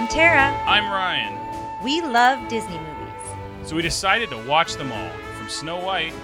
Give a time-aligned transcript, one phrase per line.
[0.00, 0.58] I'm Tara.
[0.64, 1.38] I'm Ryan.
[1.84, 3.68] We love Disney movies.
[3.68, 6.14] So we decided to watch them all, from Snow White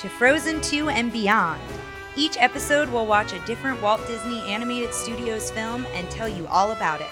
[0.00, 1.62] to Frozen 2 and beyond.
[2.16, 6.72] Each episode will watch a different Walt Disney Animated Studios film and tell you all
[6.72, 7.06] about it.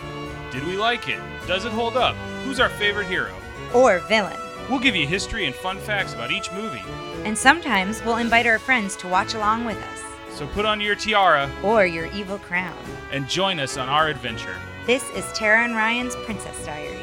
[0.51, 1.21] Did we like it?
[1.47, 2.17] Does it hold up?
[2.43, 3.33] Who's our favorite hero?
[3.73, 4.41] Or villain.
[4.69, 6.83] We'll give you history and fun facts about each movie.
[7.23, 10.37] And sometimes we'll invite our friends to watch along with us.
[10.37, 12.77] So put on your tiara or your evil crown
[13.13, 14.57] and join us on our adventure.
[14.89, 16.99] This is Tara and Ryan's Princess Diaries.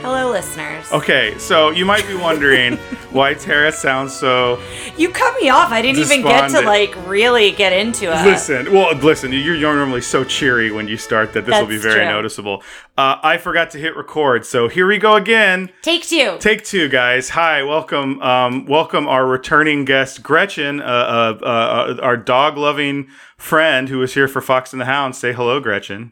[0.00, 0.90] Hello, listeners.
[0.90, 2.76] Okay, so you might be wondering
[3.12, 4.60] why Tara sounds so.
[4.96, 5.70] You cut me off.
[5.70, 8.24] I didn't even get to like really get into it.
[8.24, 9.32] Listen, well, listen.
[9.32, 12.06] You're normally so cheery when you start that this will be very true.
[12.06, 12.64] noticeable.
[12.98, 15.70] Uh, I forgot to hit record, so here we go again.
[15.82, 16.38] Take two.
[16.40, 17.28] Take two, guys.
[17.28, 23.06] Hi, welcome, um, welcome our returning guest Gretchen, uh, uh, uh, our dog-loving
[23.36, 25.14] friend who was here for Fox and the Hound.
[25.14, 26.10] Say hello, Gretchen.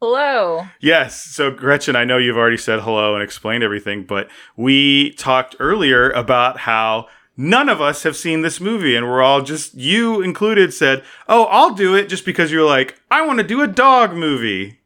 [0.00, 0.66] Hello.
[0.80, 1.22] Yes.
[1.22, 6.10] So, Gretchen, I know you've already said hello and explained everything, but we talked earlier
[6.10, 10.72] about how none of us have seen this movie, and we're all just, you included,
[10.72, 14.14] said, Oh, I'll do it just because you're like, I want to do a dog
[14.14, 14.78] movie.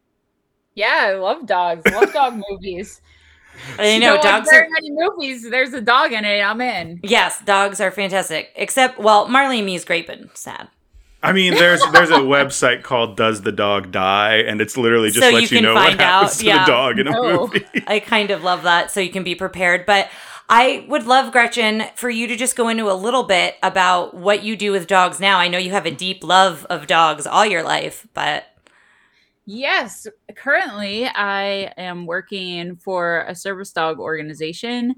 [0.75, 1.83] Yeah, I love dogs.
[1.87, 3.01] I love dog movies.
[3.79, 5.49] I know so dogs like are many movies.
[5.49, 6.41] There's a dog in it.
[6.41, 6.99] I'm in.
[7.05, 8.51] Yes, dogs are fantastic.
[8.57, 10.69] Except, well, Marley and Me is great, but sad.
[11.25, 15.29] I mean, there's there's a website called "Does the Dog Die?" and it's literally just
[15.29, 16.59] So lets you you, can know what find happens out, to yeah.
[16.59, 17.23] the dog in a No.
[17.23, 17.65] movie.
[17.87, 19.87] I kind of love that, so you can be prepared.
[19.87, 20.11] But
[20.49, 24.45] I would love, Gretchen, for you to just go into a little bit about what
[24.45, 25.39] you do with dogs now.
[25.39, 28.45] I know you have a deep love of dogs all your life, but
[29.47, 34.95] Yes, currently I am working for a service dog organization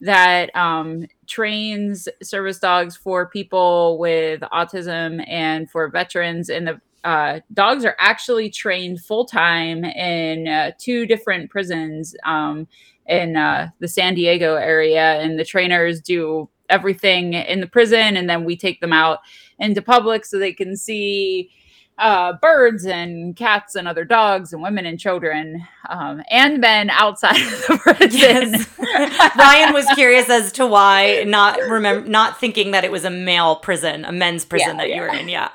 [0.00, 6.48] that um, trains service dogs for people with autism and for veterans.
[6.48, 12.68] And the uh, dogs are actually trained full time in uh, two different prisons um,
[13.06, 15.20] in uh, the San Diego area.
[15.20, 19.20] And the trainers do everything in the prison, and then we take them out
[19.58, 21.50] into public so they can see
[21.98, 27.36] uh, birds and cats and other dogs and women and children um, and men outside
[27.42, 28.10] of the prison.
[28.12, 28.78] Yes.
[29.36, 33.56] Ryan was curious as to why not remember not thinking that it was a male
[33.56, 35.28] prison, a men's prison Yeah, that you were in.
[35.28, 35.48] Yeah.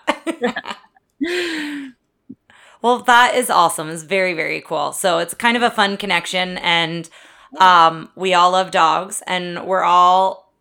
[2.82, 3.90] well, that is awesome.
[3.90, 4.92] It's very very cool.
[4.92, 7.10] So it's kind of a fun connection, and
[7.58, 10.52] um, we all love dogs, and we're all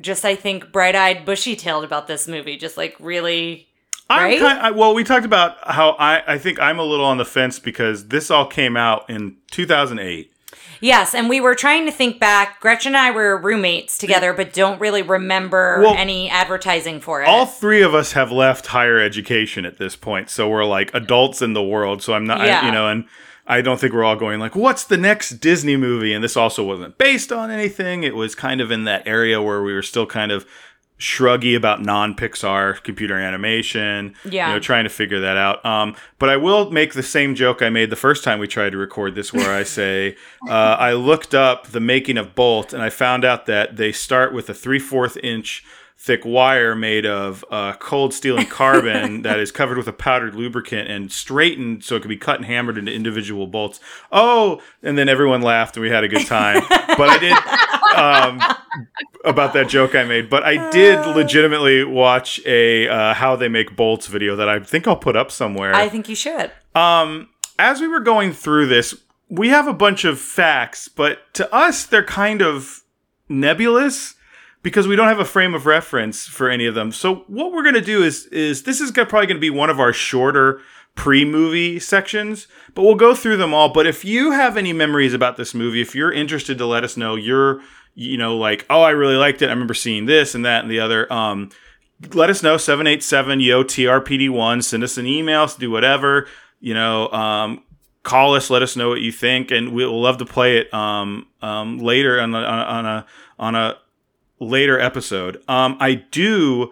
[0.00, 2.56] just I think bright eyed, bushy tailed about this movie.
[2.56, 3.67] Just like really.
[4.10, 4.40] I'm Right?
[4.40, 7.24] kind I, well, we talked about how I, I think I'm a little on the
[7.24, 10.32] fence because this all came out in 2008.
[10.80, 12.60] Yes, and we were trying to think back.
[12.60, 17.26] Gretchen and I were roommates together, but don't really remember Well, any advertising for it.
[17.28, 21.42] All three of us have left higher education at this point, so we're like adults
[21.42, 22.02] in the world.
[22.02, 22.66] So I'm not, I- Yeah.
[22.66, 23.04] you know, and
[23.46, 26.62] I don't think we're all going like, "What's the next Disney movie?" And this also
[26.62, 28.04] wasn't based on anything.
[28.04, 30.46] It was kind of in that area where we were still kind of
[30.98, 34.14] shruggy about non-Pixar computer animation.
[34.24, 34.48] Yeah.
[34.48, 35.64] you know, trying to figure that out.
[35.64, 38.70] Um, but I will make the same joke I made the first time we tried
[38.70, 40.16] to record this, where I say
[40.48, 44.32] uh, I looked up the making of Bolt, and I found out that they start
[44.32, 45.64] with a three-fourth inch
[46.00, 50.32] thick wire made of uh, cold steel and carbon that is covered with a powdered
[50.32, 53.80] lubricant and straightened so it could be cut and hammered into individual bolts.
[54.12, 56.62] Oh, and then everyone laughed and we had a good time.
[56.68, 57.36] but I did
[57.96, 58.40] um,
[59.24, 60.30] about that joke I made.
[60.30, 64.86] But I did legitimately watch a uh, how they make bolts video that I think
[64.86, 65.74] I'll put up somewhere.
[65.74, 66.50] I think you should.
[66.74, 67.28] Um,
[67.58, 68.94] as we were going through this,
[69.28, 72.82] we have a bunch of facts, but to us, they're kind of
[73.28, 74.14] nebulous
[74.62, 76.92] because we don't have a frame of reference for any of them.
[76.92, 79.92] So what we're gonna do is is this is probably gonna be one of our
[79.92, 80.60] shorter
[80.94, 83.72] pre-movie sections, but we'll go through them all.
[83.72, 86.96] But if you have any memories about this movie, if you're interested to let us
[86.96, 87.60] know, you're
[87.98, 89.46] you know like oh I really liked it.
[89.46, 91.12] I remember seeing this and that and the other.
[91.12, 91.50] Um,
[92.14, 96.28] let us know 787 yo trpd1 send us an email do whatever
[96.60, 97.64] you know um,
[98.04, 101.26] call us let us know what you think and we'll love to play it um,
[101.42, 103.06] um, later on a, on a
[103.40, 103.76] on a
[104.38, 106.70] later episode um, i do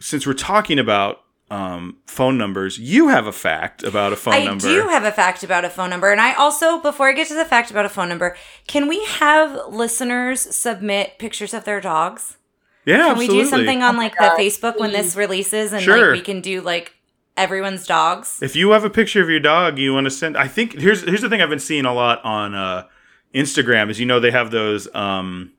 [0.00, 1.23] since we're talking about
[1.54, 5.04] um, phone numbers you have a fact about a phone I number I do have
[5.04, 6.10] a fact about a phone number.
[6.10, 8.36] And I also, before I get to the fact about a phone number,
[8.66, 12.38] can we have listeners submit pictures of their dogs?
[12.86, 16.08] yeah Can absolutely we do something on like the Facebook when this releases and Sure.
[16.08, 16.94] like we can do like
[17.36, 18.38] everyone's dogs?
[18.42, 21.02] If you have a picture of your dog you want to send, I think here's
[21.02, 22.86] here's the thing I've been seeing a lot on uh,
[23.34, 25.52] Instagram is you know they have those um,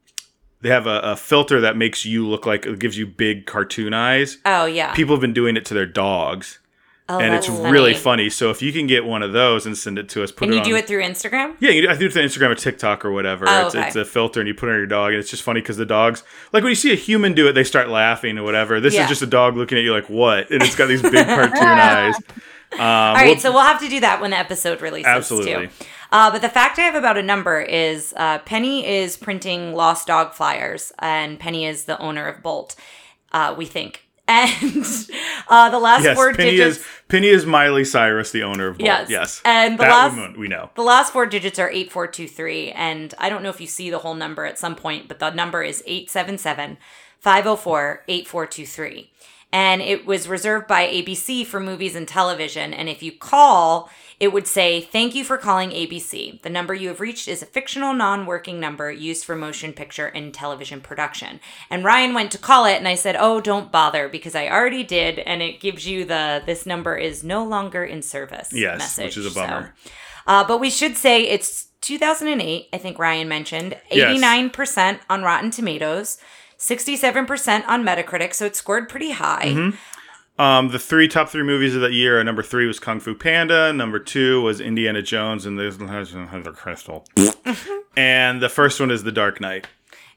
[0.66, 3.94] they have a, a filter that makes you look like it gives you big cartoon
[3.94, 4.40] eyes.
[4.46, 4.94] Oh yeah.
[4.96, 6.58] People have been doing it to their dogs.
[7.08, 8.32] Oh, and it's that's really funny.
[8.32, 10.54] So if you can get one of those and send it to us, put And
[10.54, 11.56] it you on, do it through Instagram?
[11.60, 13.46] Yeah, you do, I do it through Instagram or TikTok or whatever.
[13.48, 13.86] Oh, it's, okay.
[13.86, 15.78] it's a filter, and you put it on your dog, and it's just funny because
[15.78, 18.80] the dogs, like when you see a human do it, they start laughing or whatever.
[18.82, 19.04] This Yeah.
[19.04, 21.64] is just a dog looking at you like, "What?" And it's got these big cartoon
[21.64, 22.16] eyes.
[22.74, 25.68] Um, All right, so we'll have to do that when the episode releases Absolutely.
[25.68, 25.74] too.
[26.12, 30.08] Uh, but the fact I have about a number is uh, Penny is printing lost
[30.08, 32.76] dog flyers, and Penny is the owner of Bolt.
[33.32, 34.86] Uh, we think, and
[35.50, 36.78] uh, the last yes, four Penny digits.
[36.78, 38.86] is Penny is Miley Cyrus, the owner of Bolt.
[38.88, 39.10] Yes.
[39.10, 40.70] Yes, And the that last- we, we know.
[40.76, 42.72] The last four digits are 8423.
[42.72, 45.30] And I don't know if you see the whole number at some point, but the
[45.32, 46.78] number is 877
[47.20, 49.12] 504 8423.
[49.52, 52.74] And it was reserved by ABC for movies and television.
[52.74, 53.90] And if you call,
[54.20, 56.42] it would say, Thank you for calling ABC.
[56.42, 60.08] The number you have reached is a fictional, non working number used for motion picture
[60.08, 61.40] and television production.
[61.70, 64.84] And Ryan went to call it, and I said, Oh, don't bother, because I already
[64.84, 65.20] did.
[65.20, 68.50] And it gives you the, this number is no longer in service.
[68.54, 69.06] Yes, message.
[69.06, 69.76] which is a So- bummer.
[70.28, 73.78] uh, but we should say it's 2008, I think Ryan mentioned.
[73.92, 76.18] 89% on Rotten Tomatoes,
[76.58, 79.46] 67% on Metacritic, so it scored pretty high.
[79.50, 79.76] Mm-hmm.
[80.38, 82.22] Um, the three top three movies of that year.
[82.24, 83.72] Number three was Kung Fu Panda.
[83.72, 87.06] Number two was Indiana Jones and the Crystal.
[87.98, 89.68] and the first one is The Dark Knight.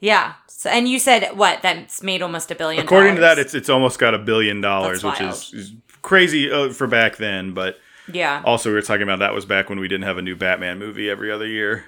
[0.01, 0.35] Yeah.
[0.49, 1.63] So, and you said what?
[1.63, 5.05] That's made almost a billion According to that, it's it's almost got a billion dollars,
[5.05, 5.73] which is, is
[6.03, 7.55] crazy uh, for back then.
[7.55, 7.79] But
[8.13, 8.43] Yeah.
[8.45, 10.81] also, we were talking about that was back when we didn't have a new Batman
[10.81, 11.85] movie every other year.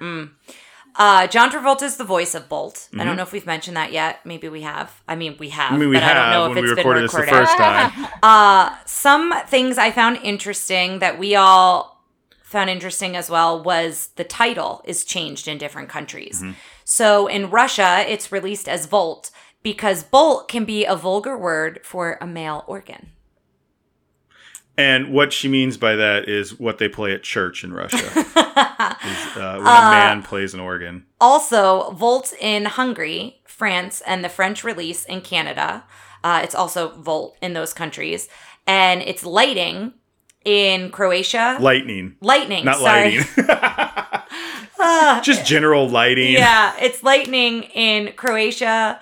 [0.95, 2.89] Uh, John Travolta is the voice of Bolt.
[2.91, 3.05] I Mm-hmm.
[3.07, 4.25] don't know if we've mentioned that yet.
[4.25, 5.01] Maybe we have.
[5.07, 5.71] I mean, we have.
[5.73, 8.77] I mean, we but I don't know if it's been recorded this the first time.
[8.85, 12.03] some things I found interesting that we all
[12.43, 16.41] found interesting as well was the title is changed in different countries.
[16.41, 16.51] Mm-hmm.
[16.83, 19.31] So in Russia, it's released as Volt
[19.63, 23.11] because Bolt can be a vulgar word for a male organ.
[24.77, 27.97] And what she means by that is what they play at church in Russia.
[27.97, 31.05] is, uh, when a man plays an organ.
[31.19, 35.83] Also, Volt in Hungary, France, and the French release in Canada.
[36.23, 38.29] Uh, it's also Volt in those countries.
[38.65, 39.93] And it's lighting
[40.45, 41.57] in Croatia.
[41.59, 42.65] Lightning, lightning.
[42.65, 43.19] not sorry.
[43.19, 44.21] lighting.
[45.23, 46.33] Just general lighting.
[46.33, 48.99] Yeah, it's lightning in Croatia,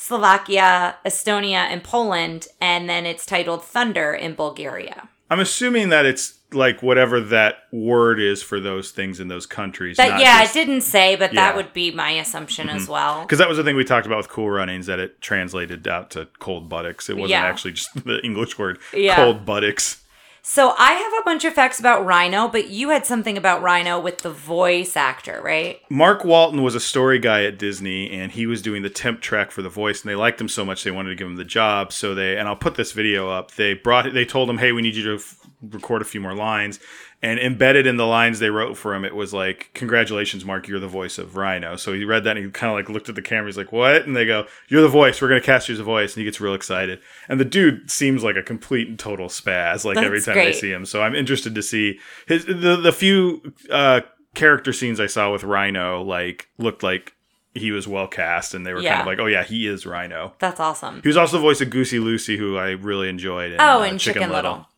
[0.00, 5.10] Slovakia, Estonia, and Poland, and then it's titled Thunder in Bulgaria.
[5.28, 9.98] I'm assuming that it's like whatever that word is for those things in those countries.
[9.98, 11.42] That yeah, just, it didn't say, but Yeah.
[11.42, 12.92] that would be my assumption as mm-hmm.
[12.92, 13.22] well.
[13.22, 16.10] Because that was the thing we talked about with Cool Runnings, that it translated out
[16.12, 17.10] to cold buttocks.
[17.10, 17.44] It wasn't Yeah.
[17.44, 19.16] actually just the English word Yeah.
[19.16, 20.02] cold buttocks.
[20.42, 24.00] So I have a bunch of facts about Rhino, but you had something about Rhino
[24.00, 25.80] with the voice actor, right?
[25.90, 29.50] Mark Walton was a story guy at Disney, and he was doing the temp track
[29.50, 31.44] for the voice, and they liked him so much they wanted to give him the
[31.44, 31.92] job.
[31.92, 33.52] So they, and I'll put this video up.
[33.52, 36.34] They brought, they told him, "Hey, we need you to f- record a few more
[36.34, 36.80] lines."
[37.22, 40.80] And embedded in the lines they wrote for him, it was like, "Congratulations, Mark, you're
[40.80, 43.14] the voice of Rhino." So he read that and he kind of like looked at
[43.14, 43.46] the camera.
[43.46, 45.20] He's like, "What?" And they go, "You're the voice.
[45.20, 46.98] We're gonna cast you as a voice." And he gets real excited.
[47.28, 49.84] And the dude seems like a complete and total spaz.
[49.84, 50.86] Like every That's time I see him.
[50.86, 54.00] So I'm interested to see his the the few uh,
[54.34, 56.02] character scenes I saw with Rhino.
[56.02, 57.12] Like looked like
[57.52, 60.34] he was well cast, and they were kind of like, "Oh yeah, he is Rhino."
[60.38, 61.02] That's awesome.
[61.02, 63.52] He was also the voice of Goosey Loosey, who I really enjoyed.
[63.52, 64.69] In, Oh, uh, and Chicken, Little.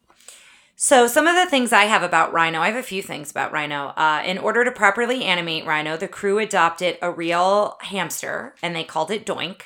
[0.84, 3.52] So, some of the things I have about Rhino, I have a few things about
[3.52, 3.92] Rhino.
[3.96, 8.82] Uh, in order to properly animate Rhino, the crew adopted a real hamster and they
[8.82, 9.60] called it Doink,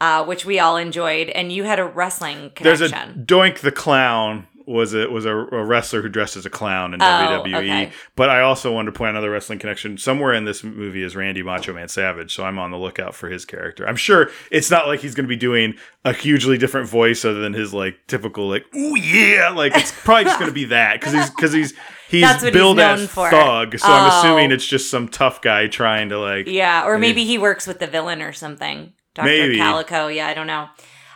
[0.00, 1.28] uh, which we all enjoyed.
[1.28, 2.90] And you had a wrestling connection.
[2.90, 3.26] There's a.
[3.26, 7.00] Doink the Clown was a was a, a wrestler who dressed as a clown in
[7.00, 7.56] Oh, WWE.
[7.56, 7.92] okay.
[8.16, 9.96] But I also wanted to point another wrestling connection.
[9.96, 13.28] Somewhere in this movie is Randy Macho Man Savage, so I'm on the lookout for
[13.28, 13.86] his character.
[13.86, 17.40] I'm sure it's not like he's going to be doing a hugely different voice other
[17.40, 20.98] than his like typical like ooh yeah, like it's probably just going to be that
[21.00, 21.72] because he's because he's
[22.08, 23.30] he's what he's billed as for.
[23.30, 23.78] thug.
[23.78, 24.18] So I'm Oh.
[24.18, 27.66] assuming it's just some tough guy trying to like yeah, or maybe he's- he works
[27.66, 28.92] with the villain or something.
[29.14, 29.26] Dr.
[29.26, 29.56] Maybe.
[29.58, 30.08] Calico.
[30.08, 30.68] Yeah, I don't know.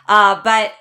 [0.07, 0.71] Uh, but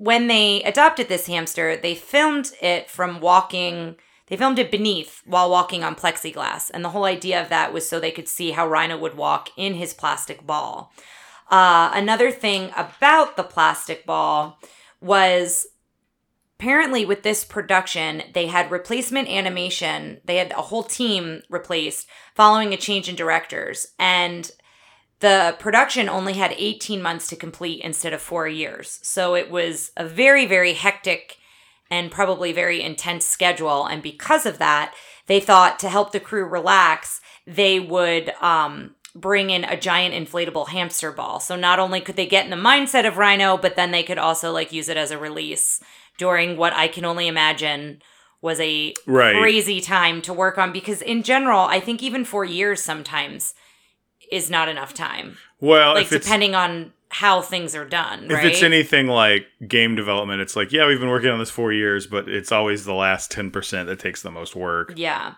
[0.00, 3.96] when they adopted this hamster, they filmed it from walking.
[4.28, 6.70] They filmed it beneath while walking on plexiglass.
[6.72, 9.50] And the whole idea of that was so they could see how Rhino would walk
[9.58, 10.90] in his plastic ball.
[11.50, 14.58] Uh, another thing about the plastic ball
[15.02, 15.66] was
[16.58, 20.22] apparently with this production, they had replacement animation.
[20.24, 23.88] They had a whole team replaced following a change in directors.
[23.98, 24.50] And
[25.20, 28.98] the production only had 18 months to complete instead of four years.
[29.02, 31.36] So it was a very, very hectic
[31.90, 33.86] and probably very intense schedule.
[33.86, 34.94] And because of that,
[35.26, 40.68] they thought to help the crew relax, they would um, bring in a giant inflatable
[40.68, 41.40] hamster ball.
[41.40, 44.18] So not only could they get in the mindset of Rhino, but then they could
[44.18, 45.80] also like use it as a release
[46.16, 48.02] during what I can only imagine
[48.40, 49.36] was a Right.
[49.36, 53.54] crazy time to work on because in general, I think even 4 years sometimes
[54.30, 55.36] is not enough time.
[55.60, 58.46] Well, Like depending on how things are done, if right?
[58.46, 62.06] it's anything like game development, it's like yeah, we've been working on this four years,
[62.06, 64.92] but it's always the last ten percent that takes the most work.
[64.96, 65.34] Yeah.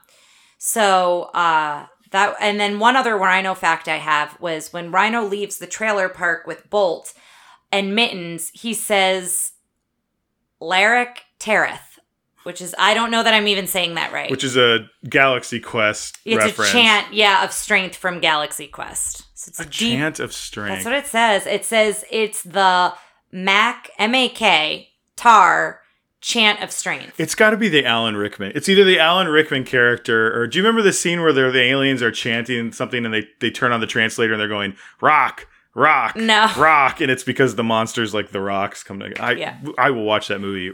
[0.58, 5.58] So uh that and then one other Rhino fact I have was when Rhino leaves
[5.58, 7.14] the trailer park with Bolt
[7.72, 9.52] and Mittens, he says
[10.60, 11.91] Larrick Tereth,
[12.44, 14.30] which is I don't know that I'm even saying that right.
[14.30, 16.70] Which is a Galaxy Quest it's reference.
[16.70, 19.24] a chant, yeah, of strength from Galaxy Quest.
[19.34, 20.74] So it's A a, deep chant of strength.
[20.74, 21.46] That's what it says.
[21.46, 22.94] It says it's the
[23.32, 25.80] Mac M A K Tar
[26.20, 27.18] chant of strength.
[27.18, 28.52] It's got to be the Alan Rickman.
[28.54, 31.62] It's either the Alan Rickman character, or do you remember the scene where they're, the
[31.62, 35.48] aliens are chanting something and they, they turn on the translator and they're going rock,
[35.74, 36.48] rock, No.
[36.56, 39.20] rock, and it's because the monsters like the rocks come to.
[39.20, 39.56] I Yeah.
[39.76, 40.70] I will watch that movie.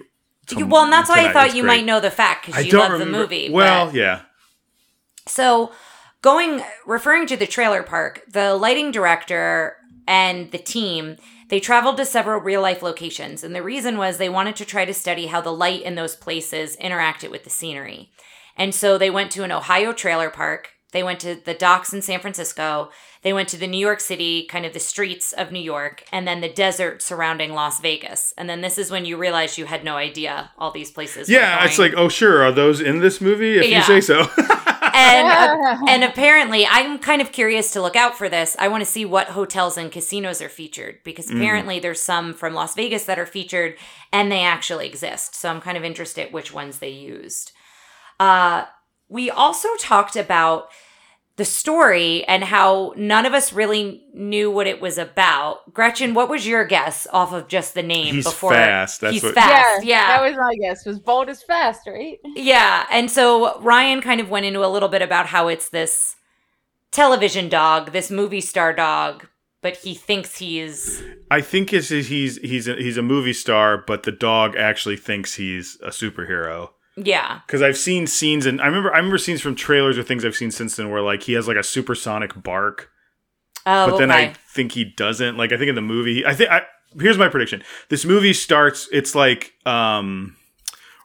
[0.57, 1.79] Well, and that's why I thought you great.
[1.79, 3.13] might know the fact because you love remember.
[3.13, 3.51] the movie.
[3.51, 4.23] Well, but- yeah.
[5.27, 5.73] So,
[6.23, 9.77] going referring to the trailer park, the lighting director
[10.07, 11.17] and the team
[11.49, 14.85] they traveled to several real life locations, and the reason was they wanted to try
[14.85, 18.11] to study how the light in those places interacted with the scenery.
[18.57, 20.73] And so they went to an Ohio trailer park.
[20.93, 22.91] They went to the docks in San Francisco.
[23.23, 26.27] They went to the New York City, kind of the streets of New York, and
[26.27, 28.33] then the desert surrounding Las Vegas.
[28.39, 31.29] And then this is when you realize you had no idea all these places.
[31.29, 32.43] were Yeah, it's like, oh, sure.
[32.43, 33.59] Are those in this movie?
[33.59, 33.79] If Yeah.
[33.79, 34.29] you say so.
[34.95, 38.91] and and apparently i'm kind of curious to look out for this i want to
[38.91, 43.19] see what hotels and casinos are featured because apparently there's some from las vegas that
[43.19, 43.77] are featured
[44.13, 47.53] and they actually exist so i'm kind of interested which ones they used
[48.19, 48.65] uh,
[49.09, 50.69] we also talked about
[51.37, 56.29] the story and how none of us really knew what it was about gretchen what
[56.29, 59.85] was your guess off of just the name He's before fast, that's he's what- fast
[59.85, 60.85] yeah That was my guess.
[60.85, 62.19] Was bold as fast, right?
[62.35, 66.17] yeah, and so Ryan kind of went into a little bit about how it's this
[66.91, 69.27] television dog, this movie star dog,
[69.63, 74.03] but he thinks he's I think it's, he's he's a, he's a movie star, but
[74.03, 76.71] the dog actually thinks he's a superhero.
[77.05, 80.25] Yeah, Because I've seen scenes, and I remember I remember scenes from trailers or things
[80.25, 82.91] I've seen since then where like he has like a supersonic bark,
[83.67, 84.29] oh, but then okay.
[84.29, 85.37] I think he doesn't.
[85.37, 86.63] Like I think in the movie, I think I
[86.99, 88.89] here's my prediction: this movie starts.
[88.93, 90.37] It's like um,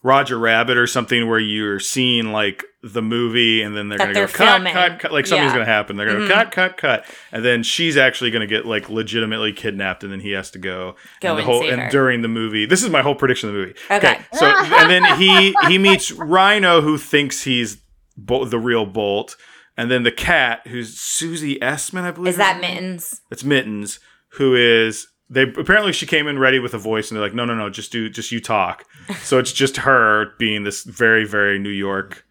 [0.04, 4.28] Roger Rabbit or something where you're seeing like the movie, and then they're gonna go
[4.28, 4.74] cut, filming.
[4.74, 5.14] cut, cut.
[5.14, 5.60] Like something's Yeah.
[5.60, 5.96] gonna happen.
[5.96, 6.28] They're gonna Mhm.
[6.28, 10.32] cut, cut, cut, and then she's actually gonna get like legitimately kidnapped, and then he
[10.32, 10.96] has to go.
[11.22, 13.56] Go and the and whole and during the movie, this is my whole prediction of
[13.56, 13.74] the movie.
[13.90, 14.20] Okay.
[14.34, 17.78] So and then he he meets Rhino, who thinks he's
[18.18, 19.38] Bol- the real Bolt,
[19.78, 22.32] and then the cat, who's Susie Essman, I believe.
[22.32, 22.60] is that?
[22.60, 23.22] Mittens?
[23.32, 24.00] It's Mittens,
[24.34, 27.46] who is they apparently she came in ready with a voice, and they're like, no,
[27.46, 28.86] no, no, just do just you talk.
[29.24, 32.26] so it's just her being this very very New York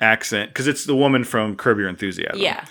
[0.00, 2.38] accent because it's the woman from Curb Your Enthusiasm.
[2.38, 2.64] Yeah,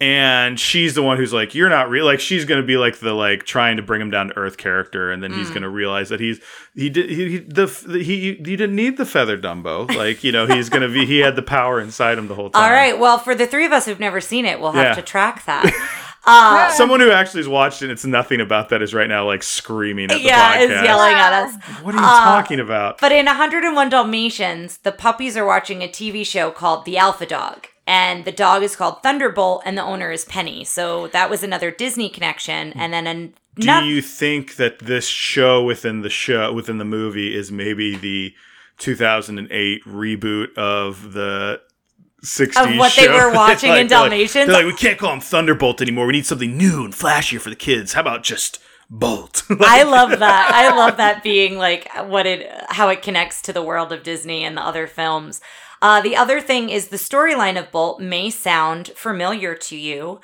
[0.00, 2.04] And she's the one who's like, you're not real.
[2.06, 5.10] Like she's gonna be like the like trying to bring him down to earth character,
[5.12, 5.38] and then Mm.
[5.38, 6.40] he's gonna realize that he's
[6.74, 9.92] he did he, he the the- he he didn't need the feather Dumbo.
[9.94, 12.62] Like you know he's gonna be he had the power inside him the whole time.
[12.62, 12.98] all right.
[12.98, 14.94] Well, for the three of us who've never seen it, we'll have Yeah.
[14.94, 16.04] to track that.
[16.28, 19.24] Uh, Someone who actually has watched it, and it's nothing about that, is right now
[19.26, 20.62] like screaming at the yeah, podcast.
[20.64, 21.54] is yelling at us.
[21.82, 22.98] What are you Uh, talking about?
[23.00, 27.66] But in 101 Dalmatians, the puppies are watching a TV show called The Alpha Dog.
[27.86, 30.62] And the dog is called Thunderbolt, and the owner is Penny.
[30.64, 32.74] So that was another Disney connection.
[32.74, 36.84] And then an- Do no- you think that this show within the show within the
[36.84, 38.34] movie is maybe the
[38.76, 41.60] 2008 reboot of the
[42.24, 44.46] 60s Of what they were watching in they're like- Dalmatians?
[44.46, 46.06] They're like, we can't call him Thunderbolt anymore.
[46.06, 47.92] We need something new and flashier for the kids.
[47.92, 48.58] How about just
[48.90, 49.42] Bolt?
[49.60, 50.50] I love that.
[50.52, 54.44] I love that being like what it, how it connects to the world of Disney
[54.44, 55.40] and the other films.
[55.80, 60.20] Uh, the other thing is the storyline of Bolt may sound familiar to you,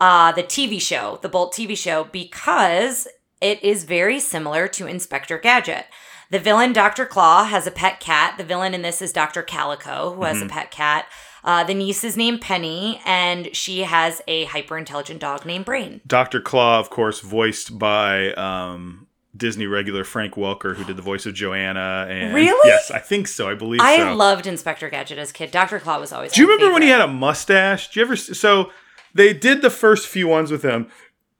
[0.00, 3.08] uh, the TV show, the Bolt TV show, because
[3.40, 5.86] it is very similar to Inspector Gadget.
[6.30, 7.06] The villain, Dr.
[7.06, 8.36] Claw, has a pet cat.
[8.36, 9.42] The villain in this is Dr.
[9.42, 11.06] Calico, who has a pet cat.
[11.48, 16.02] Uh, the niece is named Penny, and she has a hyper intelligent dog named Brain.
[16.06, 16.42] Dr.
[16.42, 21.32] Claw, of course, voiced by um, Disney regular Frank Welker, who did the voice of
[21.32, 22.06] Joanna.
[22.06, 22.68] And Really?
[22.68, 23.48] Yes, I think so.
[23.48, 24.14] I believe I so.
[24.14, 25.50] loved Inspector Gadget as a kid.
[25.50, 25.80] Dr.
[25.80, 26.32] Claw was always.
[26.32, 27.88] Do you remember when he had a mustache?
[27.88, 28.14] Do you ever?
[28.14, 28.70] So
[29.14, 30.88] they did the first few ones with him,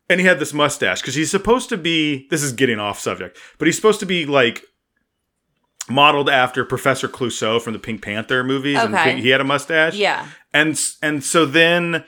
[0.09, 2.27] and he had this mustache because he's supposed to be.
[2.31, 4.65] This is getting off subject, but he's supposed to be like
[5.91, 8.79] modeled after Professor Clouseau from the Pink Panther movies.
[8.79, 9.05] And Okay.
[9.13, 9.95] Pink- he had a mustache.
[9.95, 10.27] Yeah.
[10.55, 12.05] and and so then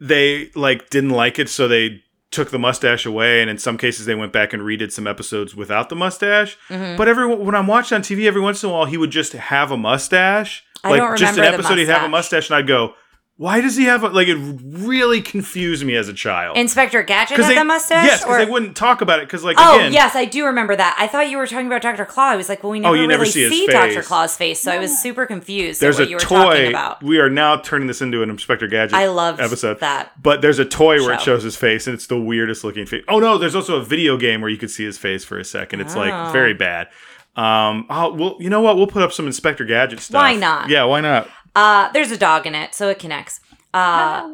[0.00, 4.04] they like didn't like it, so they took the mustache away, and in some cases
[4.04, 6.58] they went back and redid some episodes without the mustache.
[6.68, 6.96] Mm-hmm.
[6.96, 9.32] But every when I'm watching on TV, every once in a while he would just
[9.32, 10.64] have a mustache.
[10.84, 12.94] I like just an episode, he'd have a mustache, and I'd go,
[13.38, 16.56] "Why does he have a like?" It really confused me as a child.
[16.56, 18.06] Inspector Gadget had they, the mustache?
[18.06, 19.26] yes, because they wouldn't talk about it.
[19.26, 20.96] Because like Oh again, yes, I do remember that.
[20.98, 22.04] I thought you were talking about Dr.
[22.06, 22.30] Claw.
[22.30, 24.02] I was like, well, we never Oh, you never really see see Dr.
[24.02, 26.68] Claw's face, so I was super confused there's at what a you were talking toy.
[26.70, 27.02] about.
[27.02, 28.94] We are now turning this into an Inspector Gadget.
[28.94, 32.06] I love episode that But there's a toy where it shows his face, and it's
[32.06, 33.04] the weirdest looking face.
[33.08, 35.44] Oh no, there's also a video game where you could see his face for a
[35.44, 35.80] second.
[35.80, 35.98] It's Oh.
[36.00, 36.88] like very bad.
[37.36, 38.76] Um, oh, well, you know what?
[38.78, 40.22] We'll put up some Inspector Gadget stuff.
[40.22, 40.70] Why not?
[40.70, 41.28] Yeah, why not?
[41.56, 43.40] Uh, there's a dog in it, so it connects.
[43.74, 44.30] Uh,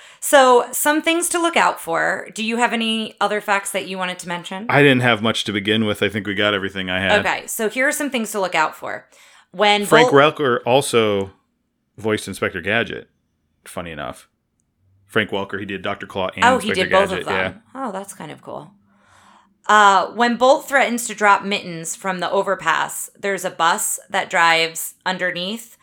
[0.20, 2.28] so some things to look out for.
[2.34, 4.66] Do you have any other facts that you wanted to mention?
[4.70, 6.02] I didn't have much to begin with.
[6.02, 7.20] I think we got everything I had.
[7.26, 9.08] okay, so here are some things to look out for.
[9.52, 11.32] When Frank Bolt- Welker also
[11.98, 13.08] voiced Inspector Gadget.
[13.64, 14.28] Funny enough,
[15.06, 17.26] Frank Welker he did Doctor Claw and Oh, he Inspector did both Gadget.
[17.26, 17.62] of them.
[17.74, 18.70] Oh, that's kind of cool.
[19.66, 24.94] Uh, when Bolt threatens to drop mittens from the overpass, there's a bus that drives
[25.04, 25.76] underneath,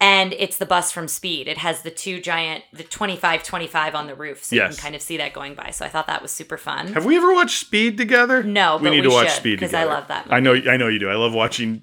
[0.00, 1.48] and it's the bus from Speed.
[1.48, 4.94] It has the two giant, the 25 25 on the roof, so you can kind
[4.94, 5.70] of see that going by.
[5.70, 6.92] So I thought that was super fun.
[6.94, 8.42] Have we ever watched Speed together?
[8.42, 10.76] No, we but need we to watch Speed 'cause I love that I know, I
[10.76, 11.08] know you do.
[11.08, 11.82] I love watching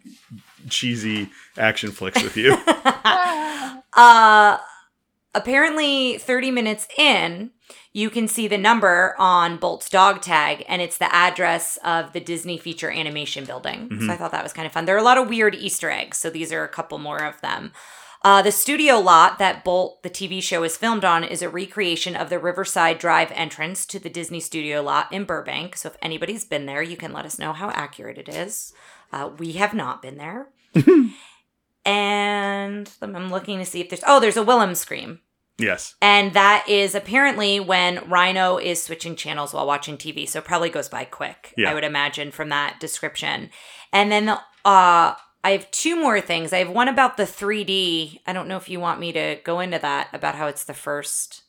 [0.70, 2.58] cheesy action flicks with you.
[3.94, 4.58] Uh,
[5.36, 7.52] apparently, 30 minutes in,
[7.94, 12.22] you can see the number on Bolt's dog tag, and it's the address of the
[12.22, 13.90] Disney feature animation building.
[13.90, 14.08] Mm-hmm.
[14.08, 14.86] So I thought that was kind of fun.
[14.86, 17.40] There are a lot of weird Easter eggs, so these are a couple more of
[17.42, 17.74] them.
[18.24, 22.16] Uh, the studio lot that Bolt, the TV show, is filmed on is a recreation
[22.16, 25.76] of the Riverside Drive entrance to the Disney studio lot in Burbank.
[25.76, 28.74] So if anybody's been there, you can let us know how accurate it is.
[29.12, 30.50] Uh, we have not been there.
[31.86, 35.20] and I'm looking to see if there's, oh, there's a Wilhelm scream.
[35.58, 35.96] yes.
[36.02, 40.28] And that is apparently when Rhino is switching channels while watching TV.
[40.30, 41.72] So it probably goes by quick, Yeah.
[41.72, 43.50] I would imagine, from that description.
[43.92, 46.54] And then uh, I have two more things.
[46.54, 48.20] I have one about the 3D.
[48.28, 50.74] I don't know if you want me to go into that about how it's the
[50.74, 51.44] first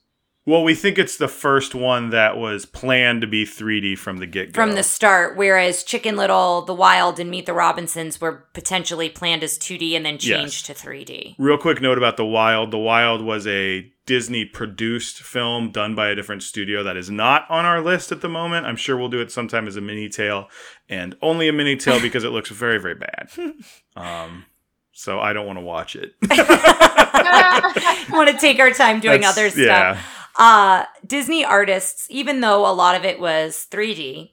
[0.47, 4.27] Well, we think it's the first one that was planned to be 3D from the
[4.27, 4.61] get go.
[4.63, 9.45] from the start, whereas Chicken Little, The Wild, and Meet the Robinsons were potentially planned
[9.45, 11.37] as 2D and then changed to 3D.
[11.39, 12.71] Real quick note about The Wild.
[12.71, 17.49] The Wild was a Disney produced film done by a different studio that is not
[17.49, 18.67] on our list at the moment.
[18.67, 20.49] I'm sure we'll do it sometime as a mini tale
[20.89, 23.31] and only a mini tale because it looks very, very bad.
[23.95, 24.47] Um,
[24.93, 26.15] so I don't want to watch it.
[28.11, 29.59] want to take our time doing That's- other stuff.
[29.59, 30.01] yeah.
[30.39, 34.31] Uh, Disney artists, even though a lot of it was 3D,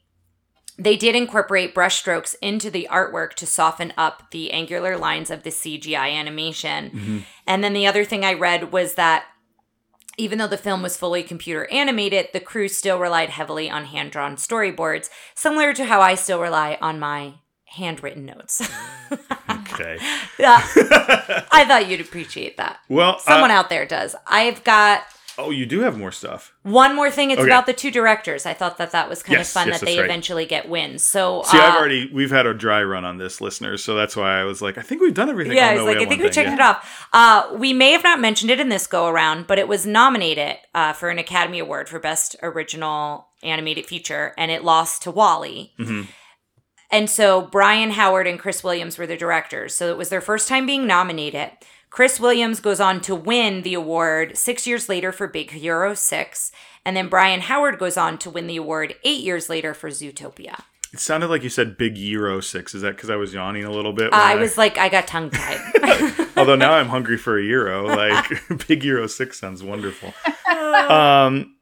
[0.77, 5.49] they did incorporate brushstrokes into the artwork to soften up the angular lines of the
[5.49, 6.89] CGI animation.
[6.89, 7.17] Mm-hmm.
[7.45, 9.25] And then the other thing I read was that
[10.19, 14.11] even though the film was fully computer animated, the crew still relied heavily on hand
[14.11, 18.69] drawn storyboards, similar to how I still rely on my handwritten notes.
[19.49, 19.97] Okay.
[20.39, 20.61] Yeah,
[21.51, 22.79] I thought you'd appreciate that.
[22.87, 24.15] Well, Someone uh, out there does.
[24.27, 25.03] I've got
[25.39, 26.53] oh, you do have more stuff.
[26.63, 27.31] one more thing.
[27.31, 27.49] It's Okay.
[27.49, 28.45] about the two directors.
[28.45, 30.05] I thought that that was kind Yes, of fun yes, that they right.
[30.05, 31.03] eventually get wins.
[31.03, 34.15] So See, uh, I've already we've had a dry run on this, listeners, so that's
[34.15, 35.55] why I was like, I think we've done everything.
[35.55, 36.55] Yeah, Oh, I was like, I think we thing, checked yeah.
[36.55, 37.07] it off.
[37.13, 40.57] Uh, we may have not mentioned it in this go around, but it was nominated
[40.75, 45.73] uh, for an Academy Award for Best Original Animated Feature, and it lost to WALL-E.
[45.79, 46.07] Mhm.
[46.91, 49.75] And so Byron Howard and Chris Williams were the directors.
[49.75, 51.51] So it was their first time being nominated.
[51.89, 56.51] Chris Williams goes on to win the award six years later for Big Hero 6.
[56.85, 60.61] And then Byron Howard goes on to win the award eight years later for Zootopia.
[60.91, 62.73] It sounded like you said Big Euro Six.
[62.73, 64.07] Is that because I was yawning a little bit?
[64.07, 66.29] Uh, when I was like, I got tongue tied.
[66.37, 67.85] Although now I'm hungry for a euro.
[67.85, 68.25] Like
[68.67, 70.13] Big Euro Six sounds wonderful.
[70.89, 71.55] Um,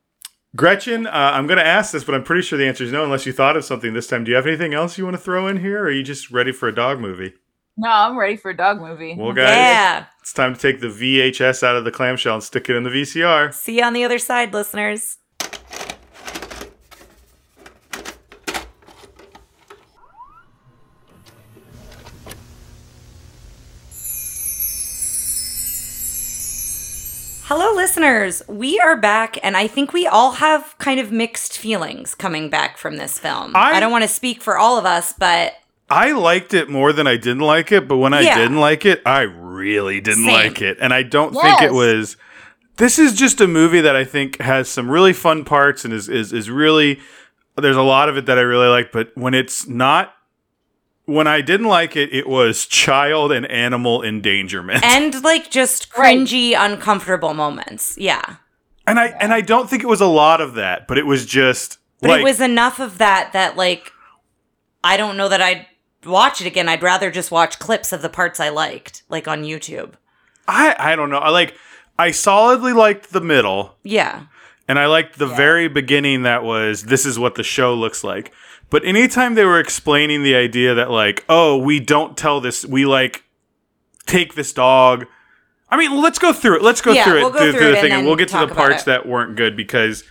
[0.56, 3.04] Gretchen, uh, I'm going to ask this, but I'm pretty sure the answer is no,
[3.04, 4.24] unless you thought of something this time.
[4.24, 6.32] Do you have anything else you want to throw in here, or are you just
[6.32, 7.34] ready for a dog movie?
[7.80, 9.16] No, I'm ready for a dog movie.
[9.16, 10.06] Well, guys, yeah.
[10.20, 12.90] it's time to take the VHS out of the clamshell and stick it in the
[12.90, 13.54] VCR.
[13.54, 15.18] See you on the other side, listeners.
[27.50, 28.42] Hello, listeners.
[28.50, 32.78] We are back, and I think we all have kind of mixed feelings coming back
[32.78, 33.56] from this film.
[33.56, 35.54] I- I, don't want to speak for all of us, but
[35.90, 38.38] I liked it more than I didn't like it, but when I Yeah.
[38.38, 40.34] didn't like it, I really didn't Same.
[40.34, 40.78] like it.
[40.82, 42.18] And I don't think it was
[42.78, 46.10] this is just a movie that I think has some really fun parts and is
[46.10, 47.00] is is really
[47.56, 50.14] there's a lot of it that I really like, but when it's not
[51.06, 54.84] when I didn't like it, it was child and animal endangerment.
[54.86, 56.18] and like just Right.
[56.20, 57.98] cringy, uncomfortable moments.
[57.98, 58.36] Yeah.
[58.86, 61.26] And I and I don't think it was a lot of that, but it was
[61.26, 63.92] just But like it was enough of that that like
[64.84, 65.66] I don't know that I'd
[66.06, 66.70] watch it again.
[66.70, 69.94] I'd rather just watch clips of the parts I liked, like on YouTube.
[70.48, 71.18] I I don't know.
[71.18, 71.56] I like
[72.00, 73.76] I solidly liked the middle.
[73.84, 74.26] Yeah.
[74.68, 78.34] And I liked the very beginning that was this is what the show looks like.
[78.70, 82.86] But anytime they were explaining the idea that like, oh, we don't tell this, we
[82.86, 83.24] like
[84.06, 85.06] take this dog.
[85.70, 86.62] I mean, let's go through it.
[86.64, 88.06] Let's go Yeah, through it we'll go through, through through it the thing, and then
[88.06, 88.86] we'll get to the parts it.
[88.88, 90.04] that weren't good because.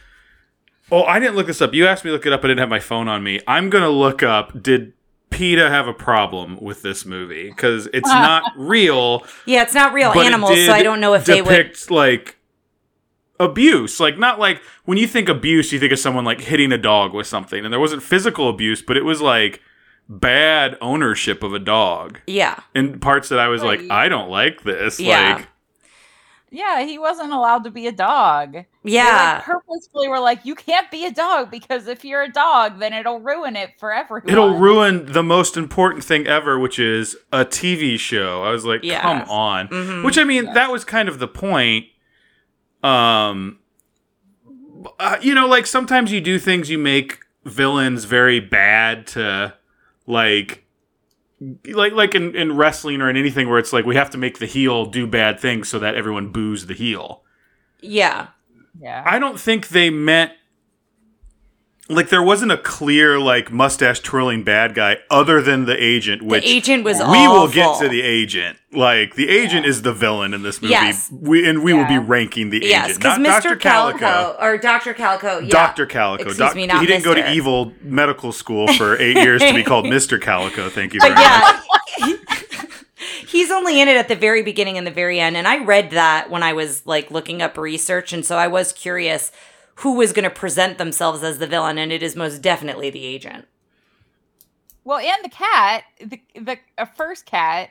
[0.91, 1.75] Oh, I didn't look this up.
[1.75, 2.45] You asked me to look it up.
[2.45, 3.41] I didn't have my phone on me.
[3.49, 4.63] I'm gonna look up.
[4.63, 4.93] Did
[5.31, 7.49] PETA have a problem with this movie?
[7.49, 11.43] Because it's not real Yeah, it's not real animals, so I don't know if they
[11.43, 12.37] would depict like
[13.39, 16.79] abuse like not like when you think abuse you think of someone like hitting a
[16.79, 19.61] dog with something and there wasn't physical abuse but it was like
[20.09, 22.59] bad ownership of a dog Yeah.
[22.75, 25.35] in parts that i was like i don't like this Yeah.
[25.35, 25.49] like
[26.57, 28.53] Yeah, he wasn't allowed to be a dog.
[28.55, 29.35] They, Yeah.
[29.37, 32.95] like, purposefully were like, you can't be a dog because if you're a dog, then
[32.95, 34.31] it'll ruin it for everyone.
[34.31, 38.81] it'll ruin the most important thing ever which is a tv show i was like
[38.83, 39.03] Yeah.
[39.03, 40.05] come on Mhm.
[40.05, 41.87] which i mean that was kind of the point
[42.83, 43.59] um
[44.99, 49.55] uh, you know like sometimes you do things you make villains very bad to
[50.07, 50.65] like
[51.41, 54.39] like like in, in wrestling or in anything where it's like we have to make
[54.39, 57.23] the heel do bad things so that everyone boos the heel
[57.81, 58.29] Yeah.
[58.81, 59.03] Yeah.
[59.07, 60.33] i don't think they meant
[61.89, 66.43] like there wasn't a clear like mustache twirling bad guy other than the agent which
[66.45, 68.59] the agent was we will get to the agent.
[68.73, 70.73] Like the agent is the villain in this movie.
[70.73, 71.11] Yes.
[71.13, 73.43] We and we will be ranking the Yes, agent, because not Mr.
[73.51, 73.57] Dr.
[73.57, 74.43] Calico, Calico.
[74.45, 74.95] or Dr.
[74.95, 75.49] Calico, yeah.
[75.49, 75.87] Dr.
[75.87, 76.23] Calico.
[76.25, 79.55] Excuse Doc- me, not he didn't go to evil medical school for eight years to
[79.55, 80.21] be called Mr.
[80.21, 80.69] Calico.
[80.69, 81.63] Thank you very But
[82.01, 82.09] much.
[82.09, 82.17] yeah.
[83.29, 85.37] He's only in it at the very beginning and the very end.
[85.37, 88.13] And I read that when I was like looking up research.
[88.13, 89.31] And so I was curious
[89.77, 91.79] who was going to present themselves as the villain.
[91.79, 93.47] And it is most definitely the agent.
[94.85, 97.71] well, and the cat, the the uh, first cat.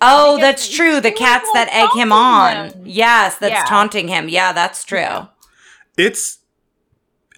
[0.00, 1.00] Oh, that's true.
[1.00, 2.70] The cats that egg him on.
[2.70, 2.82] him.
[2.84, 3.64] Yes, that's Yeah.
[3.64, 4.28] taunting him.
[4.28, 5.28] Yeah, that's true.
[5.96, 6.38] It's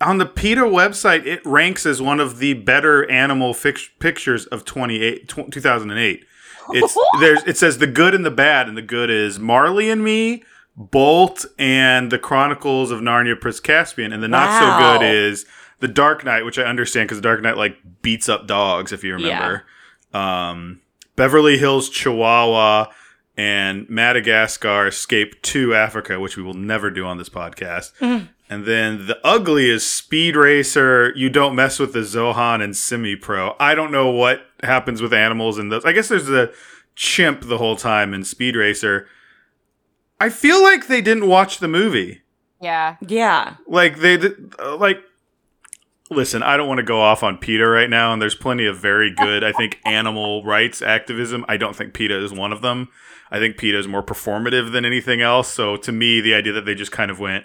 [0.01, 1.27] on the PETA website.
[1.27, 6.25] It ranks as one of the better animal fix- pictures of 28, tw- 2008.
[6.71, 10.03] It's there's it says the good and the bad, and the good is Marley and
[10.03, 10.43] Me,
[10.77, 15.47] Bolt, and the Chronicles of Narnia Prince Caspian, and the not so good is
[15.81, 19.03] the Dark Knight, which I understand because the Dark Knight like beats up dogs, if
[19.03, 19.65] you remember.
[20.13, 20.81] Um,
[21.17, 22.87] Beverly Hills Chihuahua
[23.37, 27.93] and Madagascar Escape to Africa, which we will never do on this podcast.
[28.49, 31.13] And then the ugly is Speed Racer.
[31.17, 33.57] You don't mess with the Zohan and Semi Pro.
[33.59, 35.85] I don't know what happens with animals in those.
[35.85, 36.53] I guess there's a
[36.95, 39.09] chimp the whole time in Speed Racer.
[40.21, 42.23] I feel like they didn't watch the movie.
[42.61, 42.97] Yeah.
[43.07, 43.57] Yeah.
[43.67, 44.99] Like they did- uh, like.
[46.09, 48.79] Listen, I don't want to go off on PETA right now, and there's plenty of
[48.79, 51.45] very good, I think, animal rights activism.
[51.49, 52.91] I don't think PETA is one of them.
[53.29, 55.49] I think PETA is more performative than anything else.
[55.53, 57.45] So to me, the idea that they just kind of went,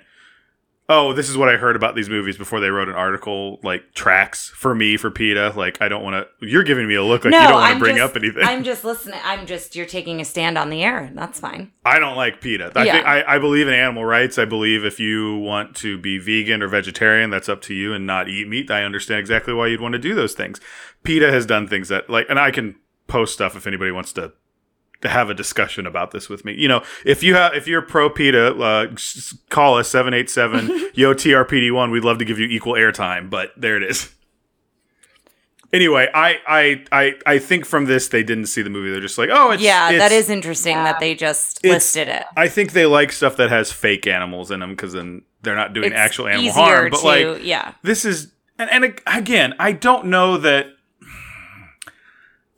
[0.92, 3.94] oh, this is what I heard about these movies before they wrote an article, like
[3.94, 5.54] tracks for me for PETA.
[5.56, 6.46] Like, I don't want to.
[6.46, 8.44] You're giving me a look like you don't want to bring just, up anything.
[8.44, 9.20] I'm just listening.
[9.24, 11.10] I'm just, you're taking a stand on the air.
[11.16, 11.72] That's fine.
[11.86, 12.74] I don't like PETA.
[12.76, 12.92] I, Yeah.
[12.94, 14.38] think, I, I believe in animal rights.
[14.38, 18.06] I believe if you want to be vegan or vegetarian, that's up to you and
[18.06, 18.70] not eat meat.
[18.70, 20.60] I understand exactly why you'd want to do those things.
[21.04, 22.76] PETA has done things that, like, and I can
[23.08, 24.34] post stuff if anybody wants to
[25.04, 26.54] have a discussion about this with me.
[26.54, 28.96] You know, if you have if you're pro PETA, uh,
[29.50, 31.92] call us 787 yo TRPD1.
[31.92, 34.14] We'd love to give you equal airtime, but there it is.
[35.74, 38.92] Anyway, I, I I I think from this they didn't see the movie.
[38.92, 42.26] They're just like, oh, it's yeah, that it's- is interesting that they just listed it.
[42.36, 45.74] I think they like stuff that has fake animals in them because then they're not
[45.74, 46.90] doing It's actual animal harm.
[46.92, 47.74] But to, like yeah.
[47.84, 50.68] this is, and, and again, I don't know that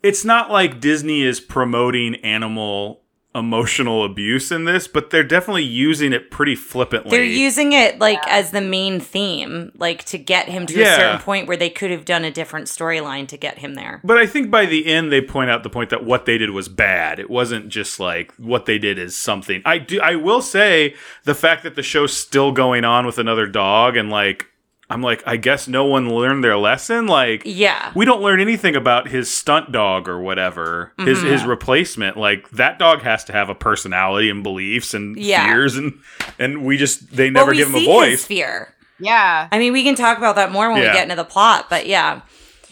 [0.04, 3.00] it's not like Disney is promoting animal
[3.34, 7.10] emotional abuse in this, but they're definitely using it pretty flippantly.
[7.10, 11.20] They're using it like as the main theme, like to get him to a certain
[11.20, 14.00] point where they could have done a different storyline to get him there.
[14.04, 16.50] But I think by the end they point out the point that what they did
[16.50, 17.18] was bad.
[17.18, 19.62] It wasn't just like what they did is something.
[19.64, 23.46] I do I will say the fact that the show's still going on with another
[23.46, 24.46] dog and like
[24.90, 27.90] I'm like I guess no one learned their lesson like Yeah.
[27.94, 30.92] we don't learn anything about his stunt dog or whatever.
[30.98, 31.26] His Mm-hmm.
[31.28, 35.46] his replacement like that dog has to have a personality and beliefs and Yeah.
[35.46, 35.94] fears and
[36.38, 38.10] and we just they Well, never we give him a voice.
[38.10, 38.74] his fear.
[39.00, 39.48] Yeah.
[39.50, 40.88] I mean, we can talk about that more when Yeah.
[40.90, 42.20] we get into the plot, but yeah.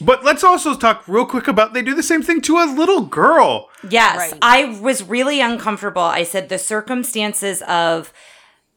[0.00, 3.02] But let's also talk real quick about they do the same thing to a little
[3.02, 3.68] girl.
[3.88, 4.38] Yes, Right.
[4.42, 6.02] I was really uncomfortable.
[6.02, 8.12] I said the circumstances of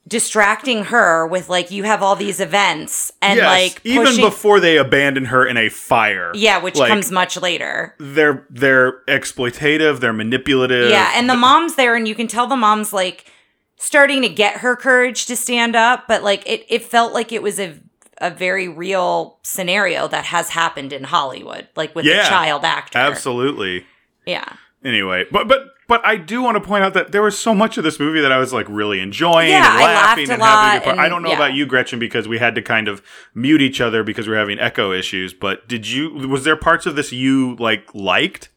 [0.07, 4.77] distracting her with like you have all these events and yes, like even before they
[4.77, 6.31] abandon her in a fire.
[6.35, 7.95] yeah, which like, comes much later.
[7.99, 9.99] They're they're exploitative.
[9.99, 10.89] They're manipulative.
[10.91, 13.31] Yeah, and the mom's there, and you can tell the mom's like
[13.77, 17.41] starting to get her courage to stand up, but like it, it felt like it
[17.41, 17.79] was a
[18.19, 22.97] a very real scenario that has happened in Hollywood, like with Yeah, a child actor.
[22.97, 23.85] absolutely.
[24.25, 24.45] Yeah.
[24.83, 27.77] Anyway, but but but I do want to point out that there was so much
[27.77, 30.33] of this movie that I was like really enjoying Yeah, and I laughed laughing a
[30.33, 30.97] and having a lot good part.
[30.99, 31.35] I don't know yeah.
[31.35, 33.01] about you, Gretchen, because we had to kind of
[33.33, 35.33] mute each other because we were having echo issues.
[35.33, 36.11] But did you?
[36.27, 38.49] Was there parts of this you like liked?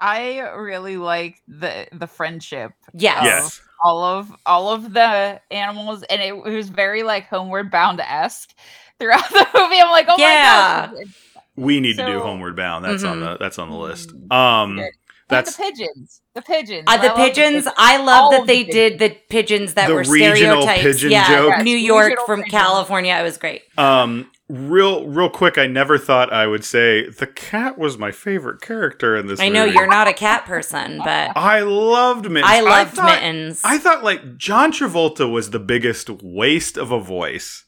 [0.00, 2.72] I really like the the friendship.
[2.92, 3.24] Yes.
[3.24, 3.60] Yes.
[3.84, 8.54] All of all of the animals, and it, it was very like Homeward Bound esque
[8.98, 9.78] throughout the movie.
[9.78, 10.90] I'm like, oh Yeah.
[10.92, 11.14] my gosh,
[11.56, 12.84] We need to do Homeward Bound.
[12.84, 13.20] That's on Mhm.
[13.20, 14.10] the that's on the list.
[14.10, 14.90] Mm, Um, good.
[15.28, 16.20] That's and the pigeons.
[16.34, 16.84] The pigeons.
[16.86, 19.88] Uh, I the love pigeons, I love that of the they did the pigeons that
[19.88, 20.82] The were regional stereotypes.
[20.82, 21.48] pigeon yeah, joke.
[21.56, 22.52] Yes, New York regional from pigeons.
[22.62, 23.16] California.
[23.18, 23.62] It was great.
[23.78, 25.58] um real real quick.
[25.58, 29.40] I never thought I would say the cat was my favorite character in this.
[29.40, 29.76] I know movie.
[29.78, 32.44] you're not a cat person, but I loved Mittens.
[32.52, 33.60] I loved thought- Mittens.
[33.64, 37.64] I thought like John Travolta was the biggest waste of a voice.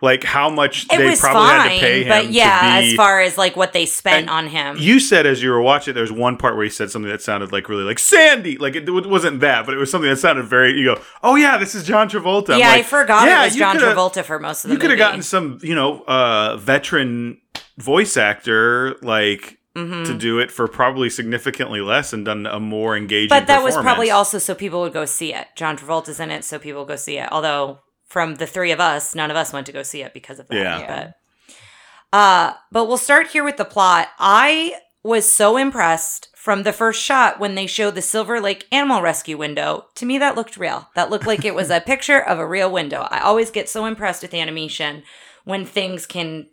[0.00, 1.58] Like how much it they probably fine.
[1.60, 2.08] had to pay him.
[2.08, 5.26] but yeah, to be, as far as like what they spent on him, you said
[5.26, 7.82] as you were watching, there's one part where he said something that sounded like really
[7.82, 8.56] like Sandy.
[8.58, 10.78] Like it, wasn't that, but it was something that sounded very.
[10.78, 12.50] You go, oh yeah, this is John Travolta.
[12.54, 14.76] I'm yeah, I forgot yeah, it was John Travolta for most of the time.
[14.76, 17.40] You could have gotten some, you know, uh, veteran
[17.76, 20.06] voice actor like Mhm.
[20.06, 23.28] to do it for probably significantly less and done a more engaging.
[23.28, 25.46] But that was probably also so people would go see it.
[25.56, 27.28] John Travolta's in it, so people go see it.
[27.30, 30.38] Although from the three of us, none of us went to go see it because
[30.38, 30.56] of that.
[30.56, 30.86] Yeah.
[30.86, 34.08] But uh but we'll start here with the plot.
[34.18, 39.02] I was so impressed from the first shot when they showed the Silver Lake Animal
[39.02, 39.86] Rescue window.
[39.96, 40.88] To me that looked real.
[40.94, 43.06] That looked like it was a picture of a real window.
[43.10, 45.02] I always get so impressed with animation
[45.44, 46.46] when things can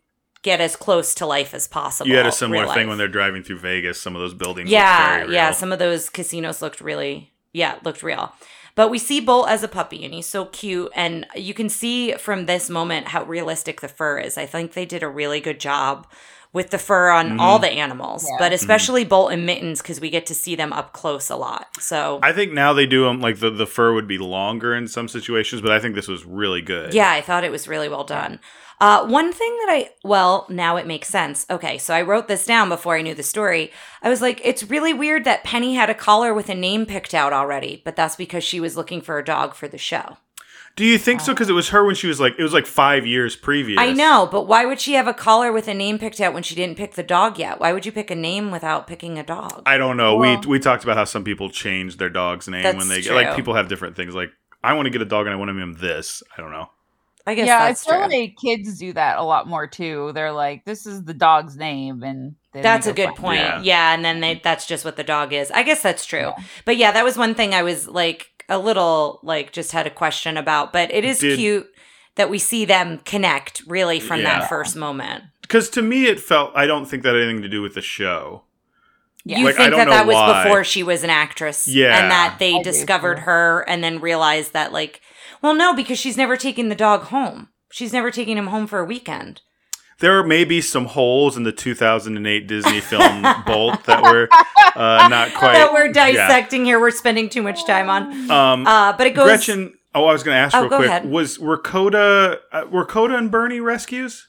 [0.46, 2.10] get as close to life as possible.
[2.10, 4.00] You had a similar thing when they're driving through Vegas.
[4.00, 4.70] Some of those buildings.
[4.70, 5.52] Yeah, very yeah.
[5.52, 8.32] Some of those casinos looked really, yeah, looked real.
[8.76, 10.92] But we see Bolt as a puppy, and he's so cute.
[10.96, 14.38] And you can see from this moment how realistic the fur is.
[14.38, 16.06] I think they did a really good job
[16.52, 17.40] with the fur on Mhm.
[17.42, 18.36] all the animals, Yeah.
[18.40, 21.68] but especially Bolt and Mittens because we get to see them up close a lot.
[21.82, 24.88] So I think now they do them like the, the fur would be longer in
[24.88, 26.94] some situations, but I think this was really good.
[26.94, 28.40] Yeah, I thought it was really well done.
[28.80, 31.46] Uh, one thing that I, well, now it makes sense.
[31.50, 33.72] Okay, so I wrote this down before I knew the story.
[34.02, 37.14] I was like, it's really weird that Penny had a collar with a name picked
[37.14, 40.18] out already, but that's because she was looking for a dog for the show.
[40.76, 41.34] Do you think so?
[41.34, 43.80] Because it was her when she was like it was like five years previous.
[43.80, 46.44] I know, but why would she have a collar with a name picked out when
[46.44, 47.62] she didn't pick the dog yet?
[47.62, 49.64] Why would you pick a name without picking a dog?
[49.66, 50.18] I don't know.
[50.18, 53.16] Well- we we talked about how some people change their dog's name when they true.
[53.16, 54.14] like people have different things.
[54.14, 56.22] Like I want to get a dog and I want to name him this.
[56.38, 56.70] I don't know.
[57.28, 58.18] I guess yeah, that's I feel true.
[58.20, 60.12] like kids do that a lot more too.
[60.14, 63.40] They're like, "This is the dog's name," and That's a good find point.
[63.40, 63.62] Yeah.
[63.62, 63.94] Yeah.
[63.94, 64.44] and then they mm-hmm.
[64.44, 65.50] that's just what the dog is.
[65.52, 66.20] I guess that's true.
[66.38, 66.44] Yeah.
[66.66, 69.90] But yeah, that was one thing I was like a little like just had a
[69.90, 71.68] question about, but it is Did- cute
[72.16, 74.40] that we see them connect really from Yeah.
[74.40, 75.24] that first moment.
[75.42, 76.52] Because to me, it felt.
[76.56, 78.44] I don't think that had anything to do with the show.
[79.26, 79.40] Yeah.
[79.40, 80.44] You Like, I think don't that know that was why.
[80.44, 82.00] before she was an actress Yeah.
[82.00, 85.02] and that they I discovered her and then realized that like
[85.46, 87.50] well no because she's never taking the dog home.
[87.72, 89.42] She's never taking him home for a weekend.
[90.00, 94.28] There may be some holes in the 2008 Disney film Bolt that were
[94.76, 95.54] uh, not quite.
[95.54, 96.12] that we're yeah.
[96.12, 96.80] dissecting here.
[96.80, 98.30] We're spending too much time on.
[98.32, 99.74] Um, Uh, but it goes Gretchen.
[99.94, 100.90] Oh, I was going to ask Oh, real go quick.
[100.90, 101.10] ahead.
[101.10, 104.28] Was were Coda uh, were Coda and Bernie rescues?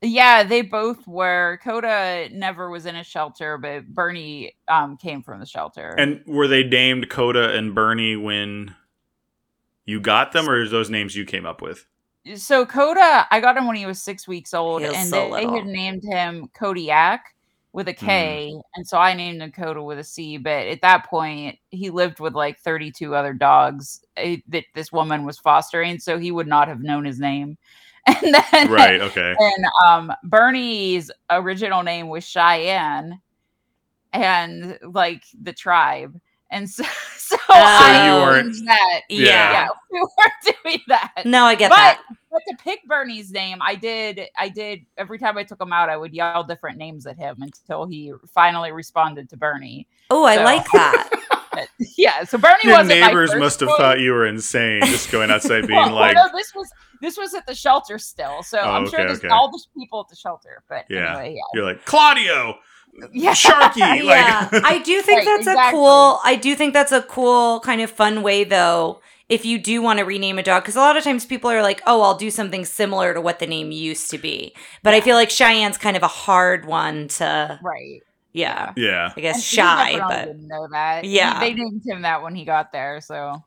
[0.00, 1.58] Yeah, they both were.
[1.64, 5.94] Coda never was in a shelter, but Bernie um came from the shelter.
[5.98, 8.74] And were they named Coda and Bernie when
[9.86, 11.86] you got them, or is those names you came up with?
[12.36, 15.52] so Coda, I got him when he was six weeks old, and so they, they
[15.56, 17.20] had named him Kodiak
[17.72, 18.60] with a K, Mm-hmm.
[18.76, 20.36] and so I named him Coda with a C.
[20.36, 25.24] But at that point, he lived with like 32 other dogs eh, that this woman
[25.24, 27.56] was fostering, so he would not have known his name.
[28.06, 29.00] And then, Right.
[29.00, 29.34] Okay.
[29.38, 33.20] and um, Bernie's original name was Cheyenne,
[34.12, 36.20] and like the tribe.
[36.52, 36.84] And so,
[37.16, 39.00] so, I you weren't- that.
[39.08, 39.18] yeah.
[39.26, 41.22] Yeah, we weren't doing that.
[41.24, 42.02] No, I get but, that.
[42.30, 44.20] but to pick Bernie's name, I did.
[44.38, 47.36] I did every time I took him out, I would yell different names at him
[47.40, 49.88] until he finally responded to Bernie.
[50.10, 51.10] Oh, I So- like that.
[51.98, 53.78] Yeah, so Bernie Your wasn't my neighbors first must have choice.
[53.78, 56.70] thought you were insane just going outside being Well, like, no, this was
[57.02, 59.28] this was at the shelter still, so Oh, I'm okay, sure there's okay.
[59.28, 60.62] all these people at the shelter.
[60.68, 61.18] But Yeah.
[61.18, 62.58] anyway, you're like Claudio,
[62.92, 63.32] yeah, yeah.
[63.34, 64.04] Sharky.
[64.04, 66.20] yeah, I do think Right, that's a cool.
[66.24, 69.00] I do think that's a cool kind of fun way, though.
[69.28, 71.62] if you do want to rename a dog, because a lot of times people are
[71.62, 74.54] like, oh, I'll do something similar to what the name used to be.
[74.82, 78.02] But I feel like Cheyenne's kind of a hard one to, Right.
[78.34, 79.12] yeah, Yeah.
[79.16, 81.04] I guess And he shy, but didn't know that.
[81.04, 81.40] Yeah.
[81.40, 83.00] they named him that when he got there.
[83.00, 83.42] So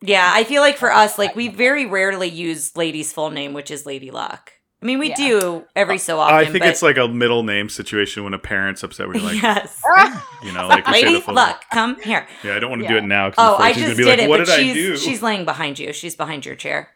[0.00, 3.70] yeah, I feel like for us, like we very rarely use Lady's full name, which
[3.70, 4.52] is Lady Luck.
[4.80, 5.16] I mean, we Yeah.
[5.16, 6.36] do every so often.
[6.36, 9.08] I think but- it's like a middle name situation when a parent's upset.
[9.08, 9.80] Where you're like, yes.
[10.44, 11.46] you know, like Lady the full name.
[11.46, 12.26] Luck, come here.
[12.44, 13.32] Yeah, I don't want to do it now.
[13.36, 14.96] Oh, I just gonna be did like, it, What but did I she's do?
[14.96, 15.92] she's laying behind you.
[15.92, 16.90] She's behind your chair,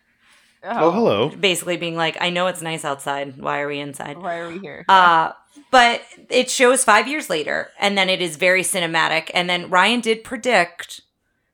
[0.62, 1.28] oh, hello.
[1.30, 3.36] basically being like, "I know it's nice outside.
[3.40, 4.84] Why are we inside?" Why are we here?
[4.88, 5.32] Uh,
[5.72, 9.30] but it shows five years later, and then it is very cinematic.
[9.34, 11.00] And then Ryan did predict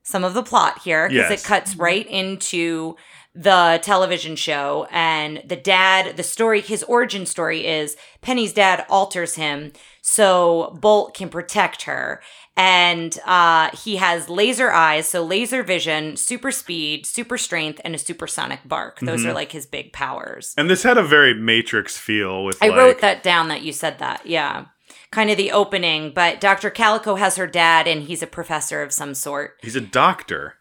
[0.03, 1.43] some of the plot here because Yes.
[1.43, 2.97] it cuts right into
[3.41, 9.37] the television show and the dad the story his origin story is penny's dad alters
[9.37, 9.71] him
[10.03, 12.21] so bolt can protect her
[12.57, 17.99] and uh, he has laser eyes so laser vision super speed super strength and a
[17.99, 19.29] supersonic bark those Mhm.
[19.29, 22.61] are like his big powers And this had a very Matrix feel with.
[22.61, 24.27] I like, wrote that down that you said that.
[24.27, 24.65] Yeah.
[25.13, 26.71] Kind of the opening, but Dr.
[26.71, 29.53] Calico has her dad and he's a professor of some sort.
[29.63, 30.55] He's a doctor.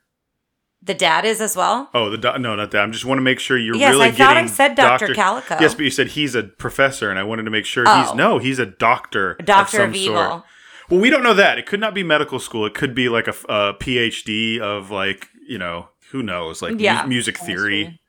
[0.88, 1.90] The dad is as well?
[1.94, 2.84] Oh, the doc no, not that.
[2.84, 5.14] I just want to make sure you're yes, really I thought I getting said Dr.
[5.14, 5.58] Calico.
[5.60, 8.02] Yes, but you said he's a professor, and I wanted to make sure Oh.
[8.04, 9.36] he's no, he's a doctor.
[9.40, 10.16] A doctor of, of, evil.
[10.16, 10.44] Sort.
[10.90, 11.58] Well, we don't know that.
[11.60, 12.66] It could not be medical school.
[12.66, 17.06] It could be like a PhD of like you know who knows like mu- Yeah.
[17.06, 18.00] music theory.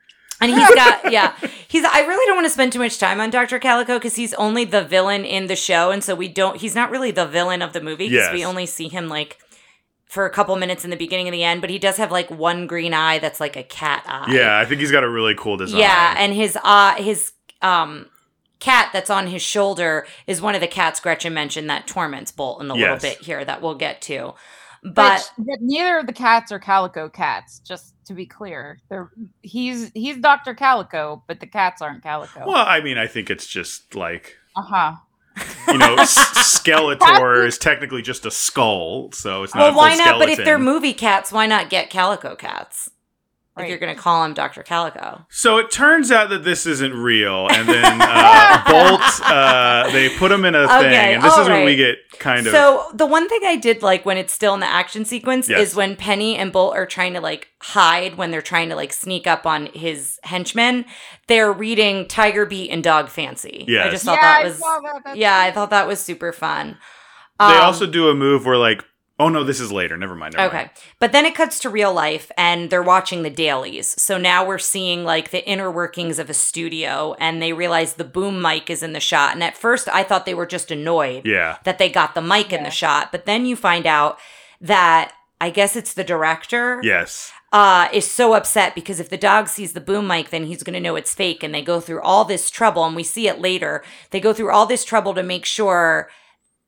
[0.40, 1.34] And he's got, yeah,
[1.66, 3.58] he's, I really don't want to spend too much time on Dr.
[3.58, 5.90] Calico because he's only the villain in the show.
[5.90, 8.64] And so we don't, he's not really the villain of the movie because we only
[8.64, 9.38] see him like
[10.08, 12.30] for a couple minutes in the beginning and the end, but he does have like
[12.30, 14.32] one green eye that's like a cat eye.
[14.34, 15.80] Yeah, I think he's got a really cool design.
[15.80, 18.06] Yeah, and his uh his um
[18.60, 22.60] cat that's on his shoulder is one of the cats Gretchen mentioned that torments Bolt
[22.62, 23.02] in a Yes.
[23.02, 24.34] little bit here that we'll get to.
[24.82, 27.60] but, But but neither of the cats are calico cats.
[27.60, 29.10] Just to be clear, they're
[29.42, 32.46] he's he's Doctor Calico, but the cats aren't calico.
[32.46, 34.92] well, I mean, I think it's just like Uh huh.
[35.68, 39.60] You know, Skeletor is technically just a skull, so it's not.
[39.60, 40.18] a well, full why not?
[40.18, 42.90] But if they're movie cats, why not get calico cats?
[43.64, 44.62] If you're gonna call him Dr.
[44.62, 45.24] Calico.
[45.30, 50.30] So it turns out that this isn't real, and then uh, Bolt, uh, they put
[50.32, 52.52] him in a Okay, thing, and this is when we get kind of.
[52.52, 55.68] So the one thing I did like when it's still in the action sequence Yes.
[55.70, 58.92] is when Penny and Bolt are trying to like hide when they're trying to like
[58.92, 60.84] sneak up on his henchmen.
[61.26, 63.64] They're reading Tiger Beat and Dog Fancy.
[63.78, 65.16] I just thought yeah, that I was saw that.
[65.16, 66.78] Yeah, I thought that was super fun.
[67.38, 68.84] they Um, also do a move where like,
[69.18, 69.96] oh no, this is later.
[69.96, 70.34] Never mind.
[70.34, 70.56] Never Okay.
[70.58, 70.70] mind.
[71.00, 74.00] But then it cuts to real life and they're watching the dailies.
[74.00, 78.04] So now we're seeing like the inner workings of a studio and they realize the
[78.04, 79.34] boom mic is in the shot.
[79.34, 81.56] And at first I thought they were just annoyed Yeah.
[81.64, 83.10] that they got the mic in the shot.
[83.10, 84.18] But then you find out
[84.60, 87.30] that I guess it's the director Yes.
[87.52, 90.74] uh, is so upset because if the dog sees the boom mic, then he's going
[90.74, 91.42] to know it's fake.
[91.44, 93.84] And they go through all this trouble, and we see it later.
[94.10, 96.10] They go through all this trouble to make sure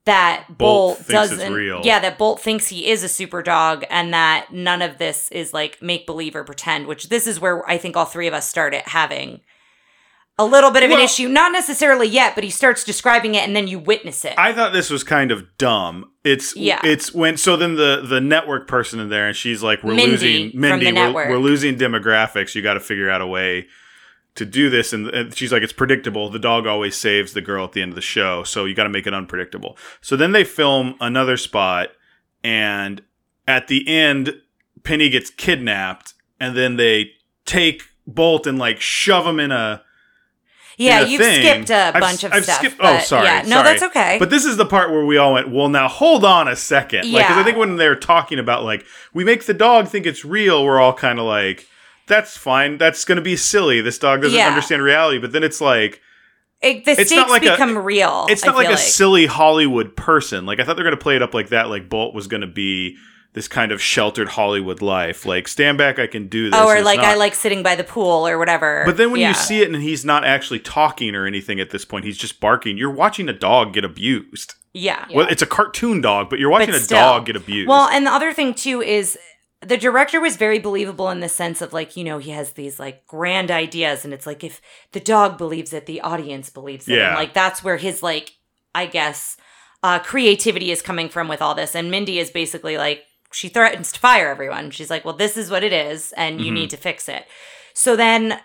[0.07, 1.53] that Bolt Bolt, doesn't.
[1.53, 1.83] real.
[1.85, 5.53] Yeah, that Bolt thinks he is a super dog, and that none of this is
[5.53, 6.87] like make believe or pretend.
[6.87, 9.41] Which this is where I think all three of us started having.
[10.39, 13.47] A little bit of Well- an issue, not necessarily yet, but he starts describing it
[13.47, 14.33] and then you witness it.
[14.39, 16.07] I thought this was kind of dumb.
[16.25, 16.81] It's Yeah.
[16.83, 20.11] It's when so then the the network person in there and she's like, we're Mindy
[20.13, 20.93] losing Mindy.
[20.93, 22.55] we're, we're losing demographics.
[22.55, 23.67] You got to figure out a way
[24.37, 24.93] to do this.
[24.93, 26.31] And, and she's like, it's predictable.
[26.31, 28.85] The dog always saves the girl at the end of the show, so you got
[28.85, 29.77] to make it unpredictable.
[30.01, 31.89] So then they film another spot,
[32.45, 33.03] and
[33.49, 34.41] at the end,
[34.85, 37.11] Penny gets kidnapped, and then they
[37.45, 39.83] take Bolt and like shove him in a
[40.77, 41.43] yeah, you've thing.
[41.43, 42.57] skipped a I've- bunch of I've stuff.
[42.59, 43.65] skipped- oh, sorry, Yeah, no, sorry.
[43.65, 44.17] that's okay.
[44.19, 47.13] But this is the part where we all went, well, now hold on a second.
[47.13, 50.25] Like, 'cause I think when they're talking about, like, we make the dog think it's
[50.25, 51.67] real, we're all kind of like,
[52.11, 52.77] that's fine.
[52.77, 53.81] That's going to be silly.
[53.81, 54.49] This dog doesn't Yeah.
[54.49, 55.19] understand reality.
[55.19, 56.03] But then it's like,
[56.63, 58.27] It, the It's not like a- become real.
[58.29, 60.45] it's not like feel a silly Hollywood person.
[60.45, 61.71] Like, I thought they were going to play it up like that.
[61.71, 62.97] Like, Bolt was going to be
[63.33, 65.25] this kind of sheltered Hollywood life.
[65.25, 66.61] Like, stand back, I can do this.
[66.61, 68.83] Oh, or like I like sitting by the pool or whatever.
[68.85, 69.29] But then when Yeah.
[69.29, 72.41] you see it and he's not actually talking or anything at this point, he's just
[72.41, 72.77] barking.
[72.77, 74.55] You're watching a dog get abused.
[74.75, 75.07] yeah.
[75.09, 75.17] Yeah.
[75.17, 76.99] Well, it's a cartoon dog, but you're watching But a still.
[76.99, 77.69] dog get abused.
[77.69, 79.17] Well, and the other thing too is
[79.63, 82.81] the director was very believable in the sense of like, you know, he has these
[82.81, 84.61] like grand ideas and it's like if
[84.93, 86.95] the dog believes it, the audience believes it.
[86.97, 87.09] Yeah.
[87.09, 88.37] And like that's where his like
[88.75, 89.37] I guess
[89.83, 91.75] uh creativity is coming from with all this.
[91.75, 93.03] And Mindy is basically like
[93.33, 94.71] she threatens to fire everyone.
[94.71, 96.55] She's like, "Well, this is what it is and you Mhm.
[96.55, 97.27] need to fix it."
[97.75, 98.41] So then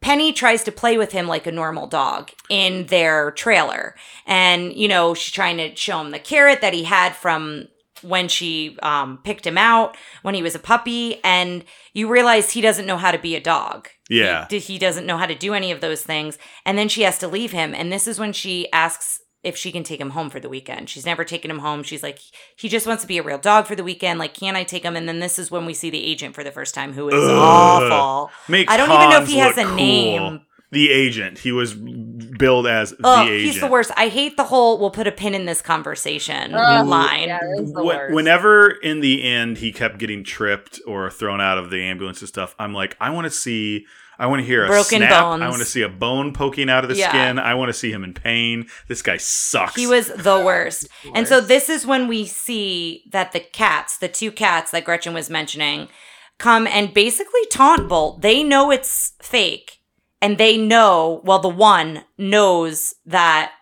[0.00, 3.94] Penny tries to play with him like a normal dog in their trailer.
[4.26, 7.66] And, you know, she's trying to show him the carrot that he had from
[8.02, 12.60] when she um, picked him out when he was a puppy, and you realize he
[12.60, 13.88] doesn't know how to be a dog.
[14.08, 14.46] Yeah.
[14.50, 16.38] He, he doesn't know how to do any of those things.
[16.64, 17.74] And then she has to leave him.
[17.74, 20.90] And this is when she asks if she can take him home for the weekend.
[20.90, 21.82] She's never taken him home.
[21.82, 22.18] She's like,
[22.56, 24.18] he just wants to be a real dog for the weekend.
[24.18, 24.96] Like, can I take him?
[24.96, 27.14] And then this is when we see the agent for the first time, who is
[27.14, 27.30] Ugh.
[27.30, 28.30] awful.
[28.48, 29.74] Makes I don't even know if he has a cool.
[29.76, 30.40] name.
[30.70, 31.38] The agent.
[31.38, 33.52] He was billed as Oh, the agent.
[33.54, 33.90] he's the worst.
[33.96, 37.28] I hate the whole we'll put a pin in this conversation Ugh, line.
[37.28, 41.70] Yeah, the Wh- Whenever in the end he kept getting tripped or thrown out of
[41.70, 43.86] the ambulance and stuff, I'm like, I want to see,
[44.18, 45.10] I want to hear a Broken snap.
[45.22, 45.42] bones.
[45.42, 47.08] I want to see a bone poking out of the Yeah.
[47.08, 47.38] skin.
[47.38, 48.66] I want to see him in pain.
[48.88, 49.74] This guy sucks.
[49.74, 50.86] He was the worst.
[51.14, 55.14] And so this is when we see that the cats, the two cats that Gretchen
[55.14, 55.88] was mentioning,
[56.36, 58.20] come and basically taunt Bolt.
[58.20, 59.76] They know it's fake.
[60.20, 63.52] And they know, well, the one knows that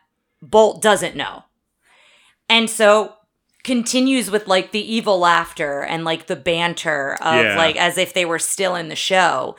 [0.40, 1.44] Bolt doesn't know.
[2.48, 3.14] And so
[3.64, 7.56] continues with like the evil laughter and like the banter of Yeah.
[7.56, 9.56] like as if they were still in the show.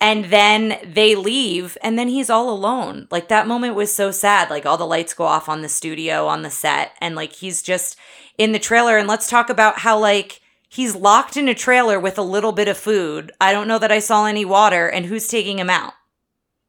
[0.00, 3.08] And then they leave, and then he's all alone.
[3.10, 4.48] Like that moment was so sad.
[4.48, 7.62] Like all the lights go off on the studio, on the set, and like he's
[7.62, 7.96] just
[8.38, 8.96] in the trailer.
[8.96, 12.68] And let's talk about how like he's locked in a trailer with a little bit
[12.68, 13.32] of food.
[13.40, 15.94] I don't know that I saw any water, and who's taking him out?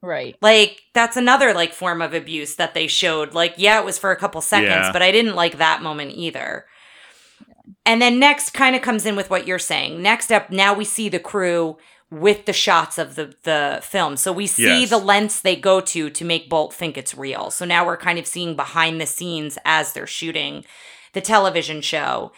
[0.01, 0.35] Right.
[0.41, 3.33] Like that's another like form of abuse that they showed.
[3.33, 4.91] Like yeah, it was for a couple seconds, Yeah.
[4.91, 6.65] but I didn't like that moment either.
[7.85, 10.01] And then next kind of comes in with what you're saying.
[10.01, 11.77] Next up, now we see the crew
[12.11, 14.17] with the shots of the the film.
[14.17, 14.89] So we see Yes.
[14.89, 17.51] the lengths they go to to make Bolt think it's real.
[17.51, 20.65] So now we're kind of seeing behind the scenes as they're shooting
[21.13, 22.31] the television show.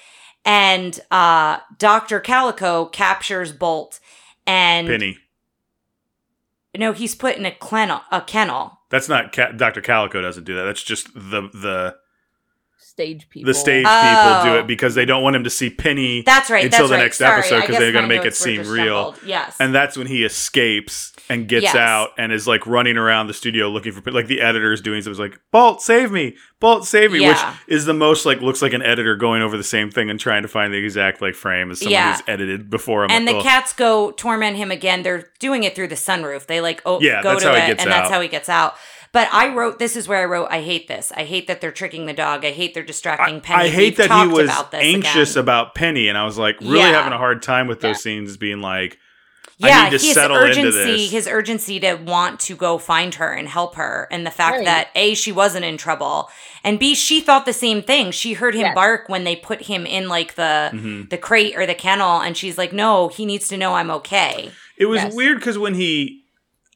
[0.44, 2.20] And uh Dr.
[2.20, 4.00] Calico captures Bolt
[4.46, 5.18] and Penny.
[6.78, 8.80] No, he's put in a kennel, a kennel.
[8.90, 9.82] That's not Ca- Dr.
[9.82, 10.64] Calico doesn't do that.
[10.64, 11.96] That's just the the
[13.02, 13.48] Stage people.
[13.48, 14.02] the stage Oh.
[14.44, 14.68] people do it oh.
[14.68, 16.64] because they don't want him to see Penny That's right.
[16.66, 17.02] until that's the right.
[17.04, 19.12] next Sorry, episode because they're going to make it seem real.
[19.12, 19.20] jumbled.
[19.26, 19.56] Yes.
[19.60, 21.76] And that's when he escapes and gets Yes.
[21.76, 25.20] out and is like running around the studio looking for like the editor's doing something
[25.22, 27.30] like Bolt save me, Bolt save me, Yeah.
[27.52, 30.20] which is the most like looks like an editor going over the same thing and
[30.20, 32.14] trying to find the exact like frame as someone Yeah.
[32.14, 33.12] who's edited before him.
[33.12, 33.44] and the Ugh.
[33.44, 35.04] cats go torment him again.
[35.04, 36.46] They're doing it through the sunroof.
[36.48, 38.28] They like oh Yeah, go that's to how it, he gets and that's how he
[38.28, 38.76] gets out.
[39.14, 41.12] But I wrote this is where I wrote I hate this.
[41.16, 42.46] I hate that they're tricking the dog.
[42.46, 43.64] I hate they're distracting I, Penny.
[43.64, 45.44] I hate We've that he was about this anxious again.
[45.44, 46.92] about Penny, and I was like really Yeah.
[46.94, 48.02] having a hard time with those Yeah.
[48.02, 48.98] scenes, being like,
[49.64, 51.12] I yeah, need to his settle into urgency, this.
[51.12, 54.66] his urgency to want to go find her and help her, and the fact Right.
[54.66, 56.30] that a she wasn't in trouble,
[56.64, 58.12] and b she thought the same thing.
[58.12, 58.76] She heard him Yes.
[58.76, 61.10] bark when they put him in like the Mhm.
[61.10, 64.52] the crate or the kennel, and she's like, "No, he needs to know I'm okay."
[64.78, 65.14] It was Yes.
[65.14, 66.21] weird because when he,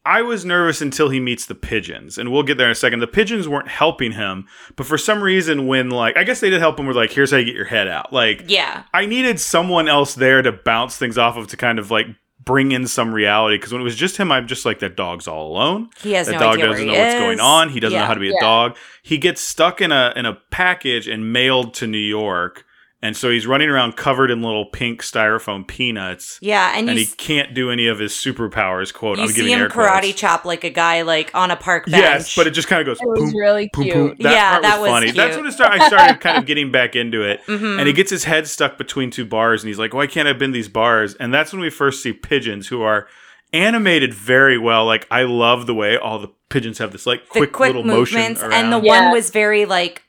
[0.06, 3.00] I was nervous until he meets the pigeons, and we'll get there in a second.
[3.00, 6.60] The pigeons weren't helping him, but for some reason, when like I guess they did
[6.60, 8.14] help him with like, here's how you get your head out.
[8.14, 11.90] Like Yeah, I needed someone else there to bounce things off of to kind of
[11.92, 12.08] like
[12.44, 15.28] bring in some reality because when it was just him, I'm just like that dog's
[15.28, 15.90] all alone.
[16.04, 17.70] he has That no dog idea doesn't know he what's going on.
[17.70, 18.42] He doesn't know how to be a Yeah.
[18.42, 18.78] dog.
[19.02, 22.65] He gets stuck in a in a package and mailed to New York.
[23.06, 26.40] And so he's running around covered in little pink styrofoam peanuts.
[26.42, 28.92] Yeah, and, And you he can't do any of his superpowers.
[28.94, 30.14] Quote: you I'm see giving him air karate quotes.
[30.16, 32.02] chop like a guy like on a park bench.
[32.02, 33.00] Yes, but it just kind of goes.
[33.00, 33.94] It was boom, really boom, cute.
[33.96, 34.16] boom.
[34.22, 35.12] That Yeah, part that was was funny.
[35.12, 35.82] That's when it started.
[35.82, 37.78] I started kind of getting back into it, Mhm.
[37.78, 40.34] and he gets his head stuck between two bars, and he's like, "Why can't I
[40.34, 43.08] bend these bars?" And that's when we first see pigeons, who are
[43.54, 44.86] animated very well.
[44.86, 48.18] Like I love the way all the pigeons have this like quick, quick little motion
[48.20, 48.54] movements, around.
[48.54, 49.04] and the Yeah.
[49.04, 50.02] one was very like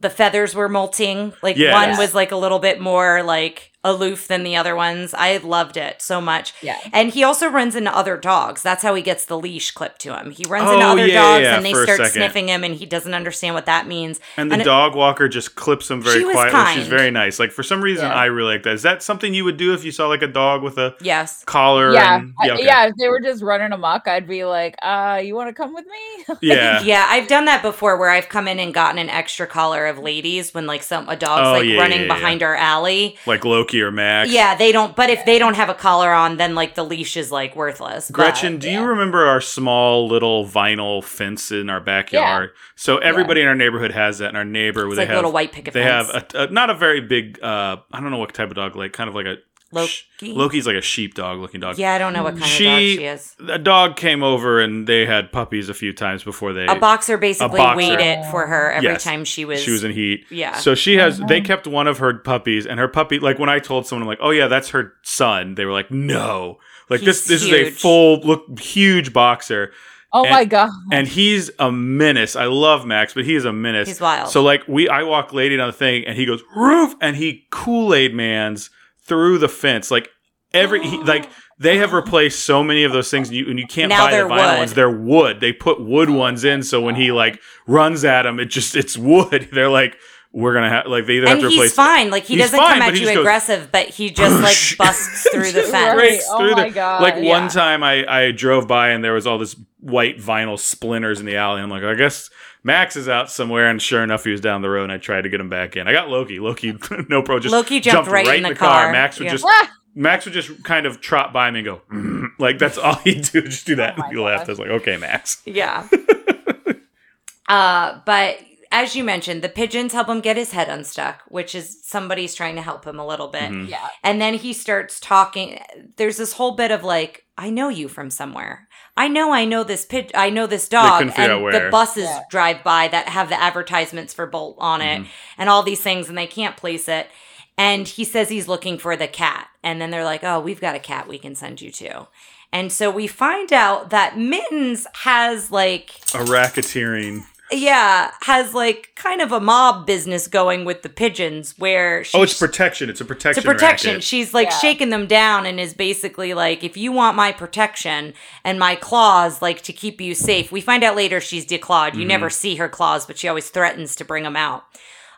[0.00, 1.32] the feathers were molting.
[1.42, 1.72] Like Yes.
[1.72, 5.14] one was like a little bit more like aloof than the other ones.
[5.16, 6.52] I loved it so much.
[6.62, 6.76] Yeah.
[6.92, 8.62] And he also runs into other dogs.
[8.62, 10.30] That's how he gets the leash clipped to him.
[10.32, 12.86] He runs Oh, into other yeah, dogs yeah, and they start sniffing him and he
[12.86, 14.20] doesn't understand what that means.
[14.36, 16.74] And the And it- dog walker just clips him very She was quietly.
[16.82, 17.38] She's very nice.
[17.38, 18.14] Like for some reason, Yeah.
[18.14, 18.74] I really like that.
[18.74, 21.44] Is that something you would do if you saw like a dog with a Yes.
[21.44, 21.92] collar?
[21.94, 22.64] Yeah, and, yeah, okay.
[22.64, 22.86] yeah.
[22.88, 25.86] If they were just running amok, I'd be like, "Uh, you want to come with
[25.86, 26.82] me?" yeah.
[26.88, 29.98] Yeah, I've done that before where I've come in and gotten an extra collar of
[29.98, 32.14] ladies when like some a dog's Oh, like yeah, running yeah, yeah.
[32.14, 33.16] behind our alley.
[33.26, 34.30] like Loki Max.
[34.30, 37.16] Yeah, they don't but if they don't have a collar on, then like the leash
[37.16, 38.08] is like worthless.
[38.08, 42.50] But- Gretchen, do you remember our small little vinyl fence in our backyard?
[42.54, 42.60] Yeah.
[42.76, 45.32] So everybody in our neighborhood has that, and our neighbor It's they like have little
[45.32, 46.10] white picket they fence.
[46.12, 48.76] have a, a not a very big uh I don't know what type of dog
[48.76, 49.36] like kind of like a
[49.70, 50.32] Loki.
[50.34, 51.76] Loki's like a sheepdog looking dog.
[51.78, 53.36] Yeah, I don't know what kind She- of dog she is.
[53.50, 57.18] A dog came over and they had puppies a few times before they A boxer
[57.18, 57.76] basically boxer.
[57.76, 59.04] waited for her every Yes.
[59.04, 59.60] time she was.
[59.62, 60.24] she was in heat.
[60.30, 60.56] Yeah.
[60.56, 61.26] So she has mm-hmm.
[61.28, 64.08] they kept one of her puppies and her puppy like when I told someone I'm
[64.08, 66.58] like, "Oh yeah, that's her son." They were like, "No."
[66.88, 69.72] Like this He's this is a full look huge boxer.
[70.10, 70.70] Oh And- my god.
[70.90, 72.34] and he's a menace.
[72.36, 73.88] I love Max, but he is a menace.
[73.88, 74.30] He's wild.
[74.30, 77.46] So like we, I walk lady on the thing, and he goes roof, and he
[77.50, 78.70] Kool Aid man's
[79.08, 79.90] through the fence.
[79.90, 80.08] Like
[80.52, 81.28] every he, like
[81.58, 84.10] they have replaced so many of those things, and you and you can't Now buy
[84.12, 84.58] the they're vinyl wood.
[84.58, 84.74] ones.
[84.74, 85.40] They're wood.
[85.40, 87.14] They put wood ones in, so when he oh.
[87.16, 89.48] like runs at them, it just it's wood.
[89.52, 89.96] They're like
[90.30, 92.10] we're gonna have like they either have and to he's replace fine.
[92.10, 94.40] Like he He's doesn't fine, come at you just goes, aggressive, but he just oh,
[94.40, 95.96] like busts through the fence.
[95.96, 96.20] Right.
[96.28, 97.28] Oh through my the- God, Like yeah.
[97.40, 101.26] one time, I I drove by and there was all this white vinyl splinters in
[101.26, 101.60] the alley.
[101.60, 102.30] I'm like, I guess
[102.64, 104.84] Max is out somewhere, and sure enough, he was down the road.
[104.84, 105.86] And I tried to get him back in.
[105.88, 106.38] I got Loki.
[106.40, 106.76] Loki,
[107.08, 108.90] no pro, just Loki jumped right in the car.
[108.92, 109.32] Max would Yeah.
[109.32, 109.46] just!
[109.94, 113.22] Max would just kind of trot by me and go, "Mm." like that's all he'd
[113.24, 113.42] do.
[113.42, 113.94] Just do that.
[113.98, 114.48] Oh my he laughed.
[114.48, 115.42] I was like, okay, Max.
[115.44, 115.88] Yeah.
[117.48, 118.38] uh, but
[118.70, 122.54] as you mentioned, the pigeons help him get his head unstuck, which is somebody's trying
[122.56, 123.50] to help him a little bit.
[123.50, 123.68] Mhm.
[123.70, 123.88] Yeah.
[124.04, 125.58] And then he starts talking.
[125.96, 128.67] There's this whole bit of like, I know you from somewhere.
[128.98, 130.98] I know I know this pig I know this dog.
[130.98, 131.64] couldn't figure out And where.
[131.64, 132.20] the buses Yeah.
[132.30, 135.06] drive by that have the advertisements for Bolt on it Mhm.
[135.38, 137.08] and all these things and they can't place it.
[137.56, 139.48] And he says he's looking for the cat.
[139.62, 142.08] And then they're like, Oh, we've got a cat we can send you to.
[142.52, 147.24] And so we find out that Mittens has like A racketeering.
[147.50, 152.22] Yeah, has like kind of a mob business going with the pigeons where she Oh,
[152.22, 152.90] it's protection.
[152.90, 153.38] It's a protection.
[153.40, 153.90] it's a protection.
[153.92, 154.04] racket.
[154.04, 154.58] She's like Yeah.
[154.58, 159.40] shaking them down and is basically like, if you want my protection and my claws,
[159.40, 160.52] like to keep you safe.
[160.52, 161.94] We find out later she's declawed.
[161.94, 162.08] You Mhm.
[162.08, 164.64] never see her claws, but she always threatens to bring them out.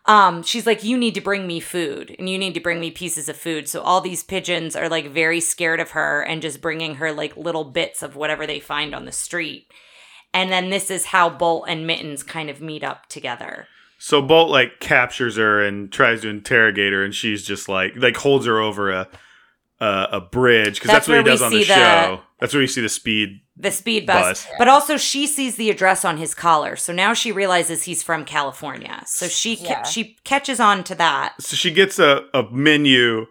[0.07, 2.91] Um, she's like, you need to bring me food and you need to bring me
[2.91, 3.69] pieces of food.
[3.69, 7.37] So all these pigeons are like very scared of her and just bringing her like
[7.37, 9.67] little bits of whatever they find on the street.
[10.33, 13.67] And then this is how Bolt and Mittens kind of meet up together.
[13.99, 18.17] So Bolt like captures her and tries to interrogate her, and she's just like like
[18.17, 19.09] holds her over a
[19.81, 22.21] a, a bridge because That's that's, what he does on the the- show.
[22.39, 23.41] That's where you see the speed.
[23.57, 24.47] the speed bus.
[24.47, 24.47] Bus.
[24.59, 28.25] But also, she sees the address on his collar, so now she realizes he's from
[28.25, 29.03] California.
[29.07, 29.83] So she ca- Yeah.
[29.83, 31.35] she catches on to that.
[31.41, 33.27] So she gets a, a menu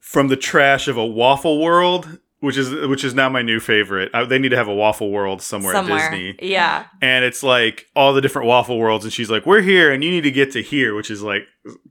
[0.00, 4.10] from the trash of a Waffle World, which is which is now my new favorite.
[4.14, 5.98] Uh, they need to have a Waffle World somewhere, somewhere.
[5.98, 6.36] at Disney.
[6.42, 6.84] Yeah.
[7.00, 10.10] and it's like all the different waffle worlds and she's like we're here and you
[10.10, 11.42] need to get to here which is like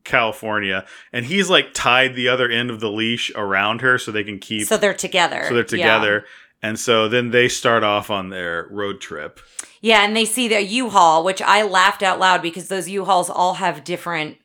[0.03, 4.23] california and he's like tied the other end of the leash around her so they
[4.23, 5.43] can keep So they're together.
[5.47, 5.65] so they're Yeah.
[5.69, 6.25] together
[6.61, 9.39] and so then they start off on their road trip
[9.81, 13.55] Yeah, and they see the U-Haul, which I laughed out loud because those U-Hauls all
[13.55, 14.37] have different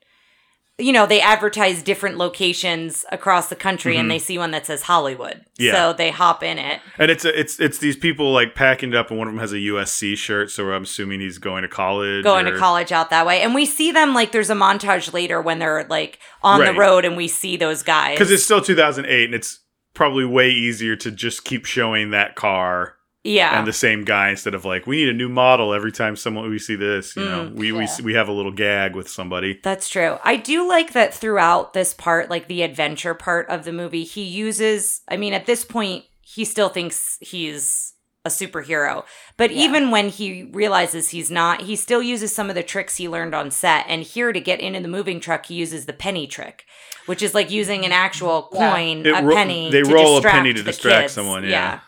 [0.80, 4.00] you know, they advertise different locations across the country Mhm.
[4.00, 5.42] and they see one that says Hollywood.
[5.58, 5.72] Yeah.
[5.74, 6.80] So they hop in it.
[6.98, 9.40] and it's a, it's it's these people like packing it up and one of them
[9.40, 12.92] has a usc shirt so i'm assuming he's going to college Going or- to college
[12.92, 13.42] out that way.
[13.42, 16.72] And we see them like there's a montage later when they're like on Right.
[16.72, 18.14] the road and we see those guys.
[18.18, 19.60] because it's still 2008 and it's
[19.94, 23.58] probably way easier to just keep showing that car yeah.
[23.58, 26.48] and the same guy instead of like we need a new model every time someone
[26.48, 27.84] we see this you know Mm, we, we yeah.
[27.84, 30.18] s- we have a little gag with somebody That's true.
[30.24, 34.22] I do like that throughout this part, like the adventure part of the movie, he
[34.22, 37.94] uses, I mean, at this point, he still thinks he's
[38.24, 39.04] a superhero.
[39.36, 39.62] But Yeah.
[39.64, 43.34] even when he realizes he's not, he still uses some of the tricks he learned
[43.34, 43.86] on set.
[43.88, 46.64] And here to get into the moving truck, he uses the penny trick,
[47.06, 49.70] which is like using an actual coin, It a ro- penny.
[49.70, 51.12] they to roll a distract penny to distract kids.
[51.14, 51.80] someone, yeah.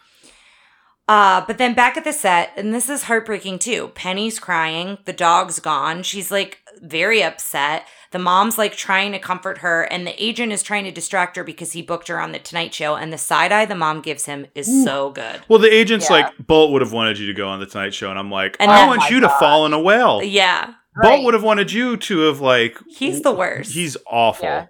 [1.08, 3.88] Uh, but then back at the set, and this is heartbreaking too.
[3.94, 4.98] Penny's crying.
[5.04, 6.02] The dog's gone.
[6.04, 7.86] She's like very upset.
[8.12, 11.44] The mom's like trying to comfort her, and the agent is trying to distract her
[11.44, 12.94] because he booked her on the Tonight Show.
[12.94, 15.40] And the side eye the mom gives him is so good.
[15.48, 16.16] well the agent's Yeah.
[16.16, 18.56] like bolt would have wanted you to go on the tonight show and i'm like
[18.60, 20.72] And i then- want Oh my you to fall in a well Yeah,
[21.02, 23.72] bolt would have wanted you to have like he's the worst.
[23.72, 24.66] he's awful Yeah.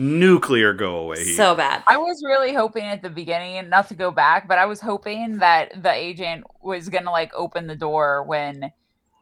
[0.00, 1.82] Nuclear go away he- so bad.
[1.86, 5.38] I was really hoping at the beginning, not to go back, but I was hoping
[5.38, 8.72] that the agent was gonna like open the door when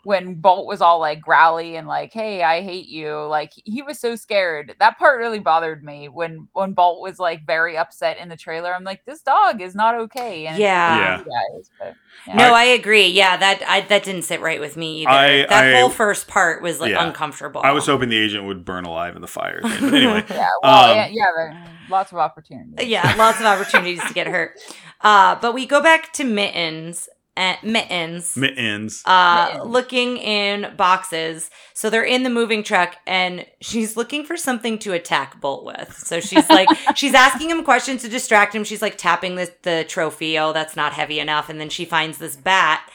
[0.05, 3.99] when Bolt was all like growly and like, "Hey, I hate you." Like he was
[3.99, 4.75] so scared.
[4.79, 8.73] That part really bothered me when when Bolt was like very upset in the trailer.
[8.75, 11.19] I'm like, "This dog is not okay." And it's Yeah.
[11.19, 11.95] guys, but,
[12.27, 12.37] yeah.
[12.37, 13.07] No, I agree.
[13.09, 15.11] Yeah, that I, that didn't sit right with me either.
[15.11, 17.05] I- that I- whole first part was like Yeah.
[17.07, 17.61] uncomfortable.
[17.65, 20.91] i was hoping the agent would burn alive in the fire but anyway yeah, well,
[20.91, 22.87] Um, yeah, yeah, lots of opportunities.
[22.87, 24.53] yeah, lots of opportunities to get hurt.
[25.01, 27.09] Uh, but we go back to Mittens.
[27.39, 28.37] Uh, mittens.
[28.37, 29.71] mittens uh, Mittens.
[29.71, 31.51] looking in boxes.
[31.73, 35.97] So they're in the moving truck and she's looking for something to attack Bolt with.
[35.97, 38.65] So she's like, she's asking him questions to distract him.
[38.65, 40.39] She's like tapping the, the trophy.
[40.39, 41.49] Oh, that's not heavy enough.
[41.49, 42.89] And then she finds this bat.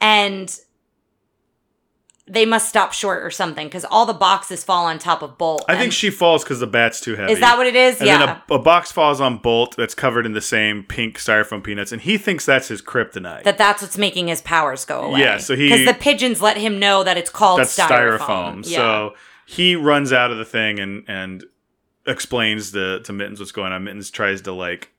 [0.00, 0.54] And
[2.26, 5.62] they must stop short or something because all the boxes fall on top of Bolt.
[5.68, 7.32] I think she falls because the bat's too heavy.
[7.32, 7.98] is that what it is?
[7.98, 8.40] And yeah.
[8.48, 12.00] a, a box falls on Bolt that's covered in the same pink styrofoam peanuts, and
[12.00, 13.42] he thinks that's his kryptonite.
[13.44, 15.20] that that's what's making his powers go away.
[15.20, 18.18] Yeah, so he- because the pigeons let him know that it's called that's styrofoam.
[18.18, 18.70] styrofoam.
[18.70, 18.76] Yeah.
[18.76, 19.14] So
[19.46, 21.44] he runs out of the thing and and
[22.06, 23.84] explains the to Mittens what's going on.
[23.84, 24.90] Mittens tries to like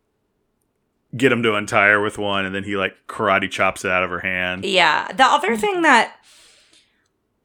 [1.15, 4.03] get him to untie her with one, and then he like karate chops it out
[4.03, 4.63] of her hand.
[4.65, 5.11] Yeah.
[5.11, 6.15] The other thing that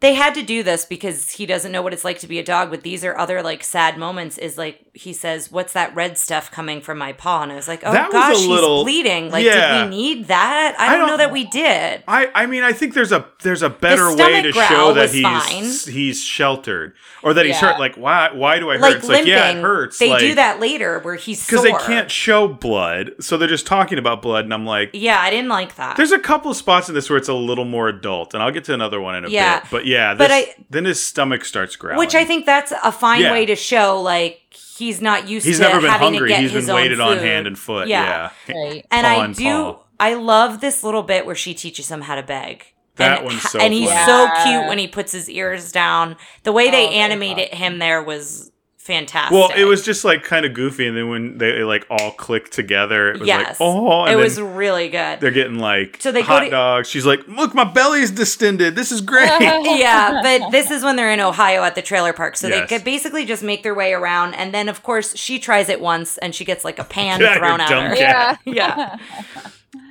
[0.01, 2.45] they had to do this because he doesn't know what it's like to be a
[2.45, 6.17] dog, but these are other like sad moments is like he says, What's that red
[6.19, 7.43] stuff coming from my paw?
[7.43, 9.31] And I was like, Oh That was gosh, a little- he's bleeding.
[9.31, 9.83] Like, yeah.
[9.85, 10.75] did we need that?
[10.79, 12.03] I I don't, know don't- that we did.
[12.09, 15.23] I, I mean I think there's a there's a better way to show that he's
[15.23, 15.95] fine.
[15.95, 17.79] he's sheltered or that he's hurt.
[17.79, 18.81] Like why why do I hurt?
[18.83, 19.33] Like it's limping.
[19.33, 19.99] like yeah it hurts.
[19.99, 23.67] They like, do that later where he's because they can't show blood, so they're just
[23.67, 24.91] talking about blood, and I'm like.
[24.95, 25.97] Yeah, I didn't like that.
[25.97, 28.51] There's a couple of spots in this where it's a little more adult, and I'll
[28.51, 29.61] get to another one in a Yeah.
[29.61, 29.71] bit.
[29.71, 31.99] But yeah, But I- then his stomach starts growling.
[31.99, 33.33] Which I think that's a fine Yeah.
[33.33, 36.29] way to show like he's not used he's to never been having to hungry.
[36.31, 37.89] get He's his been own weighted on hand and foot.
[37.89, 38.31] Yeah.
[38.49, 38.87] Yeah, Right.
[38.91, 39.79] And paw I and do paw.
[39.99, 42.65] I love this little bit where she teaches him how to beg.
[42.97, 44.07] That and, one's ha- so and he's funny.
[44.07, 46.17] so cute when he puts his ears down.
[46.43, 48.50] The way they Oh, animated him there was
[48.81, 49.33] fantastic.
[49.33, 52.51] Well, it was just like kind of goofy, and then when they like all click
[52.51, 53.47] together, it was yes.
[53.49, 55.21] like oh, and it was really good.
[55.21, 56.89] they're getting like So they go hot to- dogs.
[56.89, 58.75] She's like, look, my belly's distended.
[58.75, 59.29] This is great.
[59.41, 62.37] yeah, but this is when they're in Ohio at the trailer park.
[62.37, 62.69] So Yes.
[62.69, 64.35] they could basically just make their way around.
[64.35, 67.39] And then, of course, she tries it once and she gets like a pan Get
[67.39, 67.95] thrown at her.
[67.97, 68.41] cat.
[68.45, 68.55] Yeah.
[68.55, 68.97] Yeah.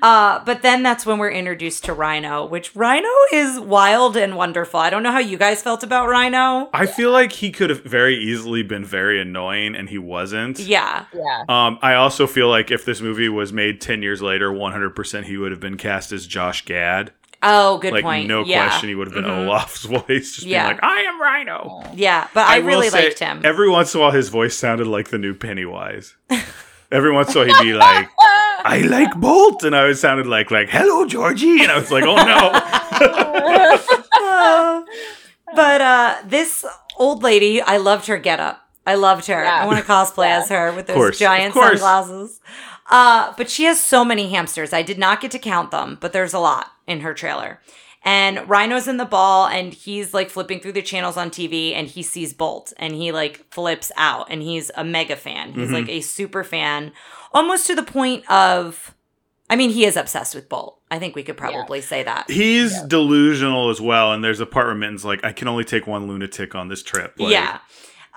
[0.02, 4.80] Uh, but then that's when we're introduced to Rhino, which Rhino is wild and wonderful.
[4.80, 6.70] I don't know how you guys felt about Rhino.
[6.74, 10.60] I feel like he could have very easily been very annoying, and he wasn't.
[10.60, 11.06] Yeah.
[11.14, 11.44] Yeah.
[11.48, 14.96] Um, I also feel like if this movie was made ten years later, one hundred
[14.96, 17.14] percent he would have been cast as Josh Gad.
[17.42, 18.28] Oh, good like point.
[18.28, 18.68] no yeah.
[18.68, 19.46] question, he would have been Mhm.
[19.48, 20.64] Olaf's voice, just Yeah.
[20.68, 23.40] being like, "I am Rhino." Yeah, but I, will really say, liked him.
[23.46, 26.16] Every once in a while, his voice sounded like the new Pennywise.
[26.92, 28.10] every once in a while, he'd be like,
[28.66, 32.04] "I like Bolt," and I was sounded like like "Hello, Georgie," and I was like,
[32.06, 32.52] "Oh no."
[34.12, 34.84] Uh,
[35.56, 36.66] but uh, this
[36.98, 38.62] old lady, I loved her getup.
[38.86, 39.44] I loved her.
[39.44, 39.64] Yeah.
[39.64, 40.40] I want to cosplay Yeah.
[40.40, 42.40] as her with those course, giant sunglasses.
[42.90, 44.74] Uh, but she has so many hamsters.
[44.74, 47.60] I did not get to count them, but there's a lot in her trailer.
[48.04, 51.88] And Rhino's in the ball and he's like flipping through the channels on TV and
[51.88, 55.52] he sees Bolt and he like flips out and he's a mega fan.
[55.54, 55.74] He's Mhm.
[55.74, 56.94] like a super fan,
[57.34, 58.96] almost to the point of,
[59.50, 60.80] I mean, he is obsessed with Bolt.
[60.92, 62.30] I think we could probably say that.
[62.30, 65.86] He's delusional as well, and there's a part where Mitten's like, "I can only take
[65.86, 67.60] one lunatic on this trip." Like, yeah.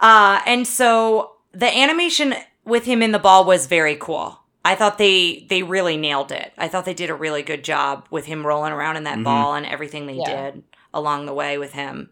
[0.00, 2.34] Uh, and so the animation
[2.64, 4.38] with him in the ball was very cool.
[4.64, 6.52] I thought they they really nailed it.
[6.56, 9.24] I thought they did a really good job with him rolling around in that Mhm.
[9.24, 10.50] ball and everything they Yeah.
[10.52, 10.62] did
[10.94, 12.08] along the way with him.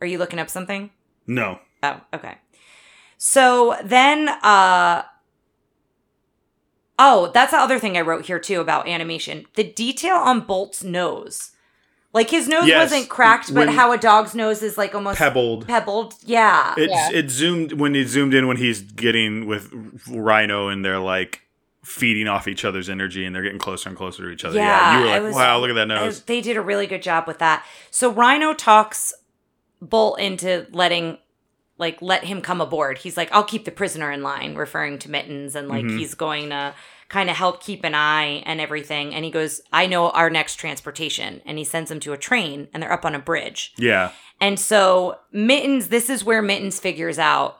[0.00, 0.90] Are you looking up something?
[1.26, 1.58] No.
[1.82, 2.36] Oh, okay.
[3.18, 5.02] So then uh
[7.02, 9.46] Oh, that's the other thing I wrote here too about animation.
[9.54, 11.52] The detail on Bolt's nose.
[12.12, 15.16] Like his nose Yes, wasn't cracked, but when- how a dog's nose is like almost
[15.18, 15.66] Pebbled.
[15.66, 16.14] pebbled.
[16.24, 16.74] Yeah.
[16.76, 17.10] It's Yeah.
[17.12, 19.70] it zoomed when it zoomed in when he's getting with
[20.08, 21.42] Rhino and they're like
[21.84, 24.56] feeding off each other's energy and they're getting closer and closer to each other.
[24.58, 26.22] Yeah, Yeah, you were like, was- wow, look at that nose.
[26.24, 27.64] they did a really good job with that.
[27.90, 29.14] So Rhino talks
[29.80, 31.16] Bolt into letting
[31.80, 32.98] like let him come aboard.
[32.98, 35.98] He's like, I'll keep the prisoner in line, referring to Mittens, and like Mhm.
[35.98, 36.74] he's going to
[37.08, 39.12] kind of help keep an eye and everything.
[39.12, 41.42] And he goes, I know our next transportation.
[41.44, 43.72] And he sends him to a train and they're up on a bridge.
[43.76, 47.58] Yeah, And so Mittens, this is where Mittens figures out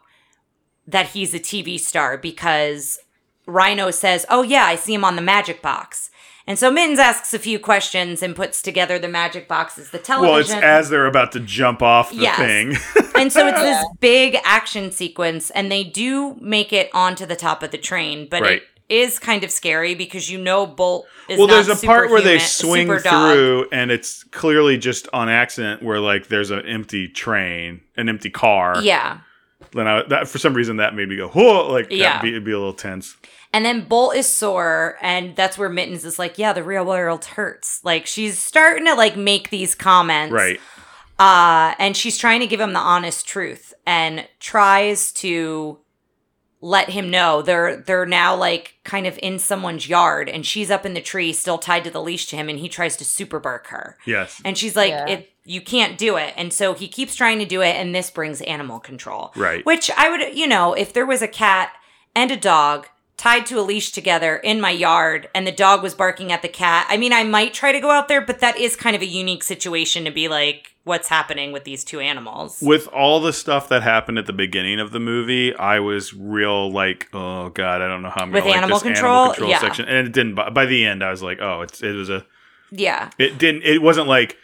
[0.86, 2.98] that he's a TV star because
[3.46, 6.10] Rhino says, Oh, yeah, I see him on the magic box.
[6.46, 9.98] And so Mittens asks a few questions and puts together the magic box as the
[9.98, 10.30] television.
[10.30, 12.36] well, it's as they're about to jump off the Yes.
[12.38, 12.76] thing.
[13.14, 17.62] and so it's this big action sequence, and they do make it onto the top
[17.62, 18.62] of the train, but Right.
[18.62, 22.20] it is kind of scary because you know Bolt is well, there's a part where
[22.22, 27.82] they swing through, and it's clearly just on accident where like there's an empty train,
[27.96, 28.80] an empty car.
[28.82, 29.18] Yeah.
[29.72, 32.20] Then I, that for some reason that made me go, whoa, like Yeah.
[32.20, 33.16] be, it'd be a little tense.
[33.52, 37.24] And then Bolt is sore, and that's where Mittens is like, "Yeah, the real world
[37.24, 40.60] hurts." Like she's starting to like make these comments, Right.
[41.18, 45.78] Uh, and she's trying to give him the honest truth, and tries to
[46.62, 50.86] let him know they're they're now like kind of in someone's yard, and she's up
[50.86, 53.40] in the tree, still tied to the leash to him, and he tries to super
[53.40, 54.40] bark her, Yes.
[54.44, 55.06] and she's like, Yeah.
[55.08, 58.10] "It you can't do it," and so he keeps trying to do it, and this
[58.10, 59.64] brings animal control, Right.
[59.66, 61.72] which I would, you know, if there was a cat
[62.14, 62.86] and a dog
[63.20, 66.48] tied to a leash together in my yard and the dog was barking at the
[66.48, 66.86] cat.
[66.88, 69.06] I mean, I might try to go out there, but that is kind of a
[69.06, 72.62] unique situation to be like, what's happening with these two animals?
[72.62, 76.72] With all the stuff that happened at the beginning of the movie, I was real
[76.72, 79.12] like, oh god, I don't know how I'm With gonna like animal this control?
[79.16, 79.58] animal control Yeah.
[79.58, 79.84] section.
[79.86, 80.36] And it didn't.
[80.54, 82.24] By, the end, I was like, oh, it's it was a
[82.70, 83.10] Yeah.
[83.18, 84.38] it didn't it wasn't like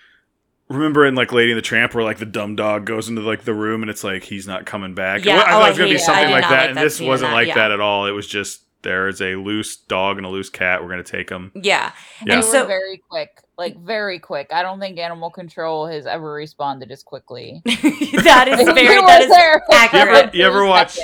[0.68, 3.44] remember in like lady and the tramp where like the dumb dog goes into like
[3.44, 5.78] the room and it's like he's not coming back Yeah, i oh, thought it was
[5.78, 6.00] gonna be it.
[6.00, 7.54] Something like that like and that this wasn't that, like yeah.
[7.54, 10.80] that at all it was just there is a loose dog and a loose cat
[10.82, 11.92] we're gonna take them Yeah.
[12.24, 12.34] Yeah.
[12.34, 14.48] And They so very quick, like very quick.
[14.52, 17.62] I don't think animal control has ever responded as quickly.
[17.64, 20.34] that is very were that is there for accurate.
[20.34, 20.98] You ever- you ever watch-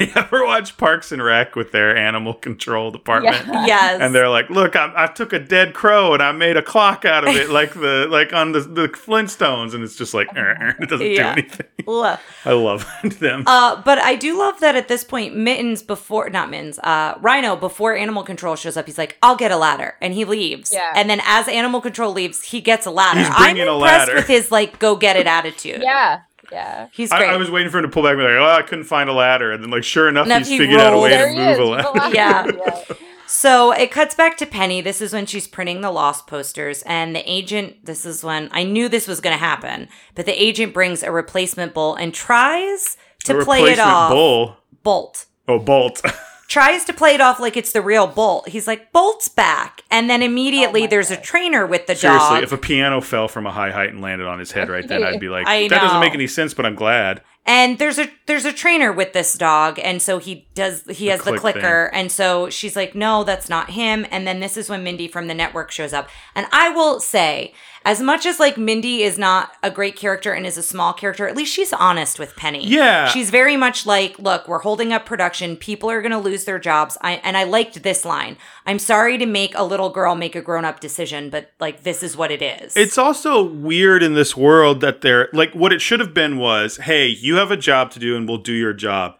[0.00, 3.66] you ever watch parks and rec with their animal control department Yeah.
[3.66, 4.00] yes.
[4.00, 7.04] and they're like look I, I took a dead crow and i made a clock
[7.04, 10.88] out of it like the like on the, the flintstones and it's just like it
[10.88, 11.34] doesn't Yeah.
[11.36, 12.18] do anything Ugh.
[12.44, 12.84] i love
[13.20, 17.14] them Uh, but I do love that at this point, Mittens before not Mittens, uh,
[17.20, 20.72] Rhino before Animal Control shows up, he's like, "I'll get a ladder," and he leaves.
[20.72, 20.92] Yeah.
[20.94, 23.20] And then as Animal Control leaves, he gets a ladder.
[23.20, 24.14] He's I'm bringing a impressed ladder.
[24.16, 25.82] with his like go get it attitude.
[25.82, 26.20] Yeah,
[26.52, 26.88] yeah.
[26.92, 27.30] he's I, great.
[27.30, 29.08] I was waiting for him to pull back and be like, oh, I couldn't find
[29.10, 29.52] a ladder.
[29.52, 31.10] And then, like, sure enough, Enough he's he figured out a way.
[31.10, 31.58] There to move is.
[31.58, 31.82] a ladder.
[31.92, 32.52] the ladder.
[32.90, 32.96] Yeah.
[33.26, 34.80] So it cuts back to Penny.
[34.80, 37.86] This is when she's printing the lost posters, and the agent.
[37.86, 41.12] This is when I knew this was going to happen, but the agent brings a
[41.12, 44.10] replacement bull and tries to A play it off.
[44.10, 44.56] Bull.
[44.82, 46.02] Bolt Oh, Bolt.
[46.50, 48.48] tries to play it off like it's the real Bolt.
[48.48, 52.00] He's like, Bolt's back, and then immediately Oh my there's a trainer with the dog.
[52.00, 52.42] Seriously, dog.
[52.42, 55.02] if a piano fell from a high height and landed on his head right then,
[55.04, 57.22] I'd be like, I that doesn't make any sense, but I'm glad.
[57.46, 61.20] and there's a there's a trainer with this dog and so he does he has
[61.22, 64.68] the click clicker and so she's like no that's not him and then this is
[64.68, 68.58] when mindy from the network shows up and i will say as much as like
[68.58, 72.18] mindy is not a great character and is a small character at least she's honest
[72.18, 73.08] with penny Yeah.
[73.08, 76.58] she's very much like look we're holding up production people are going to lose their
[76.58, 80.36] jobs I, and i liked this line i'm sorry to make a little girl make
[80.36, 84.36] a grown-up decision but like this is what it is It's also weird in this
[84.36, 87.90] world that they're like, what it should have been was, hey, you have a job
[87.92, 89.14] to do and we'll do your job.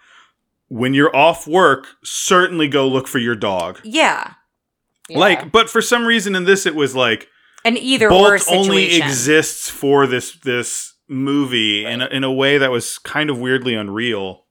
[0.68, 3.80] When you're off work, certainly go look for your dog.
[3.82, 4.34] yeah
[5.08, 5.18] Yeah.
[5.18, 7.28] Like, but for some reason in this, it was like,
[7.64, 12.32] an either or Bolt situation only exists for this this movie in a, in a
[12.32, 14.46] way that was kind of weirdly unreal.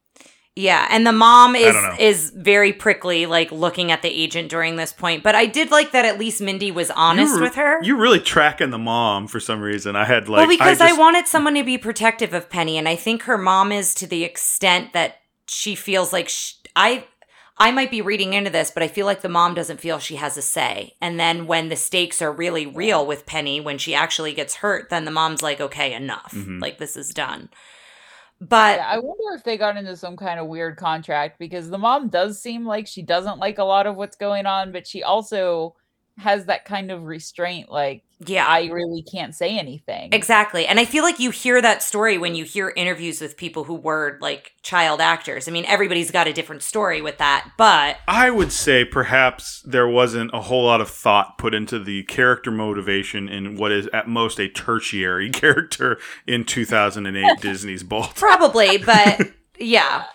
[0.56, 4.92] Yeah, and the mom is is very prickly, like looking at the agent during this
[4.92, 5.24] point.
[5.24, 7.82] But I did like that at least Mindy was honest with her.
[7.82, 9.96] You're really tracking the mom for some reason.
[9.96, 12.90] I had like well, because I, just- wanted someone to be protective of Penny, and
[12.90, 17.06] I think her mom is to the extent that she feels like sh- I.
[17.60, 20.16] I might be reading into this, but I feel like the mom doesn't feel she
[20.16, 20.96] has a say.
[21.02, 24.90] And then when the stakes are really real with Penny, when she actually gets hurt,
[24.90, 26.32] then the mom's like, okay, enough.
[26.34, 26.62] Mhm.
[26.62, 27.50] Like, this is done.
[28.40, 31.78] But Yeah, I wonder if they got into some kind of weird contract because the
[31.78, 35.04] mom does seem like she doesn't like a lot of what's going on, but she
[35.04, 35.76] also
[36.18, 38.46] has that kind of restraint like yeah.
[38.46, 40.10] I really can't say anything.
[40.12, 40.68] Exactly.
[40.68, 43.76] And I feel like you hear that story when you hear interviews with people who
[43.76, 45.48] were like child actors.
[45.48, 49.88] I mean, everybody's got a different story with that, but I would say perhaps there
[49.88, 54.08] wasn't a whole lot of thought put into the character motivation in what is at
[54.08, 55.98] most a tertiary character
[56.28, 58.16] in 2008 Disney's Bolt.
[58.16, 60.06] probably, but yeah.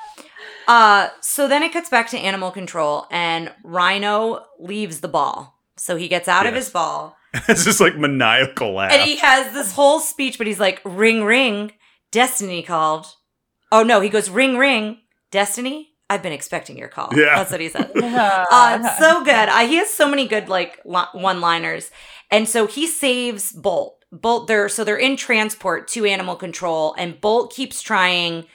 [0.69, 5.59] Uh so then it cuts back to animal control and Rhino leaves the ball.
[5.77, 7.17] So he gets out of his ball
[7.49, 8.93] it's just like maniacal laugh.
[8.93, 11.73] and he has this whole speech, but he's like, ring, ring,
[12.13, 13.07] Destiny called.
[13.73, 14.99] Oh no, he goes, ring, ring,
[15.31, 15.91] Destiny.
[16.09, 17.09] I've been expecting your call.
[17.17, 17.35] Yeah.
[17.37, 17.91] That's what he said.
[17.97, 19.49] uh, so good.
[19.49, 21.91] Uh, he has so many good like li- one-liners,
[22.31, 24.05] and so he saves Bolt.
[24.13, 28.47] Bolt, they're so they're in transport to animal control, and Bolt keeps trying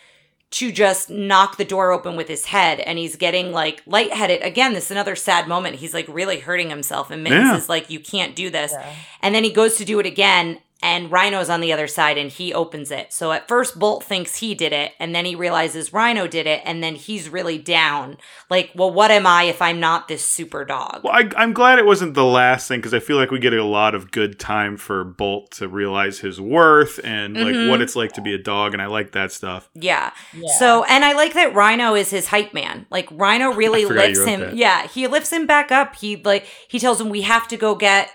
[0.51, 4.41] to just knock the door open with his head, and he's getting like lightheaded.
[4.41, 5.75] Again, this is another sad moment.
[5.75, 7.57] He's like really hurting himself, and Mittens Yeah.
[7.57, 8.93] is like, "You can't do this." Yeah.
[9.21, 12.31] And then he goes to do it again, and Rhino's on the other side, and
[12.31, 13.11] he opens it.
[13.11, 16.61] So at first, Bolt thinks he did it, and then he realizes Rhino did it,
[16.63, 18.17] and then he's really down.
[18.49, 21.01] Like, well, what am I if I'm not this super dog?
[21.03, 23.53] Well, I, I'm glad it wasn't the last thing because I feel like we get
[23.53, 27.69] a lot of good time for Bolt to realize his worth and like Mhm.
[27.69, 29.69] what it's like to be a dog, and I like that stuff.
[29.73, 30.11] Yeah.
[30.33, 30.47] Yeah.
[30.59, 32.85] So, and I like that Rhino is his hype man.
[32.89, 34.39] Like, Rhino really forgot lifts him.
[34.39, 34.55] that.
[34.55, 35.95] Yeah, he lifts him back up.
[35.95, 38.09] He like he tells him we have to go get.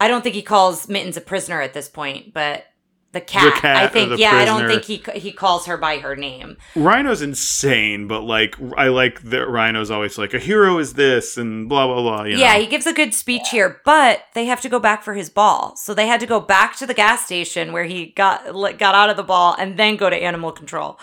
[0.00, 2.64] I don't think he calls Mittens a prisoner at this point, but.
[3.12, 4.10] The cat, cat I think.
[4.10, 6.56] the Yeah, I don't think he he calls her by her name.
[6.74, 11.68] Rhino's insane, but like I like that Rhino's always like a hero is this and
[11.68, 12.24] blah blah blah.
[12.24, 12.60] You Yeah, know?
[12.60, 15.76] he gives a good speech here, but they have to go back for his ball.
[15.76, 18.46] So they had to go back to the gas station where he got
[18.78, 20.98] got out of the ball and then go to animal control.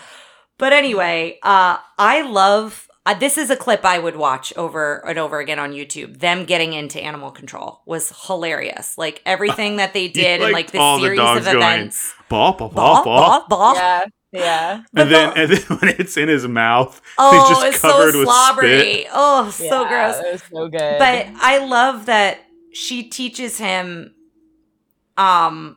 [0.58, 5.18] But anyway, uh I love uh, this is a clip I would watch over and
[5.18, 6.20] over again on YouTube.
[6.20, 8.96] Them getting into animal control was hilarious.
[8.96, 12.14] Like everything that they did and like liked this all the series dogs of events.
[12.28, 13.28] Ball, ball, Ball, ball, ball.
[13.30, 13.74] ball, ball.
[13.74, 14.82] Yeah, yeah.
[14.96, 18.04] And then, the- and then when it's in his mouth, Oh, he's just it's so
[18.06, 18.80] with slobbery.
[18.80, 19.06] spit.
[19.12, 20.16] Oh, so Yeah, gross.
[20.22, 20.98] That was so good.
[20.98, 22.38] But I love that
[22.72, 24.14] she teaches him
[25.18, 25.76] um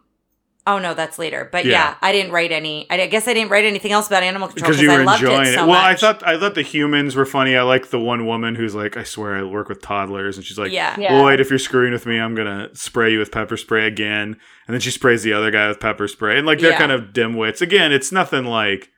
[0.67, 1.47] oh no, that's later.
[1.51, 1.95] But yeah, Yeah.
[2.01, 4.81] I didn't write any I guess I didn't write anything else about animal control because
[4.81, 5.55] you I were loved enjoying it it.
[5.55, 7.55] so well, I thought I thought the humans were funny.
[7.55, 10.57] I like the one woman who's like, I swear I work with toddlers, and she's
[10.57, 10.95] like, yeah.
[10.99, 11.19] Yeah.
[11.21, 14.37] Lloyd, if you're screwing with me, I'm gonna spray you with pepper spray again.
[14.67, 16.77] And then she sprays the other guy with pepper spray, and like they're Yeah.
[16.79, 17.61] kind of dimwits.
[17.61, 18.89] Again, it's nothing like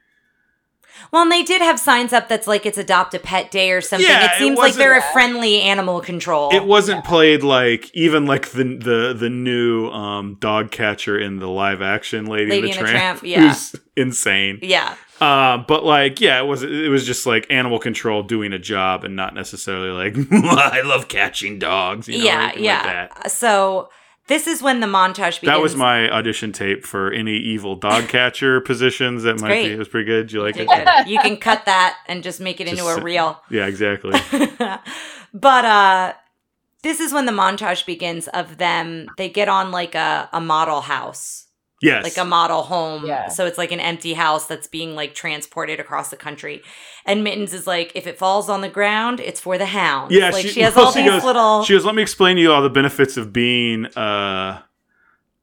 [1.11, 3.81] Well, and they did have signs up that's like it's adopt a pet day or
[3.81, 4.07] something.
[4.07, 6.53] Yeah, it it seems like they're a friendly animal control.
[6.53, 11.47] it wasn't played like even like the the the new um dog catcher in the
[11.47, 13.47] live action Lady, Lady and the and the Tramp, Tramp, yeah.
[13.49, 14.59] who's insane.
[14.61, 14.95] yeah.
[15.19, 19.03] Uh, but like, yeah, it was it was just like animal control doing a job
[19.03, 22.07] and not necessarily like I love catching dogs.
[22.07, 22.75] You know, yeah, yeah.
[22.75, 23.31] Like that.
[23.31, 23.89] So
[24.27, 25.55] this is when the montage begins.
[25.55, 29.23] That was my audition tape for any evil dog catcher positions.
[29.23, 30.27] That might be it was pretty good.
[30.27, 31.07] Do you like it?
[31.07, 33.41] You can cut that and just make it into a reel.
[33.49, 34.19] Yeah, exactly.
[35.33, 36.13] but uh
[36.83, 40.81] this is when the montage begins of them they get on like a, a model
[40.81, 41.46] house
[41.81, 42.03] Yes.
[42.03, 43.27] like a model home Yeah.
[43.29, 46.63] so it's like an empty house that's being like transported across the country
[47.05, 50.31] and mittens is like if it falls on the ground it's for the hounds Yeah,
[50.31, 52.35] like she- she, has well, all she these goes- little She goes, let me explain
[52.37, 54.61] to you all the benefits of being uh,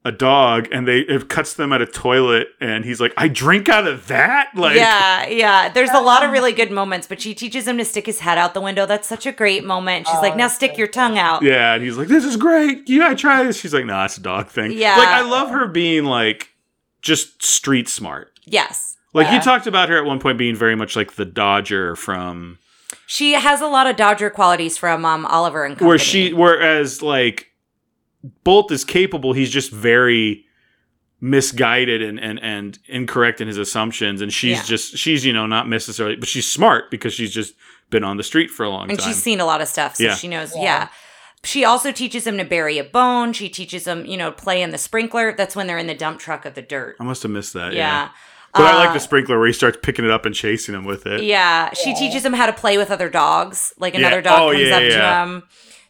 [0.05, 0.69] a dog.
[0.71, 2.47] And they it cuts them at a toilet.
[2.61, 4.51] And he's like, I drink out of that?
[4.55, 5.67] Like, yeah, yeah.
[5.67, 8.37] There's a lot of really good moments, but she teaches him to stick his head
[8.37, 8.85] out the window.
[8.85, 10.07] That's such a great moment.
[10.07, 12.87] She's Oh, like, "Now stick your tongue out." Yeah, and he's like, "This is great.
[12.87, 14.95] You gotta try this." She's like, "Nah, it's a dog thing." Yeah.
[14.95, 16.49] like I love her being like
[17.01, 18.31] just street smart.
[18.45, 21.95] Yes, Like you talked about her at one point being very much like the Dodger
[21.95, 22.59] from
[23.07, 25.87] she has a lot of Dodger qualities from um, Oliver and Company.
[25.87, 27.47] where she, whereas like
[28.43, 30.45] Bolt is capable, he's just very
[31.21, 34.63] misguided and and and incorrect in his assumptions, and she's Yeah.
[34.63, 37.53] just she's you know not necessarily, but she's smart because she's just
[37.89, 38.89] been on the street for a long time.
[38.91, 39.07] and time.
[39.07, 40.15] she's seen a lot of stuff, so Yeah.
[40.15, 40.53] she knows.
[40.55, 40.61] Yeah.
[40.63, 40.87] Yeah.
[41.43, 43.31] She also teaches him to bury a bone.
[43.31, 45.31] She teaches him, you know, play in the sprinkler.
[45.37, 46.95] That's when they're in the dump truck of the dirt.
[46.99, 47.73] I must have missed that.
[47.73, 47.79] yeah.
[47.79, 48.09] Yeah.
[48.55, 50.85] But I like Uh, the sprinkler where he starts picking it up and chasing him
[50.85, 51.21] with it.
[51.23, 51.95] Yeah, she Yeah.
[51.97, 53.73] teaches him how to play with other dogs.
[53.77, 53.99] Like Yeah.
[53.99, 55.43] another dog Oh, comes yeah, up to him.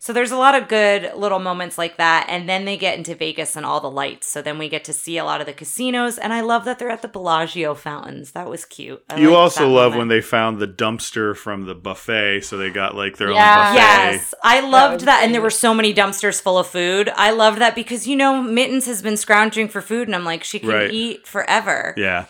[0.06, 2.28] So there's a lot of good little moments like that.
[2.30, 4.28] And then they get into Vegas and all the lights.
[4.28, 6.20] So then we get to see a lot of the casinos.
[6.20, 8.34] And I love that they're at the Bellagio fountains.
[8.34, 9.04] That was cute.
[9.10, 9.98] I You also love moment.
[9.98, 13.70] when they found the dumpster from the buffet, so they got like their Yeah.
[13.70, 13.78] own buffet.
[13.82, 15.24] Yes, I loved was that.
[15.24, 17.12] And there were so many dumpsters full of food.
[17.16, 20.08] I loved that because, you know, Mittens has been scrounging for food.
[20.08, 20.92] And I'm like, she can Right.
[20.92, 21.96] eat forever.
[21.98, 22.26] Yeah.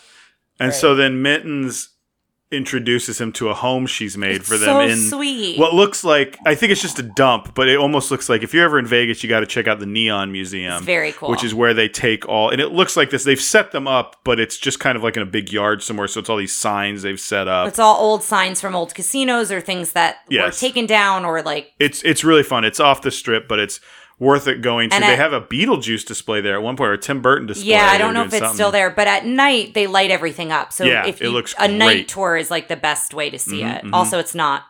[0.62, 0.74] And Right.
[0.80, 1.90] so then Mittens
[2.52, 5.58] introduces him to a home she's made It's for them so in sweet.
[5.58, 8.54] what looks like I think it's just a dump, but it almost looks like if
[8.54, 10.76] you're ever in Vegas, you got to check out the Neon Museum.
[10.76, 11.30] it's very cool.
[11.32, 13.24] Which is where they take all, and it looks like this.
[13.24, 16.08] They've set them up, but it's just kind of like in a big yard somewhere.
[16.08, 17.68] So it's all these signs they've set up.
[17.68, 21.74] It's all old signs from old casinos or things that were taken down or like
[21.80, 22.64] it's it's really fun.
[22.64, 23.80] It's off the strip, but it's
[24.20, 24.96] worth it going to.
[24.96, 27.48] And they I- have a Beetlejuice display there at one point, or a Tim Burton
[27.48, 27.72] display.
[27.72, 28.54] Yeah, I don't know if it's something.
[28.56, 30.72] still there, but at night they light everything up.
[30.72, 33.62] So Yeah, if it looks a night tour is like the best way to see
[33.62, 33.84] Mhm, it.
[33.86, 33.94] mhm.
[33.94, 34.64] Also, it's not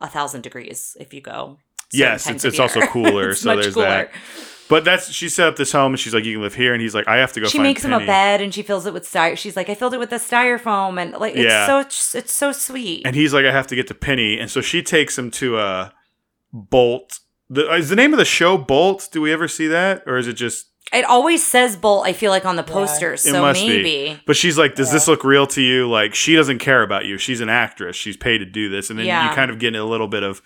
[0.00, 1.58] a thousand degrees if you go.
[1.92, 3.30] Yes, it's, it's also cooler.
[3.30, 3.86] It's so there's cooler.
[3.86, 4.10] that.
[4.66, 6.80] But that's she set up this home and she's like, you can live here, and
[6.80, 7.46] he's like, I have to go.
[7.48, 9.36] She makes him a bed and she fills it with styro.
[9.36, 11.66] She's like, I filled it with the styrofoam and like it's Yeah.
[11.66, 13.02] so it's so sweet.
[13.04, 15.58] and he's like, I have to get to Penny, and so she takes him to
[15.58, 15.92] a
[16.52, 17.18] Bolt.
[17.54, 19.08] The, uh, is the name of the show Bolt?
[19.12, 20.66] Do we ever see that, or is it just?
[20.92, 22.06] it always says Bolt.
[22.06, 22.72] I feel like on the Yeah.
[22.72, 23.68] posters, It so must be.
[23.68, 24.20] maybe.
[24.26, 25.88] But she's like, does this look real to you?
[25.90, 27.16] Like, she doesn't care about you.
[27.18, 27.96] She's an actress.
[27.96, 29.28] She's paid to do this, and then Yeah.
[29.30, 30.42] you kind of get a little bit of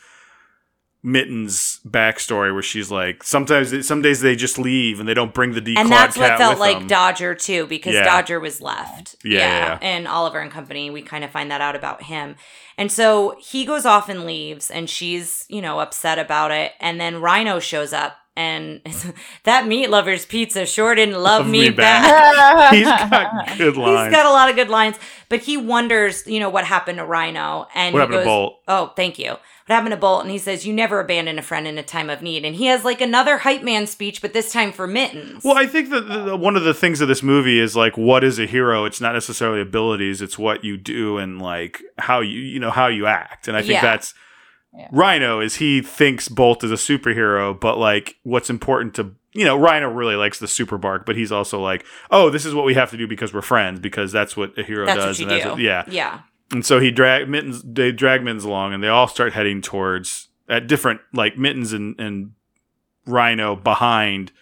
[1.03, 5.53] Mitten's backstory where she's like, sometimes, some days they just leave and they don't bring
[5.53, 6.89] the declawed and that's what felt like them.
[6.89, 8.05] Dodger too, because Yeah.
[8.05, 9.17] Dodger was left.
[9.25, 9.79] Yeah, yeah, yeah.
[9.81, 12.37] And Oliver and Company, we kind of find that out about him.
[12.77, 16.73] And so he goes off and leaves, and she's, you know, upset about it.
[16.81, 18.81] And then Rhino shows up, and
[19.45, 22.73] that meat lover's pizza sure didn't love, Love me, me back.
[22.75, 24.07] He's got good lines.
[24.09, 24.97] He's got a lot of good lines,
[25.29, 27.67] but he wonders, you know, what happened to Rhino.
[27.75, 28.61] And What happened to Bolt?
[28.69, 29.31] Oh, thank you.
[29.33, 30.23] What happened to Bolt?
[30.23, 32.67] And he says, "You never abandon a friend in a time of need." And he
[32.67, 35.45] has like another hype man speech, but this time for Mittens.
[35.45, 38.25] Well, I think that the- one of the things of this movie is like, what
[38.25, 38.87] is a hero?
[38.87, 42.87] It's not necessarily abilities; it's what you do and like how you, you know, how
[42.87, 43.47] you act.
[43.47, 43.83] And I think Yeah.
[43.83, 44.15] that's
[44.79, 44.89] Yeah.
[44.93, 49.57] Rhino is he thinks Bolt is a superhero, but like what's important to you know,
[49.57, 52.75] Rhino really likes the super bark, but he's also like, oh, this is what we
[52.75, 55.21] have to do because we're friends, because that's what a hero that's does.
[55.21, 55.51] and that's do.
[55.51, 55.85] what- yeah.
[55.87, 56.21] yeah.
[56.51, 57.63] And so he drag mittens.
[57.63, 61.95] They drag mittens along, and they all start heading towards at different like mittens and
[62.01, 62.33] and
[63.07, 64.33] Rhino behind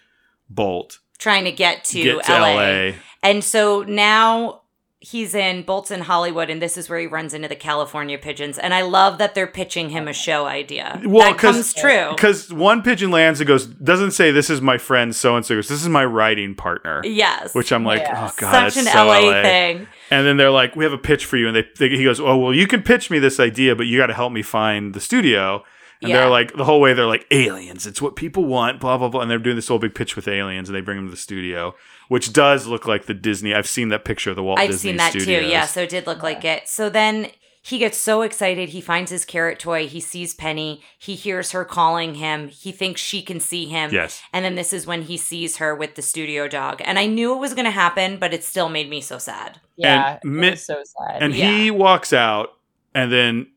[0.48, 2.54] Bolt trying to get to, get to LA.
[2.54, 2.92] LA.
[3.22, 4.62] And so now
[5.10, 8.58] he's in Bolton, Hollywood, and this is where he runs into the California pigeons.
[8.58, 11.00] And I love that they're pitching him a show idea.
[11.04, 12.08] Well, that 'cause- comes true.
[12.10, 15.54] Because one pigeon lands and goes doesn't say this is my friend so and so.
[15.56, 17.02] This is my writing partner.
[17.04, 17.54] Yes.
[17.54, 18.28] Which I'm like, Yeah.
[18.28, 19.86] oh god, such an that's so LA, thing.
[20.10, 22.18] And then they're like, we have a pitch for you, and they, they he goes,
[22.20, 24.94] oh well, you can pitch me this idea, but you got to help me find
[24.94, 25.64] the studio.
[26.02, 26.18] And Yeah.
[26.18, 29.20] they're like, the whole way they're like, aliens, it's what people want, blah blah blah,
[29.22, 31.16] and they're doing this whole big pitch with aliens, and they bring them to the
[31.16, 31.74] studio,
[32.08, 33.54] which does look like the Disney.
[33.54, 35.42] I've seen that picture of the Walt I've Disney seen that Studios.
[35.44, 35.48] too.
[35.48, 36.68] Yeah, so it did look like it.
[36.68, 37.30] So then
[37.62, 38.68] he gets so excited.
[38.68, 39.88] He finds his carrot toy.
[39.88, 40.82] He sees Penny.
[40.98, 42.46] He hears her calling him.
[42.48, 43.90] He thinks she can see him.
[43.92, 44.22] Yes.
[44.32, 46.80] And then this is when he sees her with the studio dog.
[46.84, 49.58] And I knew it was going to happen, but it still made me so sad.
[49.76, 51.22] Yeah, And it Mitt- was so sad.
[51.22, 52.50] And he walks out,
[52.94, 53.48] and then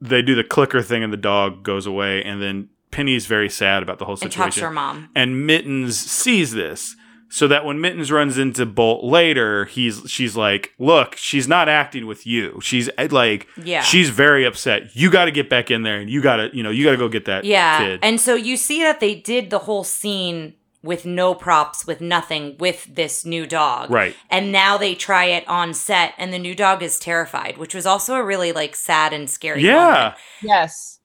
[0.00, 3.82] they do the clicker thing, and the dog goes away, and then Penny's very sad
[3.82, 4.74] about the whole And talks to her situation.
[4.74, 5.10] mom.
[5.14, 6.96] And Mittens sees this.
[7.30, 12.06] So that when Mittens runs into Bolt later, he's she's like, "Look, she's not acting
[12.06, 12.58] with you.
[12.62, 13.82] She's eh, like, Yeah.
[13.82, 14.96] she's very upset.
[14.96, 16.92] You got to get back in there, and you got to, you know, you got
[16.92, 17.78] to go get that Yeah.
[17.78, 22.00] kid." And so you see that they did the whole scene with no props, with
[22.00, 23.90] nothing, with this new dog.
[23.90, 24.14] Right.
[24.30, 27.84] And now they try it on set, and the new dog is terrified, which was
[27.84, 29.62] also a really like sad and scary.
[29.62, 30.14] yeah, moment.
[30.42, 30.97] yes.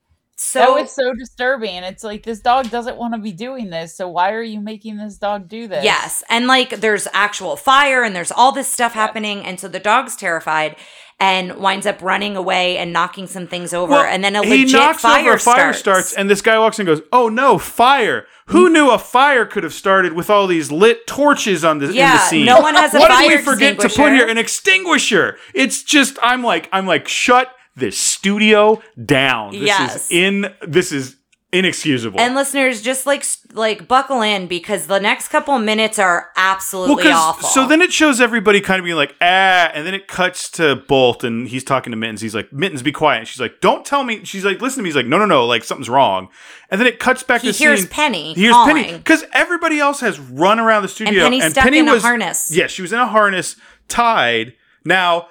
[0.43, 1.83] So that was so disturbing.
[1.83, 4.97] It's like this dog doesn't want to be doing this, so why are you making
[4.97, 5.83] this dog do this?
[5.83, 6.23] Yes.
[6.29, 9.43] And like there's actual fire and there's all this stuff happening.
[9.45, 10.75] And so the dog's terrified
[11.19, 13.91] and winds up running away and knocking some things over.
[13.91, 15.79] Well, and then a he legit knocks fire, over a fire starts.
[15.79, 18.25] starts, and this guy walks in and goes, "Oh no, fire!
[18.47, 18.73] Who mm.
[18.73, 21.97] knew a fire could have started with all these lit torches on the in the
[21.97, 22.45] Yeah, scene?
[22.45, 24.27] no one has a what fire did we forget to put here?
[24.27, 25.37] An extinguisher!
[25.53, 29.51] It's just I'm like I'm like shut this studio down.
[29.51, 29.95] This Yes.
[30.05, 31.15] is in this is
[31.51, 32.19] inexcusable.
[32.19, 37.13] and listeners, just like like buckle in because the next couple minutes are absolutely 'cause-
[37.13, 37.47] awful.
[37.49, 40.77] So then it shows everybody kind of being like, ah, and then it cuts to
[40.87, 42.21] Bolt and he's talking to Mittens.
[42.21, 43.19] He's like, Mittens, be quiet.
[43.19, 44.21] And she's like, don't tell me.
[44.25, 44.89] She's like, listen to me.
[44.89, 46.29] He's like, no, no, no, like something's wrong.
[46.71, 48.83] And then it cuts back He to hears scene- Penny He hears calling.
[48.85, 52.01] Penny because everybody else has run around the studio Penny's stuck Penny in a was,
[52.01, 52.49] harness.
[52.51, 53.55] Yeah, she was in a harness,
[53.87, 54.53] tied.
[54.83, 55.27] Now.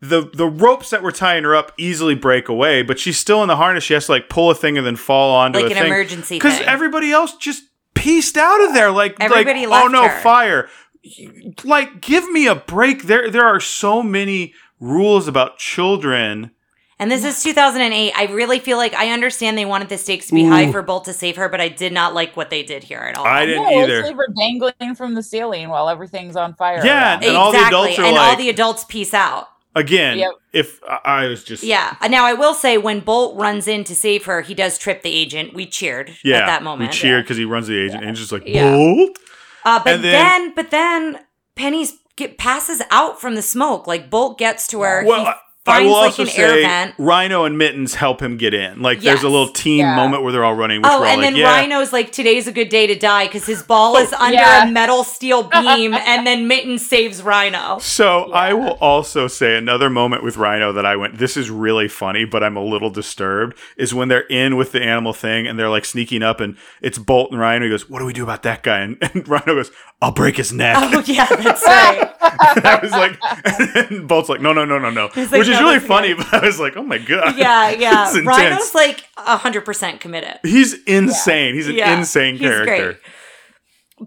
[0.00, 3.48] The, the ropes that were tying her up easily break away, but she's still in
[3.48, 3.82] the harness.
[3.82, 5.86] She has to like pull a thing and then fall onto Like a an thing.
[5.86, 8.92] emergency Because everybody else just pieced out of there.
[8.92, 10.20] Like Everybody like, oh no, her.
[10.20, 10.68] fire!
[11.64, 13.04] Like, give me a break.
[13.04, 16.50] There, there are so many rules about children.
[17.00, 18.12] and this is 2008.
[18.16, 21.06] I really feel like I understand they wanted the stakes to be high for Bolt
[21.06, 23.26] to save her, but I did not like what they did here at all.
[23.26, 23.98] I didn't No, either.
[24.00, 26.84] it's like we're dangling from the ceiling while everything's on fire.
[26.84, 27.24] Yeah, around.
[27.24, 27.78] and all the exactly.
[27.78, 29.48] adults are and like- all the adults peace out.
[29.78, 30.30] Again, Yep.
[30.52, 31.94] if I, I was just Yeah.
[32.08, 35.12] Now I will say when Bolt runs in to save her, he does trip the
[35.12, 35.54] agent.
[35.54, 36.90] We cheered yeah, at that moment.
[36.90, 38.70] we cheered because he runs the agent and he's just like Yeah.
[38.72, 39.18] Bolt.
[39.64, 41.20] Uh, but And then, then- but then
[41.54, 43.86] Penny's get passes out from the smoke.
[43.86, 45.04] Like Bolt gets to her.
[45.06, 45.30] Well, he
[45.68, 46.94] I- I will like also an air say vent.
[46.98, 48.80] Rhino and Mittens help him get in.
[48.82, 49.94] Like, there's a little team Yeah.
[49.96, 50.82] moment where they're all running.
[50.82, 51.56] Which Oh, we're and like, then yeah.
[51.56, 54.66] Rhino's like, "Today's a good day to die" because his ball oh, is under Yeah.
[54.68, 57.78] a metal steel beam, and then Mittens saves Rhino.
[57.80, 61.88] So I will also say another moment with Rhino that I went, this is really
[61.88, 65.58] funny, but I'm a little disturbed, is when they're in with the animal thing and
[65.58, 67.64] they're like sneaking up and it's Bolt and Rhino.
[67.64, 68.80] He goes, What do we do about that guy?
[68.80, 70.76] And, and Rhino goes, I'll break his neck.
[70.78, 72.07] Oh yeah, that's right.
[72.64, 75.08] I was like, and Bolt's like, No, no, no, no, no.
[75.08, 77.36] He's like, Which is "No, really funny, but I was like, Oh my God.
[77.36, 78.12] Yeah, yeah.
[78.22, 80.38] Rhino's like hundred percent committed.
[80.42, 81.54] He's insane.
[81.54, 82.92] He's an Yeah, insane he's character.
[82.92, 82.98] great.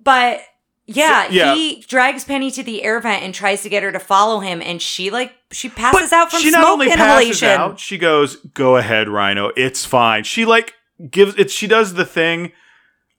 [0.04, 0.42] But
[0.88, 1.56] yeah, So- yeah.
[1.56, 4.62] he drags Penny to the air vent and tries to get her to follow him,
[4.62, 7.02] and she like she passes But out from she smoke not only passes
[7.42, 7.50] inhalation.
[7.50, 9.52] out, she goes, "Go ahead, Rhino.
[9.56, 10.74] It's fine." She like
[11.10, 11.52] gives it.
[11.52, 12.52] She does the thing.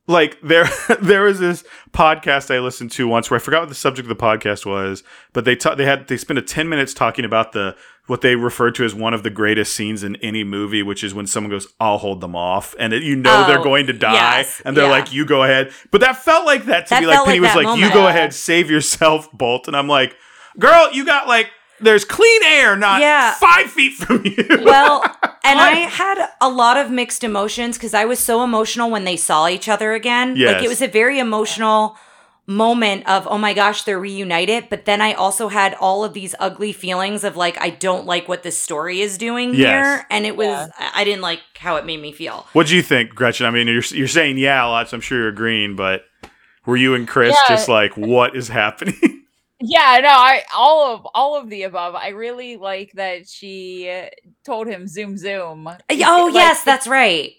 [0.08, 0.68] Like there,
[1.00, 4.16] there was this podcast I listened to once where I forgot what the subject of
[4.16, 7.52] the podcast was, but they ta- they had they spent a ten minutes talking about
[7.52, 7.76] the
[8.08, 11.14] what they referred to as one of the greatest scenes in any movie, which is
[11.14, 13.92] when someone goes, "I'll hold them off," and it, you know Oh, they're going to
[13.92, 14.90] die, yes, and they're yeah.
[14.90, 17.06] like, "You go ahead." But that felt like that to That me.
[17.06, 20.16] Like Penny like was like, "You go ahead, save yourself, Bolt," and I'm like,
[20.58, 21.48] "Girl, you got like."
[21.80, 23.34] There's clean air, not Yeah.
[23.34, 24.46] five feet from you.
[24.62, 25.04] Well,
[25.44, 29.16] and I had a lot of mixed emotions because I was so emotional when they
[29.16, 30.36] saw each other again.
[30.38, 31.96] Like it was a very emotional
[32.44, 36.34] moment of oh my gosh they're reunited but then i also had all of these
[36.40, 39.60] ugly feelings of like i don't like what this story is doing Yes.
[39.98, 40.66] here and it was Yeah.
[40.76, 43.46] I I didn't like how it made me feel what do you think, Gretchen?
[43.46, 46.02] I mean, you're you're saying yeah a lot, so I'm sure you're agreeing, but
[46.66, 47.54] were you and Chris Yeah.
[47.54, 48.98] just like, what is happening?
[49.62, 51.94] yeah, no, I all of all of the above.
[51.94, 54.08] I really like that she uh,
[54.44, 55.68] told him zoom zoom.
[56.04, 57.32] oh Like, yes, that's right.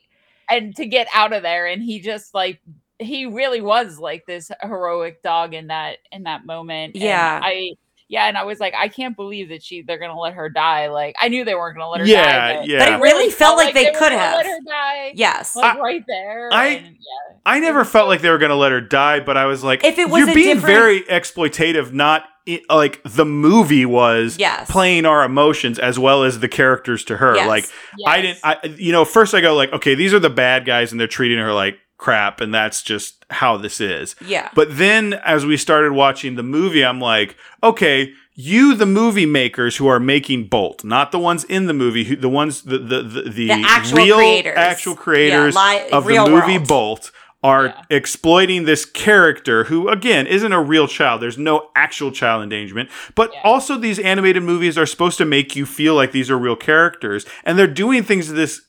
[0.49, 2.59] and to get out of there and he just like
[2.99, 7.39] he really was like this heroic dog in that in that moment and Yeah.
[7.41, 7.71] i
[8.09, 10.87] yeah and i was like i can't believe that she they're gonna let her die
[10.89, 12.23] like i knew they weren't gonna let her Yeah,
[12.53, 12.79] die but yeah.
[12.79, 14.35] But it really felt like they were could have.
[14.37, 15.55] let her die Yes.
[15.55, 17.37] like right there I- and, yeah.
[17.45, 19.83] I never felt like they were going to let her die, but I was like,
[19.83, 24.37] If it was you're a being different- very exploitative, not i- like the movie was
[24.39, 24.71] Yes.
[24.71, 27.35] playing our emotions as well as the characters to her.
[27.35, 27.47] Yes.
[27.49, 27.65] Like,
[28.07, 30.91] I didn't, I, you know, first I go like, okay, these are the bad guys
[30.93, 34.15] and they're treating her like crap, and that's just how this is.
[34.25, 34.49] Yeah.
[34.53, 39.77] But then as we started watching the movie, I'm like, okay, you, the movie makers
[39.77, 43.01] who are making Bolt, not the ones in the movie, who, the ones, the the
[43.03, 44.57] the, the, The actual real creators.
[44.57, 46.67] actual Yeah, creators li- of the movie world.
[46.67, 47.11] Bolt.
[47.45, 47.81] Are Yeah.
[47.89, 51.21] exploiting this character who, again, isn't a real child.
[51.21, 52.87] There's no actual child endangerment.
[53.15, 53.41] But Yeah.
[53.43, 57.25] also, these animated movies are supposed to make you feel like these are real characters.
[57.43, 58.61] And they're doing things to this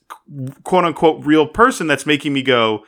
[0.63, 2.83] quote unquote real person that's making me go,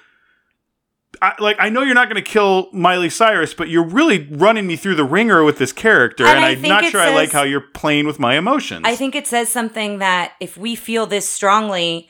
[1.22, 4.68] I, like I know you're not going to kill Miley Cyrus, but you're really running
[4.68, 7.44] me through the ringer with this character, And and, I'm not sure I like how
[7.44, 8.82] you're playing with my emotions.
[8.86, 12.10] I think it says something that if we feel this strongly,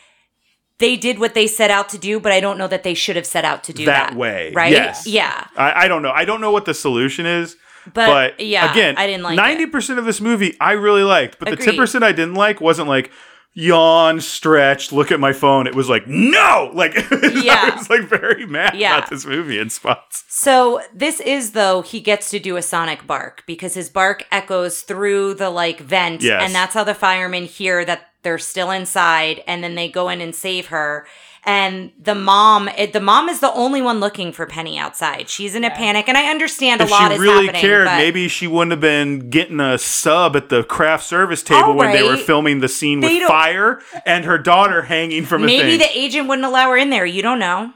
[0.80, 3.16] they did what they set out to do, but I don't know that they should
[3.16, 4.72] have set out to do that, that, way, Right?
[4.72, 5.48] Yes, Yeah.
[5.56, 6.12] I, I don't know.
[6.12, 7.58] I don't know what the solution is,
[7.94, 11.40] But, but, yeah, again, I didn't like ninety percent of this movie I really liked,
[11.40, 13.12] but the ten percent I didn't like wasn't like
[13.60, 15.66] yawn, stretch, look at my phone.
[15.66, 16.94] It was like no, like
[17.34, 17.72] Yeah.
[17.74, 18.98] I was like very mad Yeah.
[18.98, 20.24] about this movie in spots.
[20.28, 24.82] So this is though he gets to do a sonic bark because his bark echoes
[24.82, 26.44] through the like vent, Yes.
[26.46, 30.22] and that's how the firemen hear that they're still inside, and then they go in
[30.22, 31.08] and save her.
[31.48, 35.30] And the mom, it, the mom is the only one looking for Penny outside.
[35.30, 37.62] She's in a panic, and I understand If a lot she is really happening.
[37.62, 41.74] cared, but maybe she wouldn't have been getting a sub at the craft service table
[41.74, 45.44] when they were filming the scene They with don't- fire and her daughter hanging from
[45.44, 47.06] a maybe the agent wouldn't allow her in there.
[47.06, 47.72] You don't know.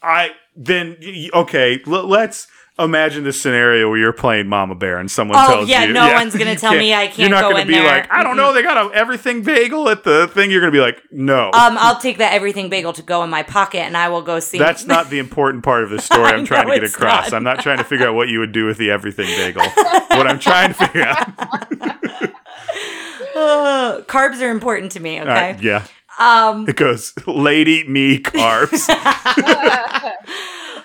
[0.00, 0.96] I then
[1.34, 1.80] okay.
[1.86, 2.46] L- let's
[2.78, 5.84] imagine this scenario where you're playing Mama Bear and someone tells you, Oh, tells yeah,
[5.84, 7.30] you, no one's gonna tell me I can't.
[7.30, 7.84] You're go gonna be there.
[7.86, 10.50] like, I don't know, they got a everything bagel at the thing.
[10.50, 11.46] You're gonna be like, no.
[11.48, 14.40] Um, I'll take that everything bagel to go in my pocket, and I will go
[14.40, 14.58] see.
[14.58, 17.30] That's not the important part of the story I'm trying to get across.
[17.30, 17.34] not.
[17.36, 19.62] I'm not trying to figure out what you would do with the everything bagel.
[20.16, 22.32] what I'm trying to figure out.
[23.34, 25.18] Uh, carbs are important to me.
[25.18, 25.28] Okay.
[25.28, 25.86] right, yeah.
[26.18, 26.68] Um.
[26.68, 28.88] It goes, lady me carbs.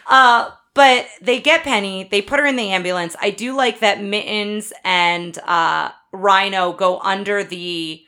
[0.09, 2.07] Uh, but they get Penny.
[2.09, 3.15] They put her in the ambulance.
[3.21, 8.01] I do like that Mittens and uh, Rhino go under the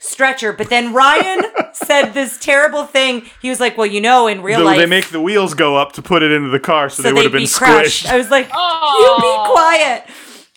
[0.00, 1.42] stretcher, but then Ryan
[1.72, 3.24] said this terrible thing.
[3.40, 5.76] He was like, "Well, you know, in real The- life, they make the wheels go
[5.76, 8.04] up to put it into the car so, so they would have been be crushed."
[8.06, 8.10] squished.
[8.12, 9.44] I was like, "You Oh.
[9.46, 10.04] be quiet."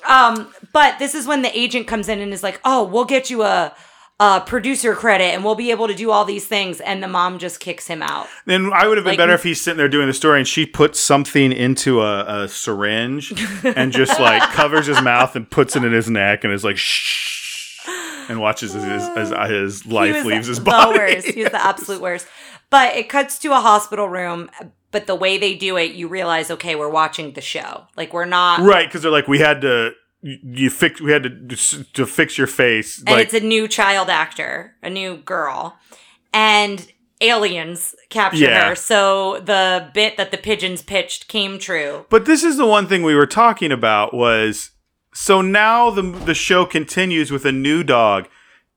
[0.07, 3.30] Um, but this is when the agent comes in and is like, "Oh, we'll get
[3.30, 3.74] you a."
[4.24, 7.39] a producer credit and we'll be able to do all these things and the mom
[7.39, 9.89] just kicks him out Then I would have been Like- better if he's sitting there
[9.89, 13.34] doing the story and she puts something into a, a syringe
[13.65, 16.78] and just like covers his mouth and puts it in his neck and is like
[16.78, 17.80] shh
[18.30, 20.97] and watches as his, as his life leaves his the body.
[20.99, 21.28] worst.
[21.28, 22.28] He was the absolute worst.
[22.69, 24.49] But it cuts to a hospital room.
[24.91, 27.88] But the way they do it, you realize, okay, we're watching the show.
[27.97, 28.59] Like we're not.
[28.61, 29.91] right, because they're like, we had to
[30.22, 32.99] you, fix we had to to fix your face.
[32.99, 35.78] And like it's a new child actor, a new girl,
[36.34, 36.91] and
[37.22, 38.69] aliens capture Yeah.
[38.69, 38.76] her.
[38.76, 42.05] So the bit that the pigeons pitched came true.
[42.09, 44.72] But this is the one thing we were talking about was
[45.13, 48.28] so now the the show continues with a new dog.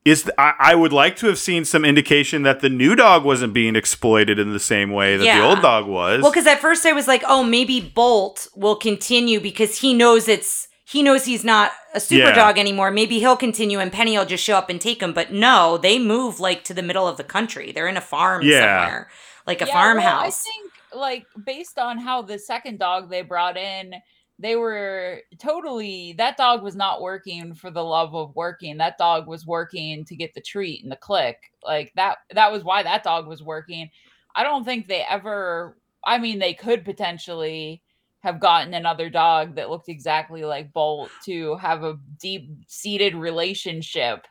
[0.05, 3.25] Is th- I, I would like to have seen some indication that the new dog
[3.25, 6.21] wasn't being exploited in the same way that the old dog was.
[6.21, 10.29] Well, because at first I was like, oh, maybe Bolt will continue because he knows
[10.29, 12.35] it's he knows he's not a super Yeah.
[12.35, 12.91] dog anymore.
[12.91, 15.13] Maybe he'll continue and Penny will just show up and take him.
[15.13, 17.73] But no, they move like to the middle of the country.
[17.73, 18.83] They're in a farm Yeah.
[18.85, 19.11] somewhere,
[19.47, 23.57] like a Yeah, well, I think like based on how the second dog they brought
[23.57, 23.95] in,
[24.39, 28.77] they were totally that dog was not working for the love of working.
[28.77, 31.39] That dog was working to get the treat and the click.
[31.63, 33.91] Like that that was why that dog was working.
[34.37, 37.81] I don't think they ever I mean they could potentially
[38.25, 44.27] have gotten another dog that looked exactly like Bolt to have a deep seated relationship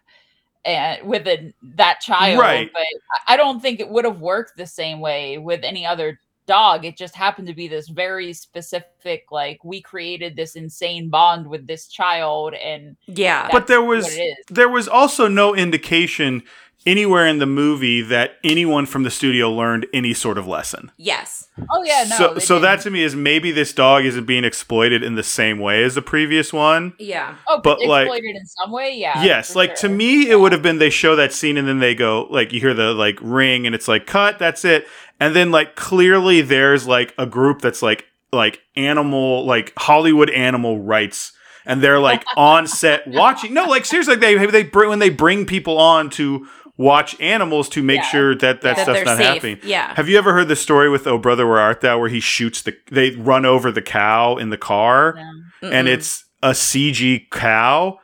[0.65, 2.69] and with a, that child Right.
[2.73, 6.19] but I- I don't think it would have worked the same way with any other
[6.47, 6.85] dog.
[6.85, 11.67] It just happened to be this very specific, like we created this insane bond with
[11.67, 13.47] this child, and yeah.
[13.51, 14.17] but there was
[14.49, 16.43] there was also no indication
[16.85, 20.91] anywhere in the movie that anyone from the studio learned any sort of lesson.
[20.97, 21.49] Yes.
[21.69, 22.15] Oh yeah, no.
[22.15, 22.83] so so that didn't.
[22.83, 26.01] to me is maybe this dog isn't being exploited in the same way as the
[26.01, 26.93] previous one.
[26.99, 27.35] Yeah.
[27.47, 29.23] oh, but, but like- exploited in some way, yeah.
[29.23, 29.89] yes, for like to sure.
[29.89, 32.59] me it would have been they show that scene and then they go like you
[32.59, 34.87] hear the like ring and it's like cut, that's it.
[35.19, 40.81] And then like clearly there's like a group that's like like animal like Hollywood animal
[40.81, 41.33] rights
[41.65, 43.53] and they're like on set watching.
[43.53, 46.47] No, like seriously, like they they bring when they bring people on to
[46.77, 48.07] watch animals to make Yeah.
[48.09, 49.25] sure that that That stuff's not safe.
[49.27, 49.59] happening.
[49.63, 49.93] Yeah.
[49.95, 52.61] Have you ever heard the story with Oh Brother Where Art Thou where he shoots
[52.61, 55.15] the they run over the cow in the car
[55.61, 57.99] and it's a CG cow,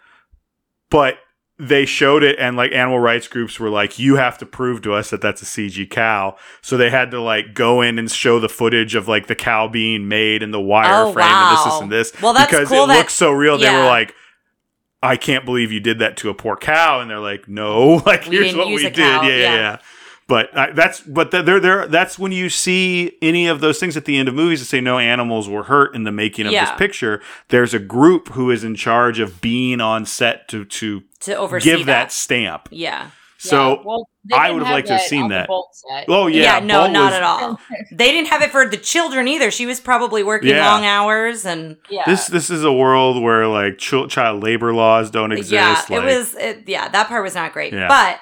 [0.89, 1.15] but
[1.61, 4.93] they showed it and like animal rights groups were like you have to prove to
[4.93, 6.37] us that that's a CG cow.
[6.61, 9.67] So they had to like go in and show the footage of like the cow
[9.67, 11.81] being made and the wire Oh, frame and this this wow.
[11.81, 13.57] and this Well, that's because cool it that- looks so real.
[13.57, 14.15] They were like
[15.01, 18.25] I can't believe you did that to a poor cow, and they're like, "No, like
[18.25, 19.77] We here's what we did." cow, Yeah, yeah, yeah.
[20.27, 21.87] But I, that's but th- they're there.
[21.87, 24.79] That's when you see any of those things at the end of movies that say
[24.79, 26.65] no animals were hurt in the making of Yeah.
[26.65, 27.19] this picture.
[27.47, 31.71] There's a group who is in charge of being on set to to to oversee
[31.77, 32.67] give that stamp.
[32.71, 33.09] Yeah.
[33.41, 35.47] So Yeah, well, I would have liked to have seen that.
[36.09, 37.59] Oh yeah, Yeah, no, Bolt not was- at all.
[37.91, 39.49] They didn't have it for the children either.
[39.49, 40.69] She was probably working Yeah.
[40.71, 42.03] long hours and yeah.
[42.05, 45.53] This this is a world where like ch- child labor laws don't exist.
[45.53, 47.71] yeah, like, it was it, yeah, that part was not great.
[47.73, 47.87] Yeah.
[47.87, 48.19] But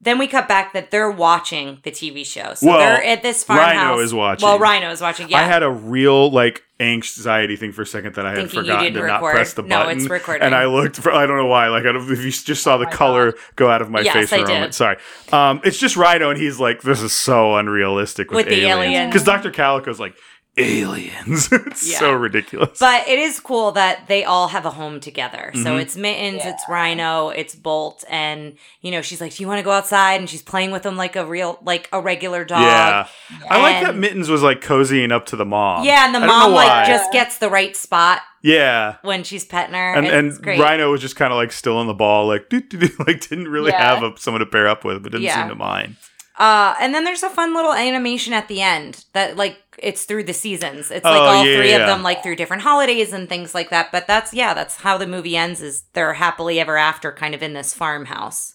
[0.00, 2.54] then we cut back that they're watching the TV show.
[2.54, 4.00] So Well, they're at this Rhino farmhouse.
[4.00, 4.46] is watching.
[4.48, 5.28] Well, Rhino is watching.
[5.28, 5.40] Yeah.
[5.40, 9.06] I had a real like anxiety thing for a second that I had forgotten to
[9.06, 9.98] not press the No, button.
[9.98, 10.42] it's recording.
[10.42, 11.68] And I looked for I don't know why.
[11.68, 14.14] Like I don't, if you just saw the my color go out of my Yes,
[14.14, 14.72] face for I a moment.
[14.72, 14.74] did.
[14.74, 14.96] Sorry.
[15.32, 19.08] Um, it's just Rhino, and he's like, "This is so unrealistic with, With the aliens.
[19.12, 20.14] Because Doctor Calico's like,
[20.56, 21.98] "Aliens." it's Yeah.
[21.98, 22.78] so ridiculous.
[22.78, 25.50] But it is cool that they all have a home together.
[25.54, 25.80] So Mhm.
[25.80, 29.62] it's Mittens, it's Rhino, it's Bolt, and you know she's like, "Do you want to
[29.64, 32.62] go outside?" And she's playing with him like a real, like a regular dog.
[32.62, 33.06] yeah,
[33.50, 35.84] I like that Mittens was like cozying up to the mom.
[35.84, 38.96] Yeah, and the I mom like just gets the right spot yeah.
[39.02, 39.94] when she's petting her.
[39.94, 40.46] And, it's and.
[40.46, 43.26] Rhino was just kind of like still on the ball, like doo, doo, doo, like
[43.28, 43.94] didn't really Yeah.
[43.94, 45.40] have a, someone to pair up with, but didn't Yeah.
[45.40, 45.96] seem to mind.
[46.40, 50.24] Uh, and then there's a fun little animation at the end that like it's through
[50.24, 50.90] the seasons.
[50.90, 51.80] It's like Oh, all yeah, three yeah.
[51.80, 53.92] of them like through different holidays and things like that.
[53.92, 57.42] But that's yeah, that's how the movie ends is they're happily ever after kind of
[57.42, 58.54] in this farmhouse.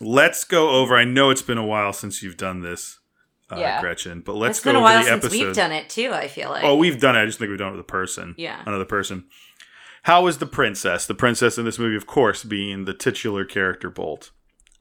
[0.00, 0.96] Let's go over.
[0.96, 2.98] I know it's been a while since you've done this,
[3.50, 3.80] uh, Yeah.
[3.80, 5.46] Gretchen, but let's it's go been a over while the since episode.
[5.46, 6.64] we've done it too, I feel like.
[6.64, 7.22] Oh, we've done it.
[7.22, 8.34] I just think we've done it with a person.
[8.36, 8.62] Yeah.
[8.66, 9.24] Another person.
[10.02, 11.06] How was the princess?
[11.06, 14.30] The princess in this movie, of course, being the titular character Bolt.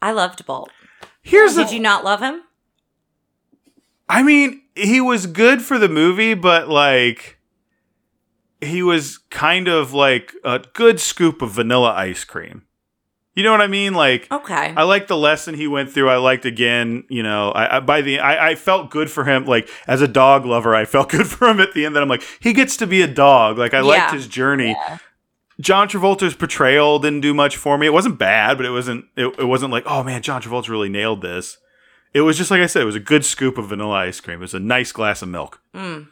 [0.02, 0.70] I loved Bolt.
[1.26, 2.44] Here's Did the you not love him?
[4.08, 7.40] I mean, he was good for the movie, but like
[8.62, 12.62] he was kind of like a good scoop of vanilla ice cream.
[13.34, 13.96] You know what I mean?
[13.96, 14.74] Like Okay.
[14.78, 16.10] I liked the lesson he went through.
[16.12, 19.46] I liked again, you know, I, I by the I, I felt good for him.
[19.48, 21.96] Like as a dog lover, I felt good for him at the end.
[21.96, 23.58] That I'm like, he gets to be a dog.
[23.58, 24.78] Like I liked his journey.
[24.78, 25.00] Yeah.
[25.60, 27.88] John Travolta's portrayal didn't do much for me.
[27.88, 29.06] It wasn't bad, but it wasn't.
[29.16, 31.58] It, it wasn't like, oh man, John Travolta really nailed this.
[32.14, 32.82] It was just like I said.
[32.82, 34.40] It was a good scoop of vanilla ice cream.
[34.40, 35.62] It was a nice glass of milk.
[35.74, 36.08] Mm.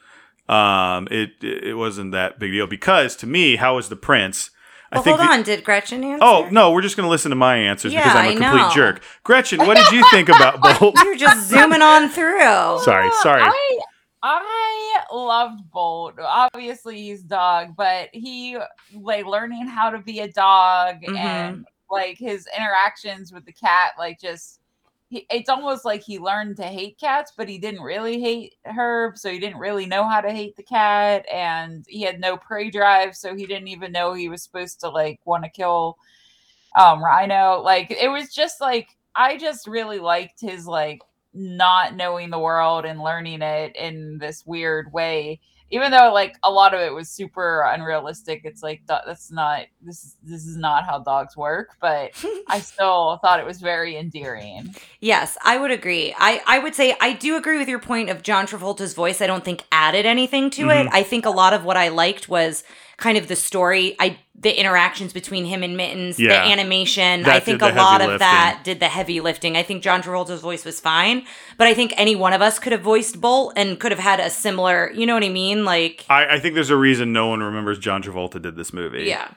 [0.49, 4.49] Um, it it wasn't that big deal because to me, how was the prince?
[4.91, 5.43] Well, hold on.
[5.43, 6.23] Did Gretchen answer?
[6.23, 8.71] Oh no, we're just gonna listen to my answers because I'm a I complete know.
[8.73, 9.01] jerk.
[9.23, 10.95] Gretchen, what did you think about Bolt?
[11.03, 12.79] You're just zooming on through.
[12.83, 13.41] Sorry, sorry.
[13.43, 13.79] I
[14.25, 16.15] I loved Bolt.
[16.19, 18.57] Obviously, he's dog, but he
[18.93, 21.17] like learning how to be a dog Mhm.
[21.17, 24.59] and like his interactions with the cat, like just.
[25.09, 29.13] He, it's almost like he learned to hate cats, but he didn't really hate her,
[29.15, 32.71] so he didn't really know how to hate the cat, and he had no prey
[32.71, 35.97] drive, so he didn't even know he was supposed to like want to kill
[36.79, 37.61] um Rhino.
[37.61, 41.01] Like it was just like I just really liked his like
[41.33, 45.39] not knowing the world and learning it in this weird way.
[45.71, 50.03] Even though like a lot of it was super unrealistic, it's like that's not this
[50.03, 51.69] is this is not how dogs work.
[51.81, 52.11] But
[52.47, 54.75] I still thought it was very endearing.
[54.99, 56.13] Yes, I would agree.
[56.19, 59.19] I, I would say I do agree with your point of John Travolta's voice.
[59.19, 60.85] I don't think added anything to it.
[60.85, 60.95] Mm-hmm.
[60.95, 62.63] I think a lot of what I liked was
[62.97, 63.95] kind of the story.
[63.99, 67.23] I the interactions between him and Mittens, the animation.
[67.23, 69.55] That I think a lot heavy of that did the heavy lifting.
[69.55, 71.25] I think John Travolta's voice was fine,
[71.57, 74.19] but I think any one of us could have voiced Bolt and could have had
[74.19, 74.91] a similar.
[74.91, 75.65] You know what I mean?
[75.65, 79.03] Like, I, I think there's a reason no one remembers John Travolta did this movie.
[79.03, 79.31] yeah,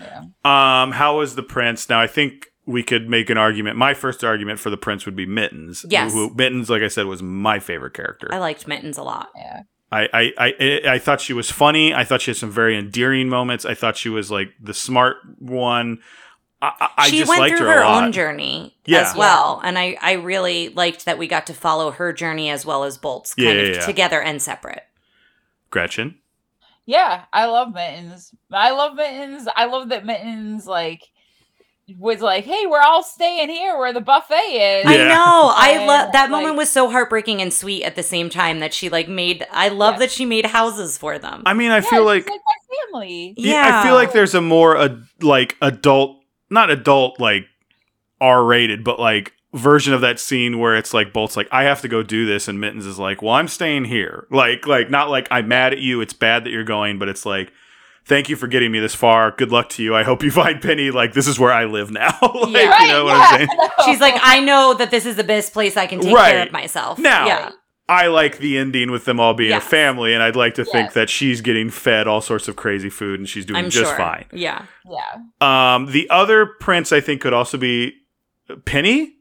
[0.00, 0.22] Yeah.
[0.44, 1.88] Um, how was the prince?
[1.88, 3.76] Now I think we could make an argument.
[3.76, 5.86] My first argument for the prince would be Mittens.
[5.88, 6.12] Yes.
[6.12, 8.28] Who, Mittens, like I said, was my favorite character.
[8.30, 9.30] I liked Mittens a lot.
[9.34, 9.62] Yeah.
[9.90, 11.94] I, I, I, I thought she was funny.
[11.94, 13.64] I thought she had some very endearing moments.
[13.64, 16.00] I thought she was like the smart one.
[16.60, 19.08] I, I, I she just went liked through her, her own journey Yeah.
[19.08, 22.66] as well, and I I really liked that we got to follow her journey as
[22.66, 23.86] well as Bolt's, kind Yeah, of yeah, yeah.
[23.86, 24.82] together and separate.
[25.70, 26.18] Gretchen.
[26.84, 28.34] Yeah, I love Mittens.
[28.50, 29.46] I love Mittens.
[29.54, 31.02] I love that Mittens like
[31.96, 34.90] was like, "Hey, we're all staying here where the buffet is." Yeah.
[34.90, 35.52] I know.
[35.54, 38.74] I love that like- moment was so heartbreaking and sweet at the same time that
[38.74, 39.46] she like made.
[39.52, 39.98] I love Yeah.
[40.00, 41.42] that she made houses for them.
[41.46, 43.34] I mean, I Yeah, feel she's like my family.
[43.36, 47.46] Yeah, I feel like there's a more uh, like adult, not adult like
[48.20, 51.80] R rated, but like version of that scene where it's like Bolt's like I have
[51.82, 54.26] to go do this, and Mittens is like, well, I'm staying here.
[54.30, 56.00] Like, like not like I'm mad at you.
[56.00, 57.52] It's bad that you're going, but it's like.
[58.08, 59.30] Thank you for getting me this far.
[59.32, 59.94] Good luck to you.
[59.94, 60.90] I hope you find Penny.
[60.90, 62.16] Like this is where I live now.
[62.22, 62.82] like, Yeah.
[62.82, 63.48] you know what I'm saying?
[63.84, 66.32] She's like, I know that this is the best place I can take Right.
[66.32, 66.98] care of myself.
[66.98, 67.50] Now, yeah.
[67.90, 69.64] I like the ending with them all being Yes.
[69.64, 72.90] a family, and I'd like to think that she's getting fed all sorts of crazy
[72.90, 73.96] food and she's doing I'm just sure.
[73.96, 74.26] fine.
[74.32, 74.64] Yeah.
[74.90, 75.74] Yeah.
[75.74, 77.94] Um, the other prince I think could also be
[78.64, 79.14] Penny.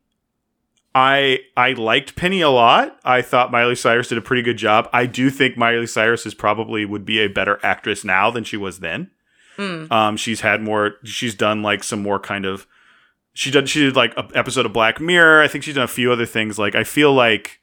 [0.96, 3.00] I I liked Penny a lot.
[3.04, 4.90] I thought Miley Cyrus did a pretty good job.
[4.92, 8.58] I do think Miley Cyrus is probably would be a better actress now than she
[8.58, 9.12] was then.
[9.58, 9.92] Mm.
[9.92, 10.96] Um, she's had more.
[11.04, 12.66] She's done like some more kind of.
[13.34, 13.70] She did.
[13.70, 15.44] She did like an episode of Black Mirror.
[15.44, 16.58] I think she's done a few other things.
[16.58, 17.60] Like I feel like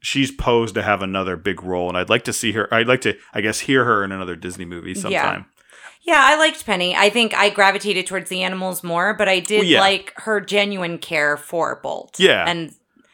[0.00, 2.72] she's posed to have another big role, and I'd like to see her.
[2.72, 5.46] I'd like to, I guess, hear her in another Disney movie sometime.
[6.06, 6.94] Yeah, I liked Penny.
[6.94, 9.80] I think I gravitated towards the animals more, but I did Well, yeah.
[9.80, 12.18] like her genuine care for Bolt.
[12.20, 12.44] Yeah.
[12.48, 12.72] And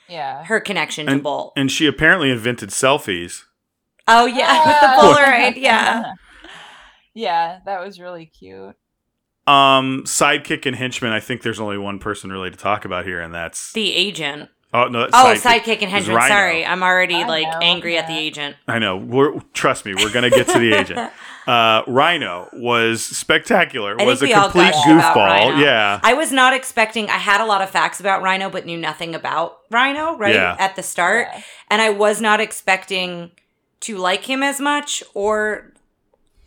[0.08, 0.44] Yeah.
[0.44, 1.54] her connection to Bolt.
[1.56, 3.44] And she apparently invented selfies.
[4.06, 4.66] oh, yeah.
[4.66, 4.86] With the
[5.20, 5.56] Polaroid.
[5.56, 6.12] Yeah.
[7.14, 8.74] yeah, that was really cute.
[9.46, 11.12] Um, sidekick and henchman.
[11.12, 14.50] I think there's only one person really to talk about here, and that's The agent.
[14.74, 16.20] Oh no, that's Oh, sidekick and henchman.
[16.28, 16.64] Sorry.
[16.64, 18.56] I'm already I like know, angry at the agent.
[18.68, 18.96] I know.
[18.96, 21.10] We're trust me, we're gonna get to the agent.
[21.44, 24.00] Uh, Rhino was spectacular.
[24.00, 25.60] I was think a we complete gushed goofball.
[25.60, 25.98] Yeah.
[26.00, 27.10] I was not expecting.
[27.10, 30.54] I had a lot of facts about Rhino, but knew nothing about Rhino right Yeah.
[30.60, 31.42] at the start, Yeah.
[31.68, 33.32] and I was not expecting
[33.80, 35.02] to like him as much.
[35.14, 35.72] Or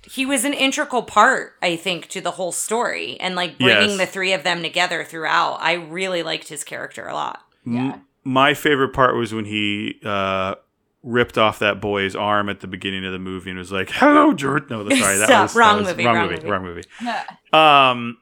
[0.04, 3.98] he was an integral part, I think, to the whole story and like bringing Yes.
[3.98, 5.58] the three of them together throughout.
[5.60, 7.42] I really liked his character a lot.
[7.66, 7.98] Yeah.
[8.26, 10.56] My favorite part was when he uh,
[11.04, 14.34] ripped off that boy's arm at the beginning of the movie and was like, "Hello,
[14.34, 15.42] George." No, sorry, that Stop.
[15.44, 16.36] was that Wrong was- movie, Wrong, wrong movie.
[16.38, 16.50] movie.
[16.50, 16.84] Wrong movie.
[17.54, 18.18] Um,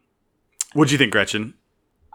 [0.73, 1.53] what'd you think, Gretchen?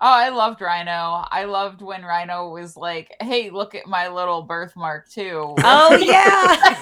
[0.00, 1.24] Oh, I loved Rhino.
[1.30, 6.76] I loved when Rhino was like, "Hey, look at my little birthmark too." Oh yeah.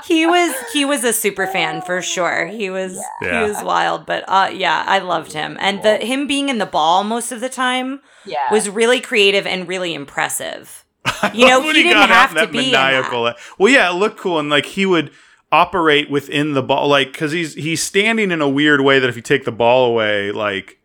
[0.06, 2.46] he was he was a super fan for sure.
[2.46, 3.44] He was Yeah.
[3.44, 5.56] he was wild, but uh yeah, I loved him.
[5.60, 8.50] And the him being in the ball most of the time yeah.
[8.50, 10.78] was really creative and really impressive.
[11.34, 12.92] You know, love when he didn't got out have in to that be in that.
[12.92, 13.32] maniacal.
[13.56, 15.12] Well, yeah, it looked cool, and like he would
[15.52, 19.14] operate within the ball, like because he's he's standing in a weird way that if
[19.14, 20.78] you take the ball away, like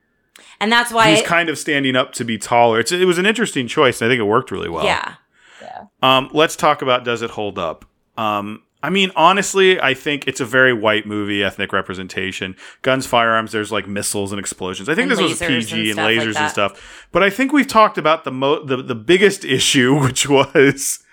[0.60, 2.80] And that's why he's kind of standing up to be taller.
[2.80, 4.86] It's it was an interesting choice, and I think it worked really well.
[4.86, 5.16] Yeah.
[5.62, 5.86] yeah.
[6.04, 7.86] Um, let's talk about does it hold up?
[8.18, 12.56] Um, I mean, honestly, I think it's a very white movie, ethnic representation.
[12.84, 14.88] Guns, firearms, there's like missiles and explosions.
[14.88, 17.08] I think And this was PG and, and stuff like lasers and stuff.
[17.12, 21.04] But I think we've talked about the mo- the, the biggest issue, which was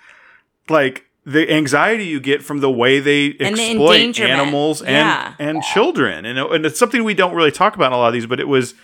[0.69, 4.33] like the anxiety you get from the way they And exploit endangerment.
[4.39, 5.33] animals and Yeah.
[5.39, 6.25] and children.
[6.25, 8.39] And, and it's something we don't really talk about in a lot of these, but
[8.39, 8.75] it was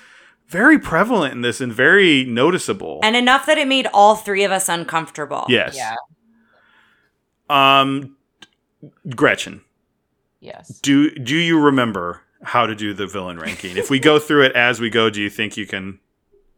[0.48, 3.00] very prevalent in this and very noticeable.
[3.04, 5.46] And enough that it made all three of us uncomfortable.
[5.50, 5.76] yes.
[5.78, 5.96] Yeah.
[7.50, 8.16] Um,
[9.16, 9.62] Gretchen,
[10.40, 10.80] Yes.
[10.80, 13.78] do do you remember how to do the villain ranking?
[13.78, 16.00] if we go through it as we go, do you think you can?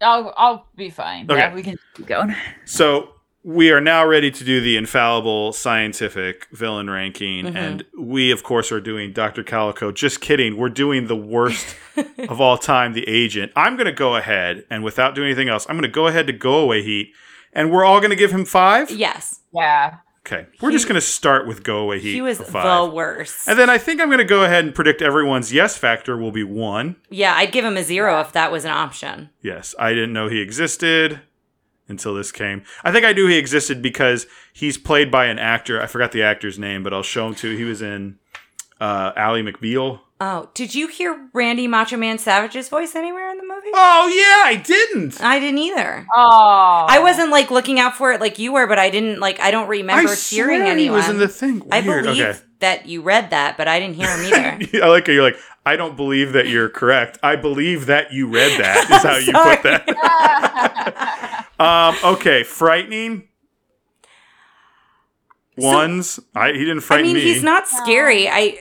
[0.01, 1.29] I'll I'll be fine.
[1.29, 1.39] Okay.
[1.39, 2.35] Yeah, we can keep going.
[2.65, 3.09] So
[3.43, 7.55] we are now ready to do the infallible scientific villain ranking, Mhm.
[7.55, 9.43] and we of course are doing Dr.
[9.43, 9.91] Calico.
[9.91, 11.75] Just kidding, we're doing the worst
[12.29, 13.51] of all time, the agent.
[13.55, 16.27] I'm going to go ahead and without doing anything else, I'm going to go ahead
[16.27, 17.11] to go away heat,
[17.51, 18.89] and we're all going to give him five.
[18.91, 19.41] Yes.
[19.53, 19.95] Yeah.
[20.25, 22.13] Okay, we're just going to start with go away heat.
[22.13, 22.63] He was for five.
[22.89, 23.45] the worst.
[23.45, 26.31] And then I think I'm going to go ahead and predict everyone's yes factor will
[26.31, 26.95] be one.
[27.09, 29.31] yeah, I'd give him a zero if that was an option.
[29.41, 31.19] Yes, I didn't know he existed
[31.87, 32.63] until this came.
[32.83, 35.81] I think I knew he existed because he's played by an actor.
[35.81, 37.55] I forgot the actor's name, but I'll show him to.
[37.55, 38.17] He was in
[38.79, 39.99] uh, Ally McBeal.
[40.21, 43.71] Oh, did you hear Randy Macho Man Savage's voice anywhere in the movie?
[43.73, 45.19] Oh yeah, I didn't.
[45.21, 46.07] I didn't either.
[46.15, 46.85] Oh.
[46.87, 49.41] I wasn't like looking out for it like you were, but I didn't like.
[49.41, 50.77] I don't remember I hearing swear anyone.
[50.77, 51.67] he was in the thing.
[51.71, 52.05] I Weird.
[52.05, 52.39] believe Okay.
[52.59, 54.25] that you read that, but I didn't hear him
[54.71, 54.85] either.
[54.85, 55.37] I like how you're like.
[55.65, 57.17] I don't believe that you're correct.
[57.23, 58.89] I believe that you read that.
[58.91, 61.39] Is how you put that.
[61.59, 61.95] Um.
[62.15, 62.43] Okay.
[62.43, 63.27] Frightening.
[65.55, 66.19] Ones.
[66.35, 67.21] I he didn't I frighten mean, me.
[67.21, 68.27] he's not scary.
[68.27, 68.59] I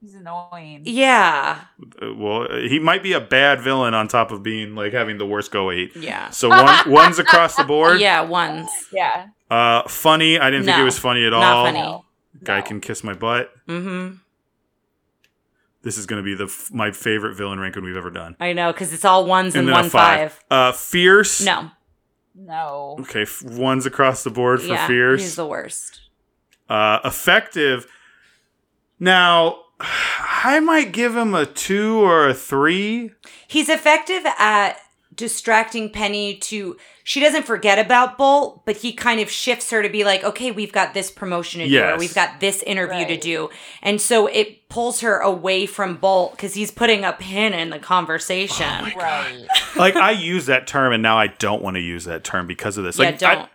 [0.00, 0.82] He's annoying.
[0.84, 1.60] Yeah.
[2.02, 5.18] Uh, Well, uh, he might be a bad villain on top of being like having
[5.18, 5.96] the worst go eight.
[5.96, 6.30] Yeah.
[6.30, 8.00] So one one's across the board.
[8.00, 8.68] Yeah, ones.
[8.92, 9.28] Yeah.
[9.50, 10.38] Uh, funny.
[10.38, 11.64] I didn't think it was funny at not all.
[11.66, 12.04] funny.
[12.44, 12.66] Guy No.
[12.66, 13.52] can kiss my butt.
[13.68, 14.16] Mm-hmm.
[15.82, 18.36] This is going to be the f- my favorite villain ranking we've ever done.
[18.40, 20.38] I know, because it's all ones and, then one a five.
[20.50, 21.40] Uh, fierce.
[21.40, 21.70] No.
[22.34, 22.96] No.
[23.00, 25.20] Okay, f- one's across the board for yeah, fierce.
[25.22, 26.00] he's the worst.
[26.68, 27.86] uh, effective.
[29.00, 33.12] Now, I might give him a two or a three.
[33.46, 34.78] He's effective at
[35.18, 39.88] distracting Penny to she doesn't forget about Bolt, but he kind of shifts her to
[39.88, 43.16] be like, okay, we've got this promotion to do, or we've got this interview to
[43.16, 43.50] do.
[43.82, 47.78] And so it pulls her away from Bolt because he's putting a pin in the
[47.78, 48.66] conversation.
[48.68, 49.46] Oh Right.
[49.76, 52.78] Like I use that term, and now I don't want to use that term because
[52.78, 52.98] of this.
[52.98, 53.44] yeah, Like, I- don't.
[53.44, 53.48] I,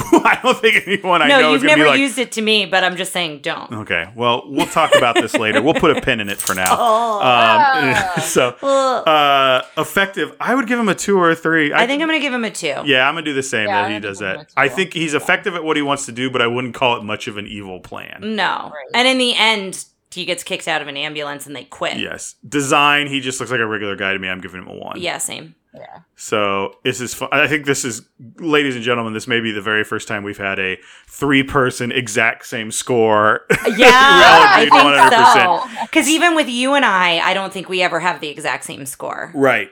[0.42, 2.00] don't think anyone I know no, is you've gonna never be like.
[2.00, 3.70] used it to me, but I'm just saying don't.
[3.72, 5.60] Okay, well, we'll talk about this later.
[5.62, 6.66] We'll put a pin in it for now.
[6.80, 7.14] Oh.
[7.20, 8.20] Um, Ah.
[8.22, 10.34] so, uh, effective.
[10.40, 11.72] I would give him a two or a three.
[11.72, 12.74] I think I'm gonna give him a two.
[12.84, 14.50] Yeah, I'm gonna do the same Yeah, that he does that.
[14.56, 17.04] I think he's effective at what he wants to do, but I wouldn't call it
[17.04, 18.20] much of an evil plan.
[18.36, 18.70] No.
[18.72, 18.86] Right.
[18.94, 21.98] And in the end, he gets kicked out of an ambulance and they quit.
[21.98, 23.06] Yes, design.
[23.06, 24.28] He just looks like a regular guy to me.
[24.28, 25.00] I'm giving him a one.
[25.00, 25.54] Yeah, same.
[25.74, 26.00] Yeah.
[26.16, 27.28] So this is fun.
[27.32, 28.02] I think this is,
[28.38, 32.46] ladies and gentlemen, this may be the very first time we've had a three-person exact
[32.46, 33.42] same score.
[33.76, 35.08] Yeah, I agreed 100%.
[35.10, 35.86] think so.
[35.86, 38.84] Because even with you and I, I don't think we ever have the exact same
[38.86, 39.30] score.
[39.34, 39.70] right.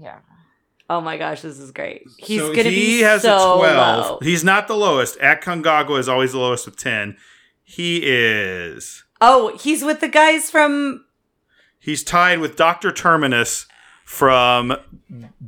[0.00, 0.18] Yeah.
[0.88, 2.02] Oh my gosh, this is great.
[2.18, 4.06] He's so gonna be So he be has so a 12.
[4.10, 4.18] low.
[4.22, 5.16] He's not the lowest.
[5.18, 7.16] At Kangagwa is always the lowest with 10.
[7.64, 9.02] He is.
[9.20, 11.04] Oh, he's with the guys from.
[11.80, 12.92] He's tied with Dr.
[12.92, 13.66] Terminus
[14.06, 14.72] from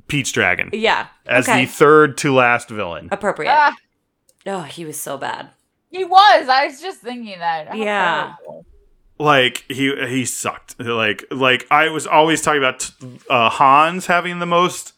[0.09, 1.07] Pete's Dragon Yeah.
[1.27, 1.65] as okay.
[1.65, 3.09] the third to last villain.
[3.13, 3.51] Appropriate.
[3.51, 3.75] Ah,
[4.47, 5.51] oh, he was so bad.
[5.91, 6.49] he was.
[6.49, 7.69] I was just thinking that.
[7.69, 8.35] How Yeah.
[9.19, 12.89] like he he sucked like like i was always talking about
[13.29, 14.93] uh hans having the most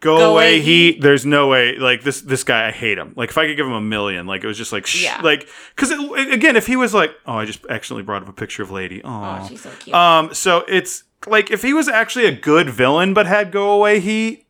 [0.00, 3.12] go, Go away away heat there's no way like this this guy i hate him
[3.16, 5.20] like if i could give him a million like it was just like sh- Yeah.
[5.22, 5.46] like
[5.76, 8.70] because again if he was like oh i just accidentally brought up a picture of
[8.70, 9.10] lady Oh,
[9.42, 9.94] oh she's so cute.
[9.94, 14.00] um so it's like if he was actually a good villain but had go away
[14.00, 14.46] heat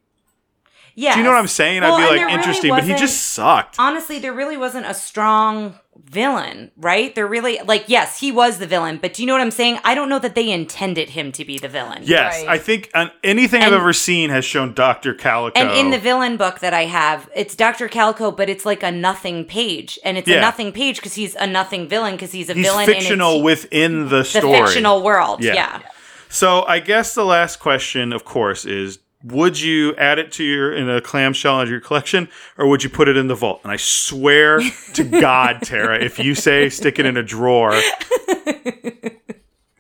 [0.95, 1.15] yeah.
[1.15, 2.95] do you know what i'm saying Well, i'd be there like really interesting but he
[2.95, 7.15] just sucked honestly, there really wasn't a strong villain, right?
[7.15, 9.79] There really, like, yes, he was the villain, but do you know what I'm saying?
[9.85, 12.03] I don't know that they intended him to be the villain.
[12.05, 12.49] yes Right.
[12.49, 16.37] i think uh, anything i've ever seen has shown dr calico And in the villain
[16.37, 17.89] book that I have, it's Dr.
[17.89, 19.99] Calico, but it's like a nothing page.
[20.05, 20.39] And it's Yeah.
[20.39, 23.43] a nothing page because he's a nothing villain because he's a he's villain fictional in
[23.45, 25.43] within the the fictional world.
[25.43, 25.55] Yeah.
[25.55, 25.81] Yeah.
[26.35, 30.75] So I guess the last question, of course, is would you add it to your
[30.75, 32.29] in a clamshell into your collection,
[32.59, 33.61] or would you put it in the vault?
[33.63, 34.61] And I swear
[34.95, 37.73] to God, Tara, if you say stick it in a drawer,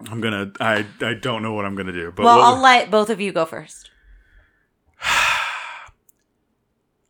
[0.08, 0.52] I'm gonna.
[0.60, 2.12] I I don't know what I'm gonna do.
[2.14, 3.90] But Well, I'll let both of you go first.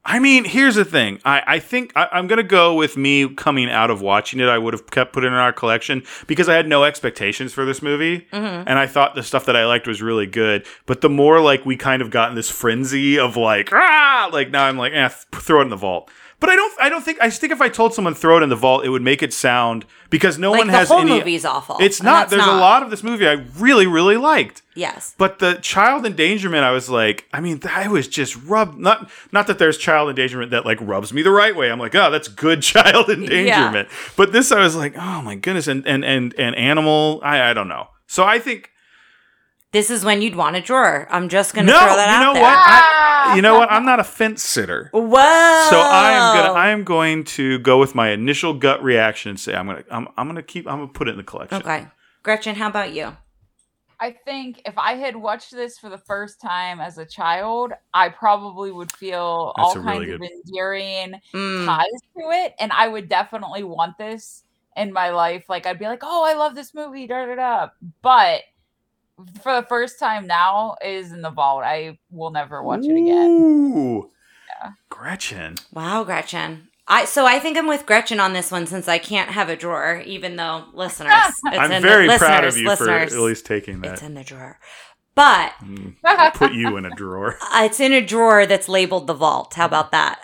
[0.06, 1.18] I mean, here's the thing.
[1.24, 4.48] I, I think I, I'm going to go with me coming out of watching it.
[4.48, 7.64] I would have kept put it in our collection because I had no expectations for
[7.64, 8.26] this movie.
[8.66, 10.66] And I thought the stuff that I liked was really good.
[10.84, 14.50] But the more like we kind of got in this frenzy of like, ah, like
[14.50, 16.10] now I'm like, eh, throw it in the vault.
[16.44, 18.50] But I don't, I don't think, I think if I told someone throw it in
[18.50, 21.12] the vault, it would make it sound because no Like one the has whole any.
[21.12, 21.78] movie's awful.
[21.80, 22.28] It's not.
[22.28, 24.60] There's a lot of this movie I really, really liked.
[24.74, 25.14] Yes.
[25.16, 28.76] But the child endangerment, I was like, I mean, I was just rubbed.
[28.78, 31.70] Not not that there's child endangerment that like rubs me the right way.
[31.70, 33.88] I'm like, oh, that's good child endangerment.
[34.14, 37.54] But this, I was like, oh my goodness, and and and and animal, I I
[37.54, 37.88] don't know.
[38.06, 38.68] So I think
[39.74, 41.08] This is when you'd want a drawer.
[41.10, 42.42] I'm just going to no, throw that you out know there.
[42.44, 42.56] what?
[42.56, 43.72] I, you know what?
[43.72, 44.88] I'm not a fence sitter.
[44.92, 45.00] Whoa.
[45.68, 49.40] So I am gonna I am going to go with my initial gut reaction and
[49.40, 51.60] say I'm gonna I'm, I'm gonna keep I'm gonna put it in the collection.
[51.60, 51.88] Okay.
[52.22, 53.16] Gretchen, how about you?
[53.98, 58.10] I think if I had watched this for the first time as a child, I
[58.10, 61.66] probably would feel That's all kinds really of endearing Mm.
[61.66, 61.86] ties
[62.16, 64.44] to it, and I would definitely want this
[64.76, 65.48] in my life.
[65.48, 67.68] Like I'd be like, "Oh, I love this movie," da da da.
[68.02, 68.42] But
[69.42, 71.62] for the first time now, is in the vault.
[71.64, 73.26] I will never watch it again.
[73.30, 74.10] Ooh.
[74.88, 75.56] Gretchen.
[75.72, 76.68] Wow, Gretchen.
[76.86, 79.56] I so I think I'm with Gretchen on this one since I can't have a
[79.56, 81.12] drawer, even though listeners,
[81.46, 83.94] it's I'm in very the, proud of you listeners, for at least taking that.
[83.94, 84.58] it's in the drawer.
[85.14, 87.38] But Mm, I'll put you in a drawer.
[87.42, 89.54] uh, it's in a drawer that's labeled the vault.
[89.54, 90.20] How about that?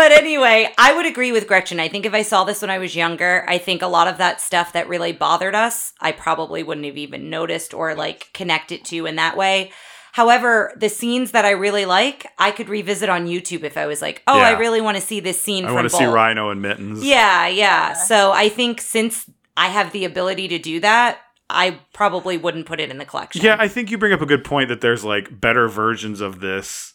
[0.00, 1.78] But anyway, I would agree with Gretchen.
[1.78, 4.16] I think if I saw this when I was younger, I think a lot of
[4.16, 8.72] that stuff that really bothered us, I probably wouldn't have even noticed or like connect
[8.72, 9.72] it to in that way.
[10.12, 14.00] However, the scenes that I really like, I could revisit on YouTube if I was
[14.00, 16.48] like, oh, I really want to see this scene I from want to see Rhino
[16.48, 17.04] and Mittens.
[17.04, 17.92] Yeah, yeah.
[17.92, 21.18] So I think since I have the ability to do that,
[21.50, 23.44] I probably wouldn't put it in the collection.
[23.44, 26.40] Yeah, I think you bring up a good point that there's like better versions of
[26.40, 26.94] this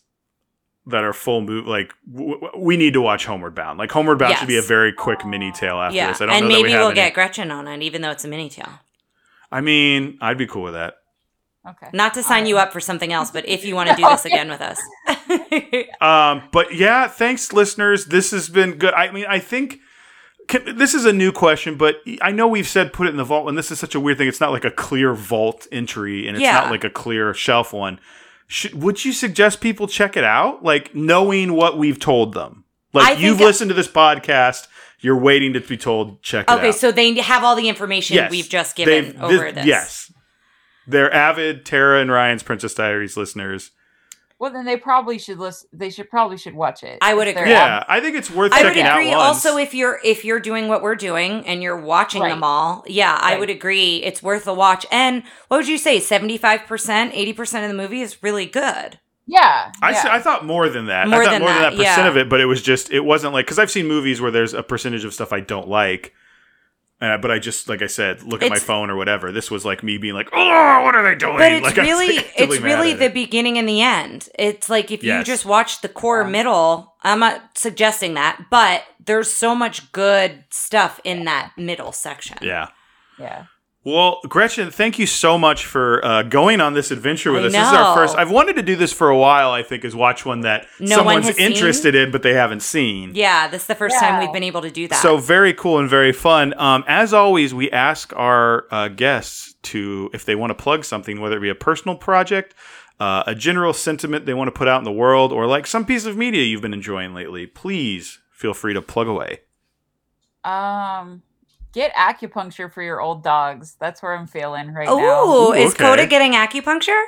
[0.88, 1.66] that are full move.
[1.68, 3.80] Like w- w- we need to watch Homeward Bound.
[3.80, 6.08] Like Homeward Bound should be a very quick mini tale after yeah.
[6.10, 6.22] this.
[6.22, 8.12] I don't and know that maybe we we'll any- get Gretchen on it, even though
[8.12, 8.70] it's a mini tale.
[9.52, 10.96] I mean, I'd be cool with that.
[11.68, 11.88] Okay.
[11.94, 14.26] Not to sign you up for something else, but if you want to do this
[14.26, 14.80] again with us.
[16.02, 18.06] Um, but yeah, thanks, listeners.
[18.06, 18.94] This has been good.
[18.94, 19.80] I mean, I think
[20.48, 23.24] can, this is a new question, but I know we've said put it in the
[23.24, 24.28] vault, and this is such a weird thing.
[24.28, 26.54] It's not like a clear vault entry, and it's Yeah.
[26.54, 28.00] not like a clear shelf one.
[28.48, 32.64] Should, would you suggest people check it out, like knowing what we've told them?
[32.94, 34.68] Like think you've listened to this podcast,
[35.00, 36.60] you're waiting to be told check it out.
[36.60, 39.66] okay, so they have all the information Yes, we've just given they've- over this.
[39.66, 40.14] Yes,
[40.88, 43.72] they're avid Tara and Ryan's Princess Diaries listeners.
[44.38, 45.70] Well, then they probably should listen.
[45.72, 46.98] They should probably should watch it.
[47.02, 47.50] I would agree.
[47.52, 48.82] Yeah, I think it's worth I would agree.
[48.84, 49.18] out.
[49.18, 49.46] once.
[49.46, 52.30] Also, if you're if you're doing what we're doing and you're watching Right.
[52.30, 53.98] them all, yeah, I would agree.
[54.04, 54.86] It's worth a watch.
[54.92, 56.02] And what would you say?
[56.02, 59.00] Seventy five percent, eighty percent of the movie is really good.
[59.28, 59.72] Yeah.
[59.82, 59.98] I, yeah.
[59.98, 61.08] s- I thought more than that.
[61.08, 62.08] More I thought than more than that, that percent yeah.
[62.10, 64.54] of it, but it was just it wasn't like because I've seen movies where there's
[64.54, 66.14] a percentage of stuff I don't like,
[67.02, 69.32] uh, but I just like I said, look at my phone or whatever.
[69.32, 71.38] This was like me being like, oh, what are they doing?
[71.38, 73.14] But it's like, really like, it's really the it.
[73.14, 74.30] beginning and the end.
[74.40, 76.30] It's like if you just watch the core Yeah.
[76.30, 82.38] middle, I'm not suggesting that, but there's so much good stuff in that middle section.
[82.42, 82.70] yeah.
[83.20, 83.46] yeah.
[83.86, 87.54] Well, Gretchen, thank you so much for uh, going on this adventure with I us.
[87.54, 88.18] This is our first.
[88.18, 89.52] I've wanted to do this for a while.
[89.52, 91.52] I think is watch one that No one someone's seen?
[91.52, 93.12] interested in, but they haven't seen.
[93.14, 95.00] Yeah, this is the first time we've been able to do that.
[95.04, 96.56] So very cool and very fun.
[96.58, 101.22] Um, as always, we ask our uh, guests to, if they want to plug something,
[101.22, 102.56] whether it be a personal project,
[103.00, 105.86] uh, a general sentiment they want to put out in the world, or like some
[105.86, 109.42] piece of media you've been enjoying lately, please feel free to plug away.
[110.44, 111.22] Um,
[111.76, 113.76] get acupuncture for your old dogs.
[113.80, 114.94] That's where I'm feeling right now.
[114.98, 115.84] Oh, Ooh, is okay.
[115.84, 117.04] Coda getting acupuncture?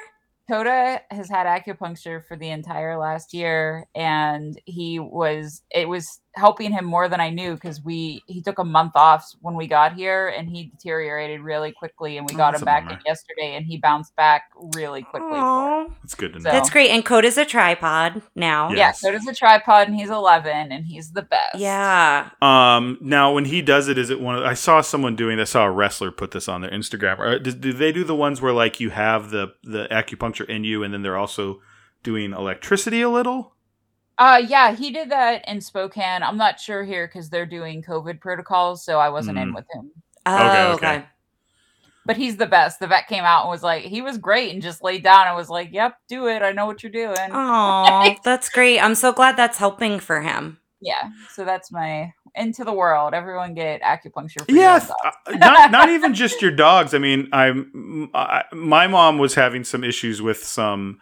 [0.50, 6.72] Coda has had acupuncture for the entire last year, and he was it was helping
[6.72, 9.94] him more than I knew because we he took a month off when we got
[9.94, 13.56] here, and he deteriorated really quickly, and we Oh, got that's him back in yesterday,
[13.56, 14.44] and he bounced back
[14.76, 15.32] really quickly.
[15.40, 16.44] for That's good to know.
[16.44, 16.92] So- That's great.
[16.92, 18.70] And Coda's a tripod now.
[18.70, 18.78] Yeah.
[18.78, 21.56] Yeah, Coda's a tripod, and he's 11, and he's the best.
[21.58, 22.30] Yeah.
[22.42, 24.38] Um, now when he does it, is it one?
[24.38, 25.40] Of, I saw someone doing.
[25.40, 27.18] I saw a wrestler put this on their Instagram.
[27.20, 30.64] Or do, do they do the ones where like you have the the acupuncture in
[30.64, 31.62] you, and then they're also
[32.04, 33.54] doing electricity a little?
[34.18, 36.24] Uh, yeah, he did that in Spokane.
[36.24, 39.56] I'm not sure here because they're doing COVID protocols, so I wasn't in Mm.
[39.56, 39.92] with him.
[40.26, 40.88] Oh, Okay, okay.
[40.98, 41.06] okay.
[42.06, 42.80] But he's the best.
[42.80, 45.36] The vet came out and was like, he was great and just laid down and
[45.36, 46.42] was like, "Yep, do it.
[46.42, 48.80] I know what you're doing." Oh, that's great.
[48.80, 50.60] I'm so glad that's helping for him.
[50.82, 51.10] Yeah.
[51.34, 53.14] So that's my into the world.
[53.14, 54.46] Everyone get acupuncture.
[54.46, 55.18] For your Yeah, old th- dogs.
[55.26, 56.94] uh, not not even just your dogs.
[56.94, 61.00] I mean, I'm I, my mom was having some issues with some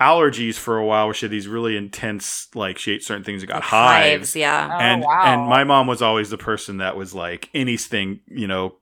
[0.00, 3.42] allergies for a while, where she had these really intense, like she ate certain things
[3.42, 4.34] that got Like hives.
[4.34, 4.68] yeah.
[4.72, 5.22] Oh, and wow.
[5.24, 8.76] and my mom was always the person that was like anything, you know,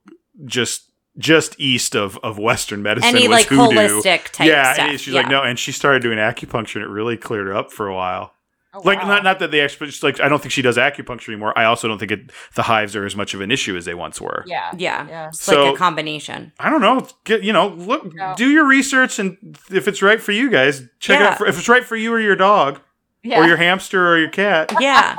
[0.45, 0.89] just
[1.19, 3.15] just east of of Western medicine.
[3.15, 3.75] Any was like hoodoo.
[3.77, 4.89] holistic type yeah, stuff.
[4.89, 5.21] and she's yeah.
[5.21, 7.93] like no, and she started doing acupuncture, and it really cleared her up for a
[7.93, 8.33] while.
[8.73, 9.07] Oh, Like wow.
[9.07, 11.57] not not that the expert, just like I don't think she does acupuncture anymore.
[11.57, 13.93] I also don't think it, the hives are as much of an issue as they
[13.93, 14.43] once were.
[14.47, 14.71] Yeah.
[14.77, 15.07] Yeah.
[15.09, 15.27] Yeah.
[15.27, 16.53] It's So- like a combination.
[16.59, 17.05] I don't know.
[17.25, 18.33] Get you know, look, Yeah.
[18.37, 19.37] do your research, and
[19.71, 21.29] if it's right for you guys, check it Yeah.
[21.31, 21.37] out.
[21.37, 22.79] For, if it's right for you or your dog,
[23.23, 23.41] Yeah.
[23.41, 24.73] or your hamster or your cat.
[24.79, 25.15] Yeah.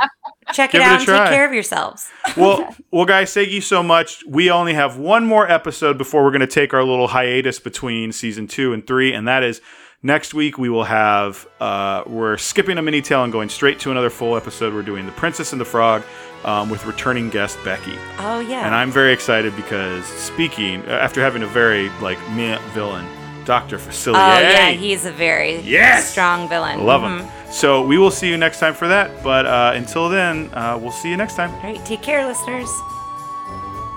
[0.53, 2.11] Check it Give it a out and take care of yourselves.
[2.37, 4.25] well, well, guys, thank you so much.
[4.27, 8.11] We only have one more episode before we're going to take our little hiatus between
[8.13, 9.61] season two and three, and that is
[10.03, 10.59] next week.
[10.59, 14.37] We will have uh, we're skipping a mini tale and going straight to another full
[14.37, 14.75] episode.
[14.75, 16.03] We're doing the Princess and the Frog
[16.45, 17.95] um, with returning guest Becky.
[18.19, 18.67] Oh yeah.
[18.67, 23.07] And I'm very excited because speaking after having a very like meh villain,
[23.45, 24.15] Doctor Facilier.
[24.15, 26.11] Oh yeah, he's a very Yes!
[26.11, 26.81] strong villain.
[26.81, 27.29] I love him.
[27.51, 29.23] So we will see you next time for that.
[29.23, 31.51] But uh, until then, uh, we'll see you next time.
[31.57, 32.69] All right, take care, listeners.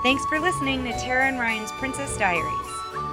[0.03, 2.64] Thanks for listening to Tara and Ryan's Princess Diaries.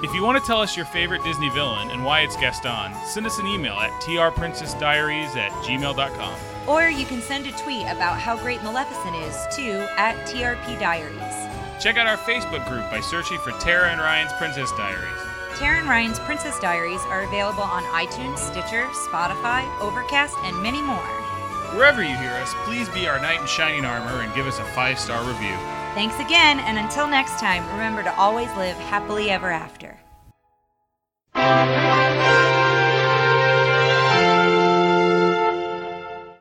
[0.03, 2.93] If you want to tell us your favorite Disney villain and why it's guest on,
[3.07, 6.35] send us an email at trprincessdiaries at gmail.com.
[6.67, 11.49] Or you can send a tweet about how great Maleficent is to at TRP Diaries.
[11.81, 15.23] Check out our Facebook group by searching for Tara and Ryan's Princess Diaries.
[15.57, 21.32] Tara and Ryan's Princess Diaries are available on iTunes, Stitcher, Spotify, Overcast, and many more.
[21.75, 24.65] Wherever you hear us, please be our knight in shining armor and give us a
[24.65, 25.57] five star review.
[25.95, 29.99] Thanks again, and until next time, remember to always live happily ever after.